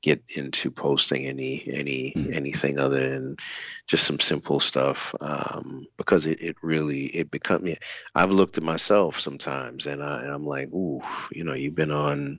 [0.03, 3.37] get into posting any any anything other than
[3.87, 7.77] just some simple stuff um, because it, it really it become me.
[8.15, 11.03] I've looked at myself sometimes and I and I'm like, ooh,
[11.33, 12.39] you know, you've been on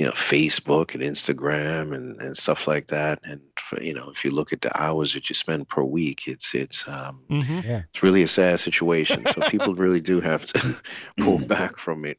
[0.00, 4.24] you know Facebook and Instagram and, and stuff like that, and for, you know if
[4.24, 7.82] you look at the hours that you spend per week, it's it's um, Yeah.
[7.90, 9.26] it's really a sad situation.
[9.26, 10.80] So people really do have to
[11.18, 12.18] pull back from it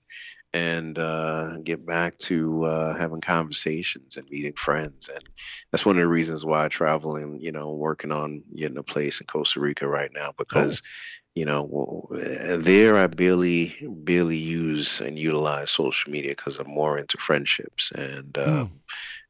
[0.53, 5.10] and uh, get back to uh, having conversations and meeting friends.
[5.10, 5.24] And
[5.72, 8.84] that's one of the reasons why I travel and you know working on getting a
[8.84, 10.84] place in Costa Rica right now because.
[11.36, 12.10] You know,
[12.58, 18.38] there I barely barely use and utilize social media because I'm more into friendships and
[18.38, 18.82] um,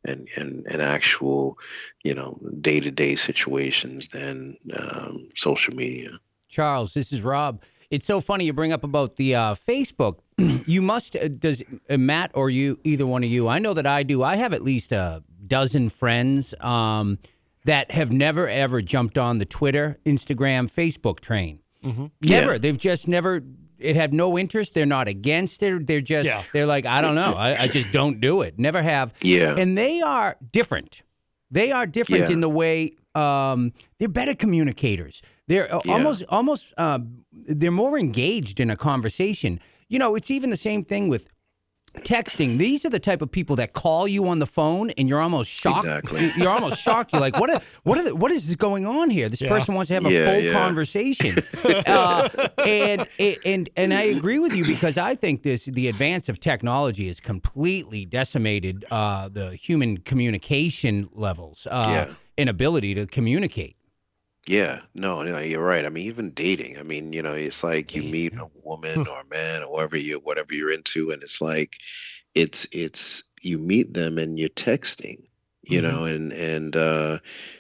[0.06, 1.60] and and and actual,
[2.04, 6.20] you know, day to day situations than um, social media.
[6.50, 7.62] Charles, this is Rob.
[7.92, 10.20] It's so funny you bring up about the uh, Facebook.
[10.66, 13.48] you must uh, does uh, Matt or you either one of you?
[13.48, 14.24] I know that I do.
[14.24, 17.20] I have at least a dozen friends um,
[17.66, 21.61] that have never ever jumped on the Twitter, Instagram, Facebook train.
[21.84, 22.06] Mm-hmm.
[22.22, 22.60] Never.
[22.60, 23.42] They've just never.
[23.80, 24.76] It had no interest.
[24.76, 25.88] They're not against it.
[25.88, 26.26] They're just.
[26.28, 26.44] Yeah.
[26.54, 27.34] They're like, I don't know.
[27.34, 28.60] I, I just don't do it.
[28.60, 29.14] Never have.
[29.22, 29.56] Yeah.
[29.58, 31.02] And they are different.
[31.50, 32.34] They are different Yeah.
[32.34, 35.22] in the way um, they're better communicators.
[35.48, 35.94] They're uh, Yeah.
[35.94, 37.00] almost almost uh,
[37.34, 39.60] they're more engaged in a conversation.
[39.90, 41.28] You know, it's even the same thing with
[42.00, 42.58] texting.
[42.58, 45.50] These are the type of people that call you on the phone, and you're almost
[45.50, 45.86] shocked.
[45.86, 46.32] Exactly.
[46.38, 47.12] You're almost shocked.
[47.14, 47.50] You're like, what?
[47.50, 47.98] Are, what?
[47.98, 49.30] Are the, what is going on here?
[49.30, 49.50] This Yeah.
[49.50, 50.54] person wants to have a Yeah, full yeah.
[50.54, 51.36] conversation.
[51.88, 52.30] uh,
[52.66, 53.08] and
[53.46, 57.20] and and I agree with you because I think this the advance of technology has
[57.20, 62.14] completely decimated uh, the human communication levels uh, Yeah.
[62.38, 63.76] and ability to communicate.
[64.48, 65.86] Yeah, no, no, you're right.
[65.86, 66.80] I mean, even dating.
[66.80, 69.98] I mean, you know, it's like you meet a woman or a man or whatever
[69.98, 71.78] you whatever you're into, and it's like
[72.34, 75.28] it's it's you meet them and you're texting,
[75.62, 77.20] you know, and and uh,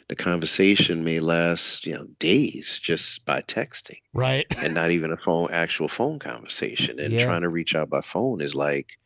[0.10, 4.48] the conversation may last you know days just by texting, Right.
[4.64, 7.00] and not even a phone actual phone conversation.
[7.00, 7.20] And Yeah.
[7.20, 8.98] trying to reach out by phone is like,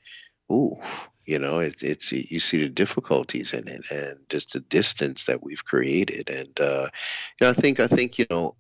[0.51, 0.77] ooh,
[1.25, 5.43] you know, it's it's you see the difficulties in it and just the distance that
[5.43, 6.29] we've created.
[6.29, 6.89] And uh,
[7.39, 8.55] you know, I think I think you know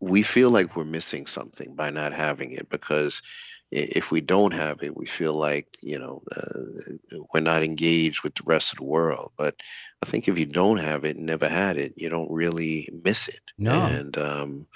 [0.00, 3.22] we feel like we're missing something by not having it because
[3.70, 8.34] if we don't have it, we feel like you know uh, we're not engaged with
[8.36, 9.32] the rest of the world.
[9.36, 9.56] But
[10.02, 13.40] I think if you don't have it, never had it, you don't really miss it.
[13.58, 13.72] No.
[13.72, 14.66] And um,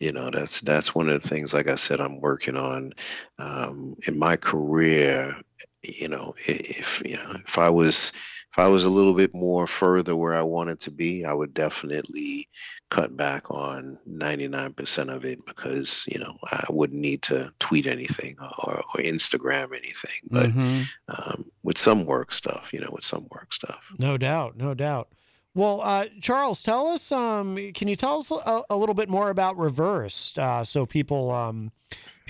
[0.00, 2.92] you know that's that's one of the things like i said i'm working on
[3.38, 5.36] um, in my career
[5.82, 8.12] you know if you know if i was
[8.52, 11.54] if i was a little bit more further where i wanted to be i would
[11.54, 12.48] definitely
[12.90, 18.36] cut back on 99% of it because you know i wouldn't need to tweet anything
[18.40, 20.86] or, or instagram anything but Mhm.
[21.08, 25.08] um, with some work stuff you know with some work stuff No doubt, no doubt.
[25.52, 27.10] Well, uh, Charles, tell us.
[27.10, 31.32] Um, can you tell us a, a little bit more about Reversed, uh, so people
[31.32, 31.72] um,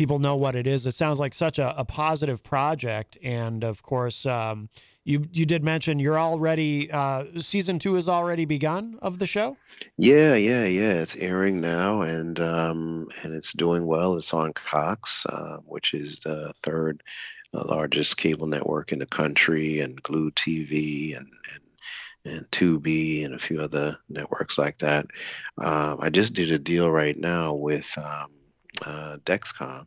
[0.00, 0.86] people know what it is?
[0.86, 4.70] It sounds like such a, a positive project, and of course, um,
[5.04, 9.58] you you did mention you're already uh, season two has already begun of the show.
[9.98, 10.94] Yeah, yeah, yeah.
[10.94, 14.16] It's airing now, and um, and it's doing well.
[14.16, 17.02] It's on Cox, uh, which is the third
[17.52, 23.34] uh, largest cable network in the country, and Glue TV, and and and Tubi, and
[23.34, 25.04] a few other networks like that.
[25.58, 28.30] Um, I just did a deal right now with um,
[28.86, 29.86] uh, Dexcom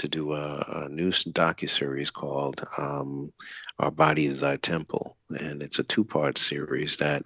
[0.00, 3.32] to do a, a new docu series called um,
[3.78, 7.22] "Our Body Is Thy Temple," and it's a two-part series that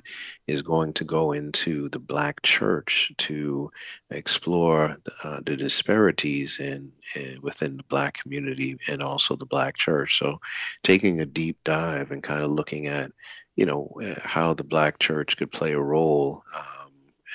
[0.49, 3.71] is going to go into the Black Church to
[4.11, 10.19] explore uh, the disparities in, in within the Black community and also the Black Church.
[10.19, 10.41] So,
[10.83, 13.13] taking a deep dive and kind of looking at,
[13.55, 16.84] you know, uh, how the Black Church could play a role um,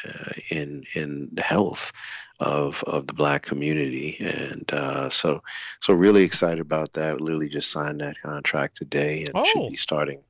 [0.08, 1.92] uh, in in the health
[2.40, 4.18] of of the black community.
[4.20, 5.42] And uh, so
[5.82, 7.22] so really excited about that.
[7.22, 9.70] Literally just signed that contract today and should Oh.
[9.70, 10.22] be starting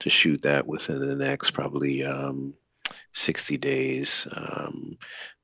[0.00, 2.54] to shoot that within the next probably um,
[3.12, 4.96] 60 days um,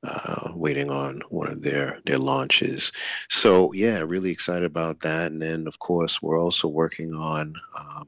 [0.03, 2.91] uh, waiting on one of their their launches.
[3.29, 5.31] So yeah really excited about that.
[5.31, 8.07] And then of course we're also working on um,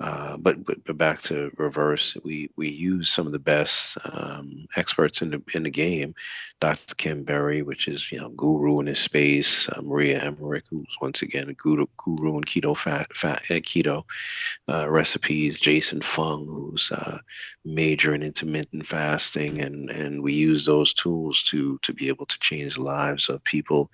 [0.00, 4.68] uh, but, but but back to reverse, we we use some of the best um,
[4.76, 6.14] experts in the in the game.
[6.60, 6.94] Dr.
[6.94, 9.68] Ken Berry, which is you know guru in his space.
[9.68, 14.04] Uh, Maria Emmerich, who's once again a guru guru in keto fat, fat uh, keto
[14.68, 15.58] recipes.
[15.58, 17.18] Jason Fung, who's uh,
[17.64, 22.38] major in intermittent fasting, and and we use those tools to to be able to
[22.38, 23.90] change the lives of people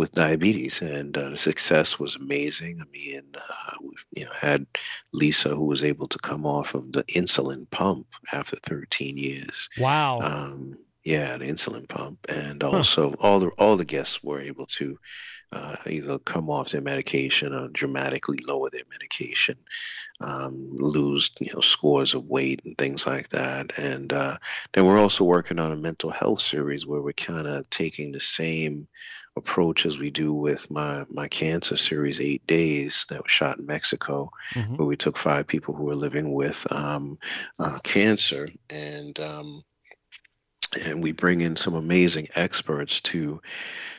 [0.00, 2.80] with diabetes, and uh, the success was amazing.
[2.80, 4.66] I mean, uh, we've you know had
[5.12, 9.68] Lisa, who was able to come off of the insulin pump after 13 years.
[9.78, 10.20] Wow.
[10.22, 14.98] Um, yeah, the insulin pump, and also all the all the guests were able to
[15.52, 19.58] uh, either come off their medication or dramatically lower their medication,
[20.22, 23.78] um, lose you know scores of weight and things like that.
[23.78, 24.38] And uh,
[24.72, 28.20] then we're also working on a mental health series where we're kind of taking the
[28.20, 28.88] same
[29.36, 33.66] approach as we do with my my cancer series, Eight Days, that was shot in
[33.66, 34.78] Mexico, Mhm.
[34.78, 37.18] where we took five people who were living with um,
[37.58, 39.18] uh, cancer and.
[39.20, 39.64] Um,
[40.86, 43.40] and we bring in some amazing experts to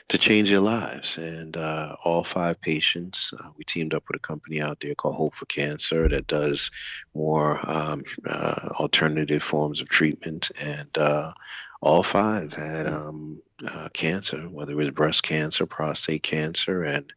[0.07, 1.17] to change their lives.
[1.17, 5.15] And uh, all five patients, uh, we teamed up with a company out there called
[5.15, 6.71] Hope for Cancer that does
[7.13, 10.51] more um, uh, alternative forms of treatment.
[10.61, 11.33] And uh,
[11.81, 17.11] all five had um, uh, cancer, whether it was breast cancer, prostate cancer, and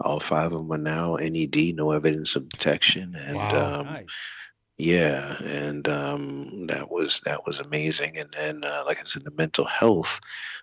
[0.00, 3.14] all five of them are now NED, no evidence of detection.
[3.16, 3.98] And um,
[4.76, 8.18] yeah, and um, that was that was amazing.
[8.18, 10.20] And then, uh, like I said, the mental health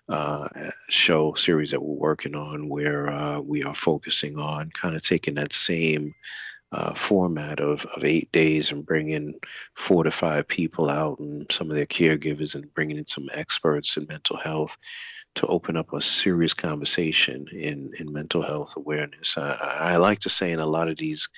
[0.08, 0.48] uh,
[0.88, 5.34] show series that we're working on, where uh, we are focusing on kind of taking
[5.34, 6.14] that same
[6.72, 9.34] uh, format of, of eight days and bringing
[9.74, 13.96] four to five people out and some of their caregivers and bringing in some experts
[13.96, 14.76] in mental health
[15.36, 19.36] to open up a serious conversation in, in mental health awareness.
[19.38, 19.56] I,
[19.94, 21.28] I like to say in a lot of these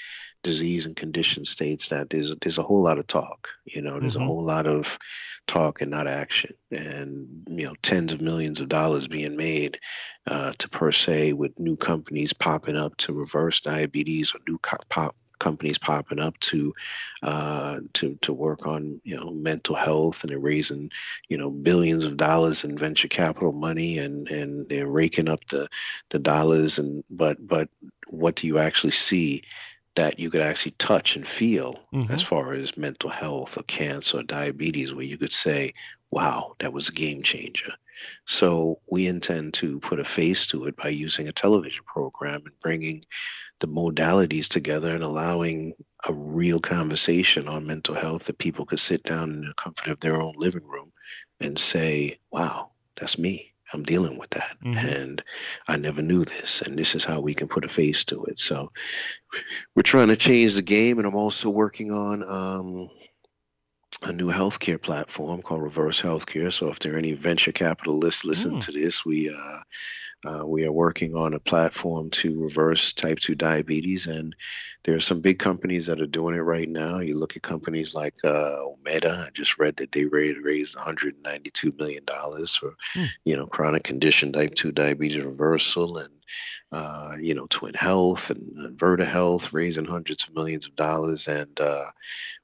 [0.42, 3.48] disease and condition states that there's there's a whole lot of talk.
[3.64, 4.22] You know, there's Mhm.
[4.22, 4.98] a whole lot of
[5.46, 9.78] talk and not action, and you know, tens of millions of dollars being made
[10.26, 14.78] uh, to per se with new companies popping up to reverse diabetes or new co-
[14.88, 16.72] pop companies popping up to
[17.22, 20.90] uh, to to work on you know mental health and they're raising
[21.28, 25.68] you know billions of dollars in venture capital money and and they're raking up the
[26.10, 27.68] the dollars and but but
[28.10, 29.42] what do you actually see
[29.94, 31.78] that you could actually touch and feel
[32.08, 35.72] as far as mental health or cancer or diabetes where you could say
[36.10, 37.72] wow that was a game changer.
[38.26, 42.60] So we intend to put a face to it by using a television program and
[42.60, 43.02] bringing
[43.62, 45.72] the modalities together and allowing
[46.06, 50.00] a real conversation on mental health that people could sit down in the comfort of
[50.00, 50.92] their own living room
[51.40, 53.54] and say, wow, that's me.
[53.72, 54.56] I'm dealing with that.
[54.76, 55.22] And
[55.68, 56.60] I never knew this.
[56.62, 58.38] And this is how we can put a face to it.
[58.38, 58.70] So
[59.74, 60.98] we're trying to change the game.
[60.98, 62.90] And I'm also working on um,
[64.02, 66.52] a new healthcare platform called Reverse Healthcare.
[66.52, 69.60] So if there are any venture capitalists listen to this, we uh,
[70.24, 74.36] uh, we are working on a platform to reverse type 2 diabetes, and
[74.84, 76.98] there are some big companies that are doing it right now.
[77.00, 79.26] You look at companies like uh, Omada.
[79.26, 82.74] I just read that they raised, raised 192 million dollars for
[83.24, 86.08] you know chronic condition type 2 diabetes reversal, and
[86.72, 91.28] uh, you know Twin Health and, and Virta Health raising hundreds of millions of dollars,
[91.28, 91.86] and uh,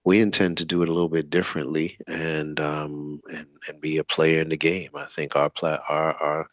[0.04, 4.04] we intend to do it a little bit differently and um, and and be a
[4.04, 4.90] player in the game.
[4.94, 6.48] I think our pla- our our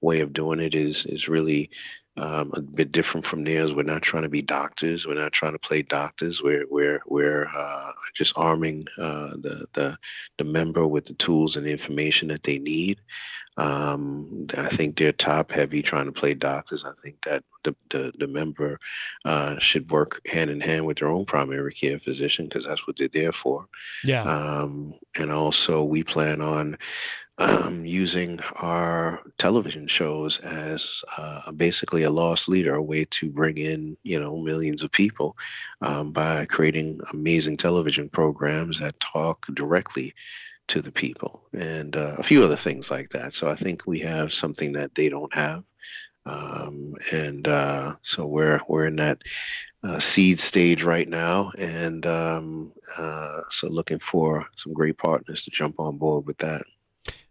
[0.00, 1.70] way of doing it is is really
[2.18, 3.74] um, a bit different from theirs.
[3.74, 5.06] We're not trying to be doctors.
[5.06, 6.42] We're not trying to play doctors.
[6.42, 9.96] We're we're we're uh, just arming uh, the the
[10.38, 13.00] the member with the tools and the information that they need.
[13.58, 16.84] Um, I think they're top heavy trying to play doctors.
[16.84, 18.78] I think that the the, the member
[19.24, 22.96] uh, should work hand in hand with their own primary care physician because that's what
[22.96, 23.68] they're there for.
[24.04, 24.22] Yeah.
[24.22, 26.78] Um, and also, we plan on
[27.38, 33.58] um, using our television shows as uh, basically a lost leader, a way to bring
[33.58, 35.36] in you know millions of people
[35.80, 40.14] um, by creating amazing television programs that talk directly
[40.68, 43.34] to the people and uh, a few other things like that.
[43.34, 45.64] So I think we have something that they don't have.
[46.26, 49.22] Um, and uh, so we're we're in that
[49.82, 55.50] uh, seed stage right now, and um, uh, so looking for some great partners to
[55.50, 56.62] jump on board with that.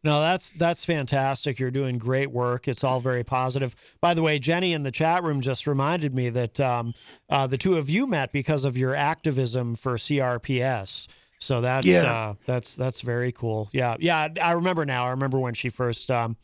[0.03, 1.59] No, that's that's fantastic.
[1.59, 2.67] You're doing great work.
[2.67, 3.75] It's all very positive.
[4.01, 6.93] By the way, Jenny in the chat room just reminded me that um,
[7.29, 11.07] uh, the two of you met because of your activism for CRPS.
[11.39, 12.01] So that's Yeah.
[12.03, 13.69] uh, that's that's very cool.
[13.71, 14.27] Yeah, yeah.
[14.41, 15.05] I remember now.
[15.05, 16.35] I remember when she first um,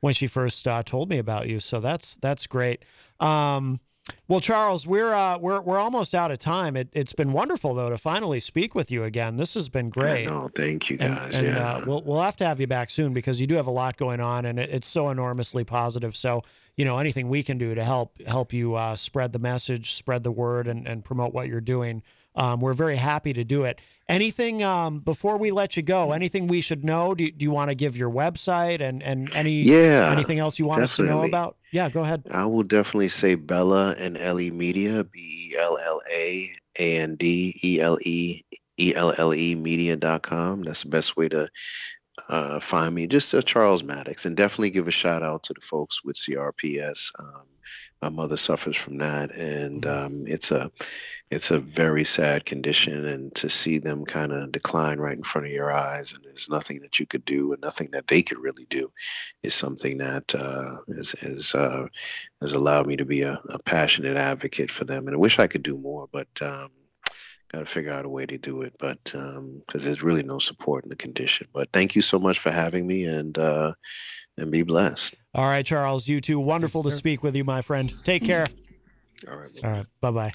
[0.00, 1.60] when she first uh, told me about you.
[1.60, 2.84] So that's that's great.
[3.20, 3.80] Um,
[4.26, 6.76] well, Charles, we're uh, we're we're almost out of time.
[6.76, 9.36] It, it's been wonderful though to finally speak with you again.
[9.36, 10.26] This has been great.
[10.26, 11.34] No, thank you And, guys.
[11.34, 11.76] and yeah.
[11.76, 13.96] uh, we'll we'll have to have you back soon because you do have a lot
[13.98, 16.16] going on, and it, it's so enormously positive.
[16.16, 16.42] So
[16.76, 20.24] you know anything we can do to help help you uh, spread the message, spread
[20.24, 22.02] the word, and, and promote what you're doing.
[22.34, 23.80] Um, we're very happy to do it.
[24.10, 26.12] Anything um, before we let you go?
[26.12, 27.14] Anything we should know?
[27.14, 30.66] Do, do you want to give your website and and any Yeah, anything else you
[30.66, 31.56] want us to know about?
[31.70, 32.24] Yeah, go ahead.
[32.32, 37.14] I will definitely say Bella and Ellie Media, B E L L A A N
[37.14, 38.42] D E L E
[38.78, 40.62] E L L E media.com.
[40.64, 41.48] That's the best way to
[42.28, 43.06] uh, find me.
[43.06, 44.26] Just uh, Charles Mattocks.
[44.26, 47.12] And definitely give a shout out to the folks with CRPS.
[47.18, 47.46] Um,
[48.02, 50.70] my mother suffers from that, and um, it's a
[51.30, 53.04] it's a very sad condition.
[53.04, 56.48] And to see them kind of decline right in front of your eyes, and there's
[56.50, 58.90] nothing that you could do, and nothing that they could really do,
[59.42, 61.86] is something that uh, is is uh,
[62.40, 65.06] has allowed me to be a, a passionate advocate for them.
[65.06, 66.70] And I wish I could do more, but um,
[67.52, 68.74] got to figure out a way to do it.
[68.78, 71.48] But because there's really no support in the condition.
[71.52, 73.74] But thank you so much for having me, and uh,
[74.38, 75.14] and be blessed.
[75.34, 76.08] All right, Charles.
[76.08, 76.40] You too.
[76.40, 77.92] Wonderful to speak with you, my friend.
[78.04, 78.46] Take care.
[79.28, 79.50] All right.
[79.64, 79.86] All right.
[80.00, 80.32] Bye bye.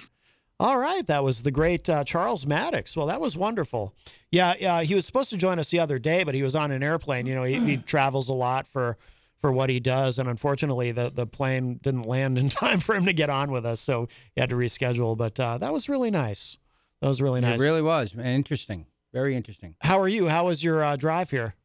[0.60, 1.06] All right.
[1.08, 2.96] That was the great uh, Charles Mattocks.
[2.96, 3.94] Well, that was wonderful.
[4.32, 4.52] Yeah.
[4.52, 6.84] Uh, he was supposed to join us the other day, but he was on an
[6.84, 7.26] airplane.
[7.26, 8.98] You know, he, he travels a lot for
[9.42, 13.06] for what he does, and unfortunately, the the plane didn't land in time for him
[13.06, 15.18] to get on with us, so he had to reschedule.
[15.18, 16.58] But uh, that was really nice.
[17.02, 17.60] That was really nice.
[17.60, 18.26] It really was, man.
[18.28, 18.86] Interesting.
[19.14, 19.76] Very interesting.
[19.82, 20.28] How are you?
[20.28, 21.56] How was your uh, drive here?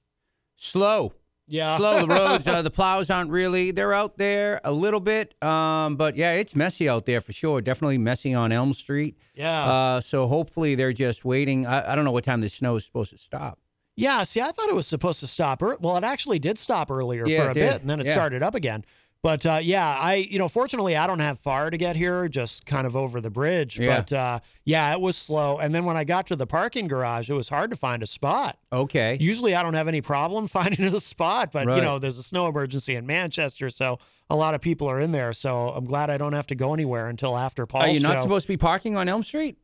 [0.57, 1.13] Slow.
[1.51, 1.77] Yeah.
[1.77, 2.01] Slow.
[2.01, 5.35] The roads, uh, the plows aren't really, they're out there a little bit.
[5.43, 7.61] Um, but yeah, it's messy out there for sure.
[7.61, 9.17] Definitely messy on Elm Street.
[9.35, 9.65] Yeah.
[9.65, 11.67] Uh, so hopefully they're just waiting.
[11.67, 13.59] I, I don't know what time the snow is supposed to stop.
[13.97, 15.61] Yeah, see, I thought it was supposed to stop.
[15.61, 18.13] Well, it actually did stop earlier Yeah, for a bit, and then it Yeah.
[18.15, 18.85] started up again.
[19.23, 22.65] But uh, yeah, I you know, fortunately, I don't have far to get here, just
[22.65, 23.79] kind of over the bridge.
[23.79, 23.97] Yeah.
[24.01, 25.59] But uh, yeah, it was slow.
[25.59, 28.07] And then when I got to the parking garage, it was hard to find a
[28.07, 28.59] spot.
[28.73, 29.19] Okay.
[29.21, 32.49] Usually, I don't have any problem finding a spot, but you know, there's a snow
[32.49, 33.99] emergency in Manchester, so
[34.31, 35.35] a lot of people are in there.
[35.35, 38.15] So I'm glad I don't have to go anywhere until after Paul's Are you not
[38.15, 38.21] show.
[38.23, 39.59] supposed to be parking on Elm Street?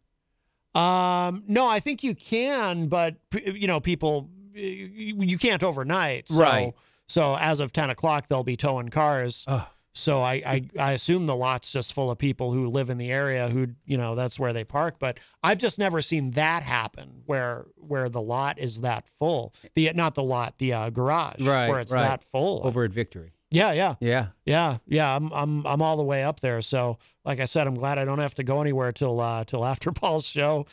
[0.74, 6.28] Um, no, I think you can, but you know, people you you can't overnight.
[6.28, 6.74] So, Right.
[7.08, 9.44] So as of ten o'clock, they'll be towing cars.
[9.92, 13.10] So I, I I assume the lot's just full of people who live in the
[13.10, 14.96] area who you know that's where they park.
[14.98, 19.54] But I've just never seen that happen where where the lot is that full.
[19.74, 21.68] The not the lot, the uh, garage Right.
[21.68, 22.02] where it's right.
[22.02, 22.60] that full.
[22.66, 23.32] Over at Victory.
[23.50, 23.94] Yeah, yeah.
[24.00, 24.26] Yeah.
[24.44, 26.60] Yeah, yeah, I'm I'm I'm all the way up there.
[26.62, 29.64] So, like I said, I'm glad I don't have to go anywhere till uh till
[29.64, 30.66] after Paul's show.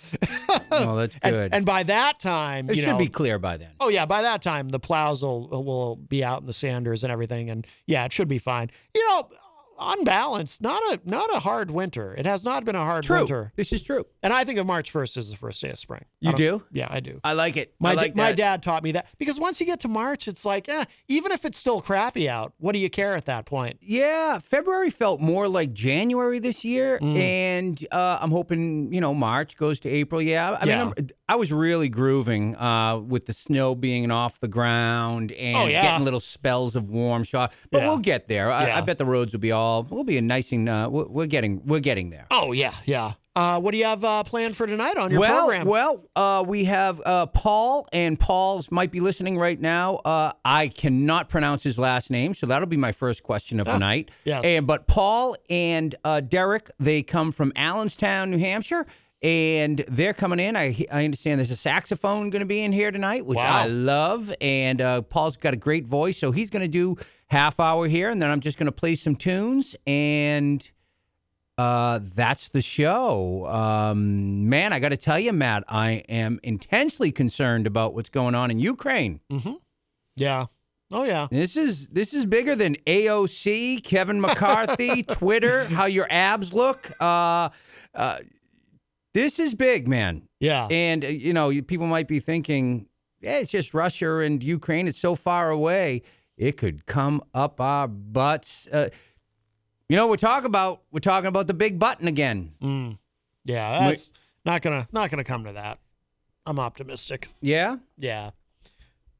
[0.71, 1.53] Oh, that's And- good.
[1.53, 3.71] And, by that time, it you should know, be clear by then.
[3.79, 7.11] Oh yeah, by that time the plows will will be out in the sanders and
[7.13, 8.69] everything, and yeah, it should be fine.
[8.95, 9.29] You know,
[9.83, 12.13] on balance, not a not a hard winter.
[12.17, 13.19] It has not been a hard True.
[13.19, 13.51] winter.
[13.55, 14.05] This is true.
[14.21, 16.05] And I think of March first as the first day of spring.
[16.19, 17.19] You don't- Yeah, I do.
[17.23, 17.73] I like it.
[17.79, 20.27] My, I da- like my dad taught me that because once you get to March,
[20.27, 23.45] it's like, eh, even if it's still crappy out, what do you care at that
[23.45, 23.77] point?
[23.81, 27.17] Yeah, February felt more like January this year, Mm.
[27.17, 30.21] and uh, I'm hoping you know March goes to April.
[30.21, 30.83] Yeah, I Yeah.
[30.85, 35.57] mean, I'm, I was really grooving uh, with the snow being off the ground and
[35.57, 35.81] Oh, yeah.
[35.81, 37.51] getting little spells of warm shot.
[37.71, 37.87] But Yeah.
[37.87, 38.51] we'll get there.
[38.51, 38.77] I, Yeah.
[38.77, 39.81] I bet the roads will be all.
[39.89, 42.27] We'll be a nice and uh, we're, we're getting we're getting there.
[42.29, 43.13] Oh yeah, yeah.
[43.35, 45.65] Uh, what do you have uh, planned for tonight on your well, program?
[45.65, 49.95] Well, uh, we have uh, Paul, and Paul's might be listening right now.
[50.05, 53.71] Uh, I cannot pronounce his last name, so that'll be my first question of the
[53.73, 54.11] Ah, night.
[54.23, 54.45] yes.
[54.45, 58.85] And but Paul and uh, Derek, they come from Allenstown, New Hampshire.
[59.23, 60.55] And they're coming in.
[60.57, 63.63] I I understand there's a saxophone going to be in here tonight, which Wow.
[63.63, 64.33] I love.
[64.41, 66.97] And uh, Paul's got a great voice, so he's going to do
[67.27, 70.69] half hour here, and then I'm just going to play some tunes and
[71.57, 73.45] uh, that's the show.
[73.47, 78.33] Um, man, I got to tell you, Matt, I am intensely concerned about what's going
[78.35, 79.19] on in Ukraine.
[79.31, 79.53] Mm-hmm.
[80.15, 80.47] Yeah.
[80.91, 81.27] Oh yeah.
[81.31, 86.91] This is this is bigger than AOC, Kevin McCarthy, Twitter, how your abs look.
[86.99, 87.49] Uh,
[87.95, 88.19] uh,
[89.13, 90.27] this is big, man.
[90.39, 90.67] Yeah.
[90.69, 92.87] And uh, you know, people might be thinking,
[93.21, 94.87] yeah, it's just Russia and Ukraine.
[94.87, 96.01] It's so far away.
[96.37, 98.67] It could come up our butts.
[98.71, 98.89] Uh,
[99.87, 102.53] you know, we're talking about we're talking about the big button again.
[102.61, 102.97] Mm.
[103.45, 104.11] Yeah, that's
[104.45, 105.79] not gonna not gonna come to that.
[106.45, 107.29] I'm optimistic.
[107.41, 107.77] Yeah.
[107.97, 108.31] Yeah.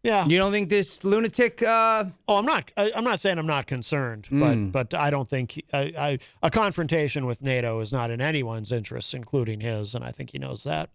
[0.03, 0.25] Yeah.
[0.25, 1.63] You don't think this lunatic?
[1.63, 2.71] Uh, oh, I'm not.
[2.75, 4.71] I, I'm not saying I'm not concerned, Mm.
[4.71, 8.71] but but I don't think I, I, a confrontation with NATO is not in anyone's
[8.71, 10.89] interests, including his, and I think he knows that.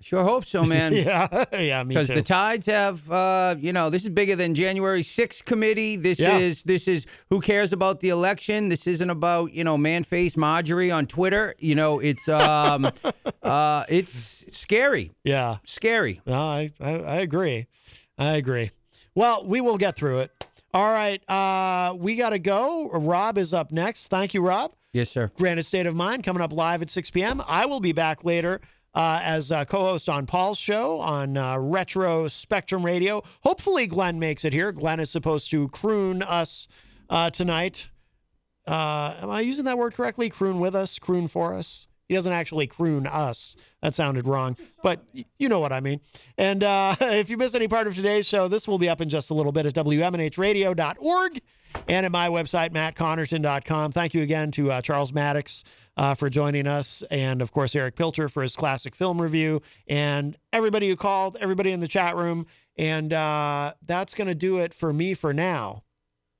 [0.00, 0.92] Sure hope so, man.
[0.94, 2.00] yeah, yeah, me too.
[2.00, 5.96] Because the tides have, uh, you know, this is bigger than January 6th committee.
[5.96, 6.38] This Yeah.
[6.38, 8.68] is this is who cares about the election.
[8.70, 11.54] This isn't about you know man face Marjorie on Twitter.
[11.58, 12.90] You know, it's um,
[13.42, 15.12] uh, it's scary.
[15.24, 16.20] Yeah, scary.
[16.26, 17.66] No, I, I I agree.
[18.18, 18.70] I agree.
[19.14, 20.46] Well, we will get through it.
[20.72, 22.90] All right, uh, we got to go.
[22.92, 24.06] Rob is up next.
[24.08, 24.72] Thank you, Rob.
[24.92, 25.30] Yes, sir.
[25.36, 27.42] Granite State of Mind coming up live at 6 p.m.
[27.46, 28.60] I will be back later
[28.94, 33.22] uh, as uh, co host on Paul's show on uh, Retro Spectrum Radio.
[33.42, 34.72] Hopefully, Glenn makes it here.
[34.72, 36.68] Glenn is supposed to croon us
[37.08, 37.90] uh, tonight.
[38.66, 40.28] Uh, am I using that word correctly?
[40.28, 41.86] Croon with us, croon for us.
[42.08, 43.54] He doesn't actually croon us.
[43.82, 45.08] That sounded wrong, but
[45.38, 46.00] you know what I mean.
[46.36, 49.08] And uh, if you miss any part of today's show, this will be up in
[49.08, 51.40] just a little bit at WMNHradio.org
[51.88, 53.92] and at my website, mattconnarton.com.
[53.92, 55.64] Thank you again to uh, Charles Mattocks
[55.96, 60.36] uh, for joining us, and of course, Erich Pilcher for his classic film review, and
[60.52, 62.46] everybody who called, everybody in the chat room.
[62.76, 65.82] And uh, that's going to do it for me for now.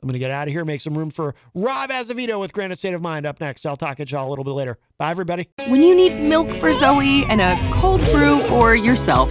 [0.03, 2.79] I'm going to get out of here, make some room for Rob Azevedo with Granite
[2.79, 3.67] State of Mind up next.
[3.67, 4.77] I'll talk at y'all a little bit later.
[4.97, 5.49] Bye, everybody.
[5.67, 9.31] When you need milk for Zoe and a cold brew for yourself,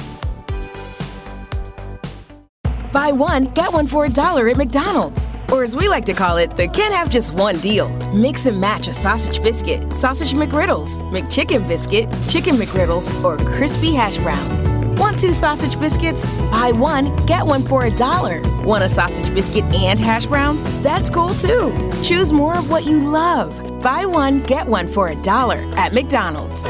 [2.91, 5.31] Buy one, get one for a dollar at McDonald's.
[5.49, 7.87] Or as we like to call it, the can't have just one deal.
[8.11, 14.17] Mix and match a sausage biscuit, sausage McGriddles, McChicken biscuit, chicken McGriddles, or crispy hash
[14.17, 14.67] browns.
[14.99, 16.25] Want two sausage biscuits?
[16.51, 18.41] Buy one, get one for a dollar.
[18.65, 20.61] Want a sausage biscuit and hash browns?
[20.83, 21.71] That's cool too.
[22.03, 23.81] Choose more of what you love.
[23.81, 26.61] Buy one, get one for a dollar at McDonald's.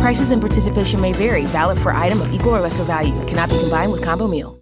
[0.00, 3.58] Prices and participation may vary, valid for item of equal or lesser value, cannot be
[3.58, 4.54] combined with combo meal.